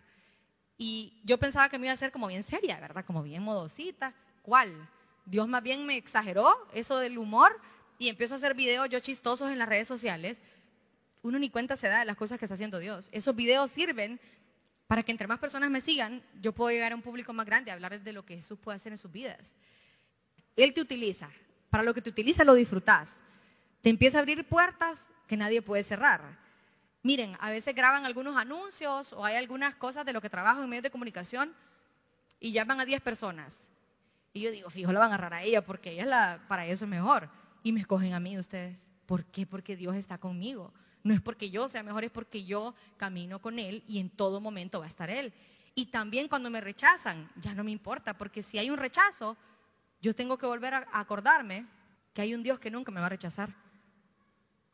Y 0.77 1.19
yo 1.25 1.39
pensaba 1.39 1.71
que 1.71 1.79
me 1.79 1.87
iba 1.87 1.95
a 1.95 1.97
ser 1.97 2.13
como 2.13 2.27
bien 2.27 2.43
seria, 2.43 2.79
¿verdad? 2.79 3.07
Como 3.07 3.23
bien 3.23 3.43
modosita. 3.43 4.13
¿Cuál? 4.43 4.87
Dios 5.25 5.49
más 5.49 5.63
bien 5.63 5.87
me 5.87 5.97
exageró 5.97 6.69
eso 6.75 6.99
del 6.99 7.17
humor 7.17 7.59
y 7.99 8.11
empiezo 8.11 8.35
a 8.35 8.37
hacer 8.37 8.55
videos 8.55 8.91
yo 8.91 9.01
chistosos 9.01 9.51
en 9.51 9.59
las 9.59 9.69
redes 9.69 9.89
sociales. 9.89 10.43
Uno 11.23 11.39
ni 11.39 11.51
cuenta 11.51 11.77
se 11.77 11.89
da 11.89 12.01
de 12.01 12.05
las 12.05 12.17
cosas 12.17 12.39
que 12.39 12.45
está 12.45 12.55
haciendo 12.55 12.79
Dios. 12.79 13.09
Esos 13.13 13.35
videos 13.35 13.71
sirven 13.71 14.21
para 14.87 15.03
que 15.03 15.11
entre 15.11 15.27
más 15.27 15.39
personas 15.39 15.71
me 15.71 15.81
sigan, 15.81 16.23
yo 16.41 16.53
puedo 16.53 16.71
llegar 16.71 16.93
a 16.93 16.95
un 16.95 17.03
público 17.03 17.33
más 17.33 17.47
grande, 17.47 17.71
a 17.71 17.75
hablar 17.75 18.01
de 18.01 18.13
lo 18.13 18.25
que 18.25 18.37
Jesús 18.37 18.59
puede 18.59 18.77
hacer 18.77 18.93
en 18.93 18.99
sus 18.99 19.11
vidas. 19.11 19.53
Él 20.55 20.73
te 20.73 20.81
utiliza. 20.81 21.29
Para 21.71 21.83
lo 21.83 21.93
que 21.93 22.03
te 22.03 22.11
utiliza 22.11 22.45
lo 22.45 22.55
disfrutas. 22.55 23.19
Te 23.83 23.91
empieza 23.91 24.19
a 24.19 24.21
abrir 24.21 24.45
puertas 24.47 25.07
que 25.27 25.37
nadie 25.37 25.61
puede 25.63 25.83
cerrar. 25.83 26.39
Miren, 27.03 27.37
a 27.41 27.51
veces 27.51 27.75
graban 27.75 28.05
algunos 28.05 28.37
anuncios 28.37 29.13
o 29.13 29.25
hay 29.25 29.37
algunas 29.37 29.75
cosas 29.75 30.05
de 30.07 30.13
lo 30.13 30.21
que 30.21 30.31
trabajo 30.31 30.63
en 30.63 30.69
medios 30.69 30.85
de 30.85 30.91
comunicación 30.91 31.53
y 32.41 32.53
llaman 32.53 32.81
a 32.81 32.85
10 32.85 33.01
personas. 33.01 33.67
Y 34.33 34.41
yo 34.41 34.51
digo, 34.51 34.71
fijo, 34.71 34.93
la 34.93 35.01
van 35.01 35.13
a 35.13 35.15
agarrar 35.15 35.35
a 35.35 35.43
ella 35.43 35.65
porque 35.65 35.93
ella 35.93 36.03
es 36.03 36.09
la, 36.09 36.45
para 36.49 36.67
eso 36.67 36.85
es 36.85 36.91
mejor. 36.91 37.29
Y 37.63 37.73
me 37.73 37.81
escogen 37.81 38.13
a 38.13 38.21
mí 38.21 38.39
ustedes. 38.39 38.89
¿Por 39.07 39.25
qué? 39.25 39.47
Porque 39.47 39.77
Dios 39.77 39.97
está 39.97 40.19
conmigo. 40.19 40.73
No 41.07 41.15
es 41.15 41.21
porque 41.21 41.51
yo 41.51 41.69
sea 41.69 41.83
mejor, 41.83 42.05
es 42.05 42.11
porque 42.11 42.45
yo 42.45 42.75
camino 42.97 43.41
con 43.41 43.59
Él 43.59 43.85
y 43.87 43.99
en 43.99 44.11
todo 44.11 44.41
momento 44.41 44.81
va 44.81 44.87
a 44.87 44.89
estar 44.89 45.09
Él. 45.09 45.33
Y 45.75 45.87
también 45.87 46.29
cuando 46.29 46.51
me 46.51 46.61
rechazan, 46.61 47.31
ya 47.37 47.55
no 47.55 47.63
me 47.63 47.71
importa, 47.71 48.17
porque 48.17 48.43
si 48.43 48.59
hay 48.59 48.71
un 48.71 48.77
rechazo, 48.77 49.37
yo 50.01 50.15
tengo 50.15 50.37
que 50.37 50.47
volver 50.47 50.75
a 50.75 50.87
acordarme 50.93 51.67
que 52.13 52.23
hay 52.23 52.35
un 52.35 52.43
Dios 52.43 52.59
que 52.59 52.71
nunca 52.71 52.91
me 52.91 53.01
va 53.01 53.07
a 53.07 53.11
rechazar 53.11 53.55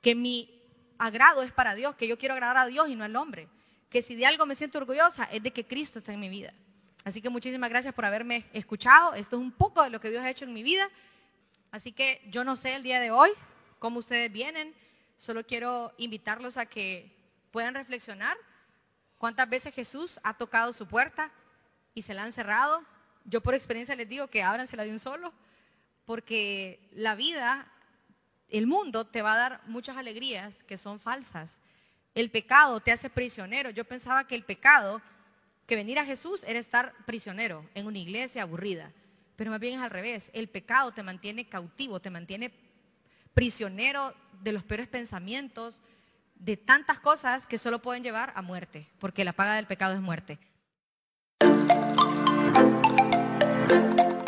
que 0.03 0.15
mi 0.15 0.51
agrado 0.99 1.43
es 1.43 1.53
para 1.53 1.75
Dios, 1.75 1.95
que 1.95 2.09
yo 2.09 2.19
quiero 2.19 2.35
agradar 2.35 2.57
a 2.59 2.67
Dios 2.67 2.89
y 2.89 2.97
no 2.97 3.05
al 3.05 3.17
hombre, 3.17 3.49
que 3.89 4.03
si 4.03 4.15
de 4.15 4.27
algo 4.27 4.45
me 4.45 4.57
siento 4.57 4.79
orgullosa 4.79 5.25
es 5.25 5.43
de 5.43 5.53
que 5.53 5.65
Cristo 5.65 6.01
está 6.01 6.13
en 6.13 6.21
mi 6.21 6.29
vida. 6.29 6.53
Así 7.05 7.23
que 7.23 7.31
muchísimas 7.31 7.71
gracias 7.71 7.95
por 7.95 8.05
haberme 8.05 8.45
escuchado. 8.53 9.15
Esto 9.15 9.37
es 9.37 9.43
un 9.43 9.53
poco 9.53 9.83
de 9.83 9.91
lo 9.91 10.01
que 10.01 10.11
Dios 10.11 10.23
ha 10.25 10.31
hecho 10.31 10.45
en 10.45 10.53
mi 10.53 10.63
vida. 10.63 10.89
Así 11.71 11.93
que 11.93 12.21
yo 12.31 12.45
no 12.45 12.57
sé 12.57 12.75
el 12.75 12.83
día 12.83 13.01
de 13.01 13.11
hoy 13.11 13.31
cómo 13.79 14.01
ustedes 14.01 14.31
vienen. 14.33 14.75
Solo 15.23 15.47
quiero 15.47 15.95
invitarlos 15.99 16.57
a 16.57 16.67
que 16.67 17.09
puedan 17.53 17.75
reflexionar 17.75 18.37
cuántas 19.19 19.49
veces 19.49 19.73
Jesús 19.73 20.19
ha 20.25 20.37
tocado 20.37 20.73
su 20.73 20.89
puerta 20.89 21.31
y 21.95 22.03
se 22.03 22.13
la 22.13 22.25
han 22.25 22.33
cerrado. 22.33 22.83
Yo 23.25 23.41
por 23.41 23.55
experiencia 23.55 23.95
les 23.95 24.09
digo 24.09 24.27
que 24.27 24.43
ábransela 24.43 24.83
de 24.83 24.91
un 24.91 24.99
solo, 24.99 25.33
porque 26.07 26.91
la 26.91 27.15
vida 27.15 27.71
el 28.49 28.67
mundo 28.67 29.07
te 29.07 29.23
va 29.23 29.35
a 29.35 29.37
dar 29.37 29.61
muchas 29.69 29.97
alegrías 29.97 30.65
que 30.65 30.77
son 30.77 30.99
falsas. 30.99 31.61
El 32.17 32.33
pecado 32.33 32.81
te 32.81 32.91
hace 32.91 33.09
prisionero. 33.09 33.71
Yo 33.71 33.85
pensaba 33.85 34.27
que 34.27 34.35
el 34.35 34.43
pecado, 34.43 35.01
que 35.69 35.77
venir 35.77 36.01
a 36.01 36.05
Jesús 36.05 36.43
era 36.49 36.59
estar 36.59 36.95
prisionero 37.07 37.65
en 37.75 37.87
una 37.87 37.99
iglesia 37.99 38.43
aburrida. 38.43 38.91
Pero 39.37 39.53
más 39.53 39.61
bien 39.61 39.79
es 39.79 39.85
al 39.85 39.91
revés. 39.91 40.33
El 40.35 40.49
pecado 40.49 40.91
te 40.91 41.05
mantiene 41.05 41.49
cautivo, 41.49 42.01
te 42.01 42.11
mantiene 42.11 42.53
prisionero 43.35 44.15
de 44.43 44.53
los 44.53 44.65
peores 44.65 44.89
pensamientos, 44.89 45.81
de 46.35 46.57
tantas 46.57 46.99
cosas 46.99 47.47
que 47.47 47.59
solo 47.59 47.81
pueden 47.81 48.03
llevar 48.03 48.33
a 48.35 48.43
muerte, 48.43 48.89
porque 48.99 49.25
la 49.25 49.33
paga 49.33 49.55
del 49.55 49.67
pecado 49.67 49.95
es 49.95 50.01
muerte. 50.01 50.39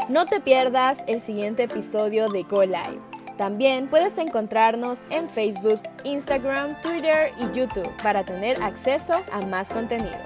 No 0.08 0.26
te 0.26 0.40
pierdas 0.40 1.02
el 1.08 1.20
siguiente 1.20 1.64
episodio 1.64 2.28
de 2.28 2.42
Go 2.44 2.62
Live 2.62 3.00
También 3.36 3.88
puedes 3.88 4.16
encontrarnos 4.18 5.04
en 5.10 5.28
Facebook, 5.28 5.80
Instagram, 6.04 6.80
Twitter 6.82 7.32
y 7.38 7.56
YouTube 7.56 7.90
para 8.02 8.24
tener 8.24 8.62
acceso 8.62 9.24
a 9.32 9.40
más 9.46 9.70
contenido. 9.70 10.18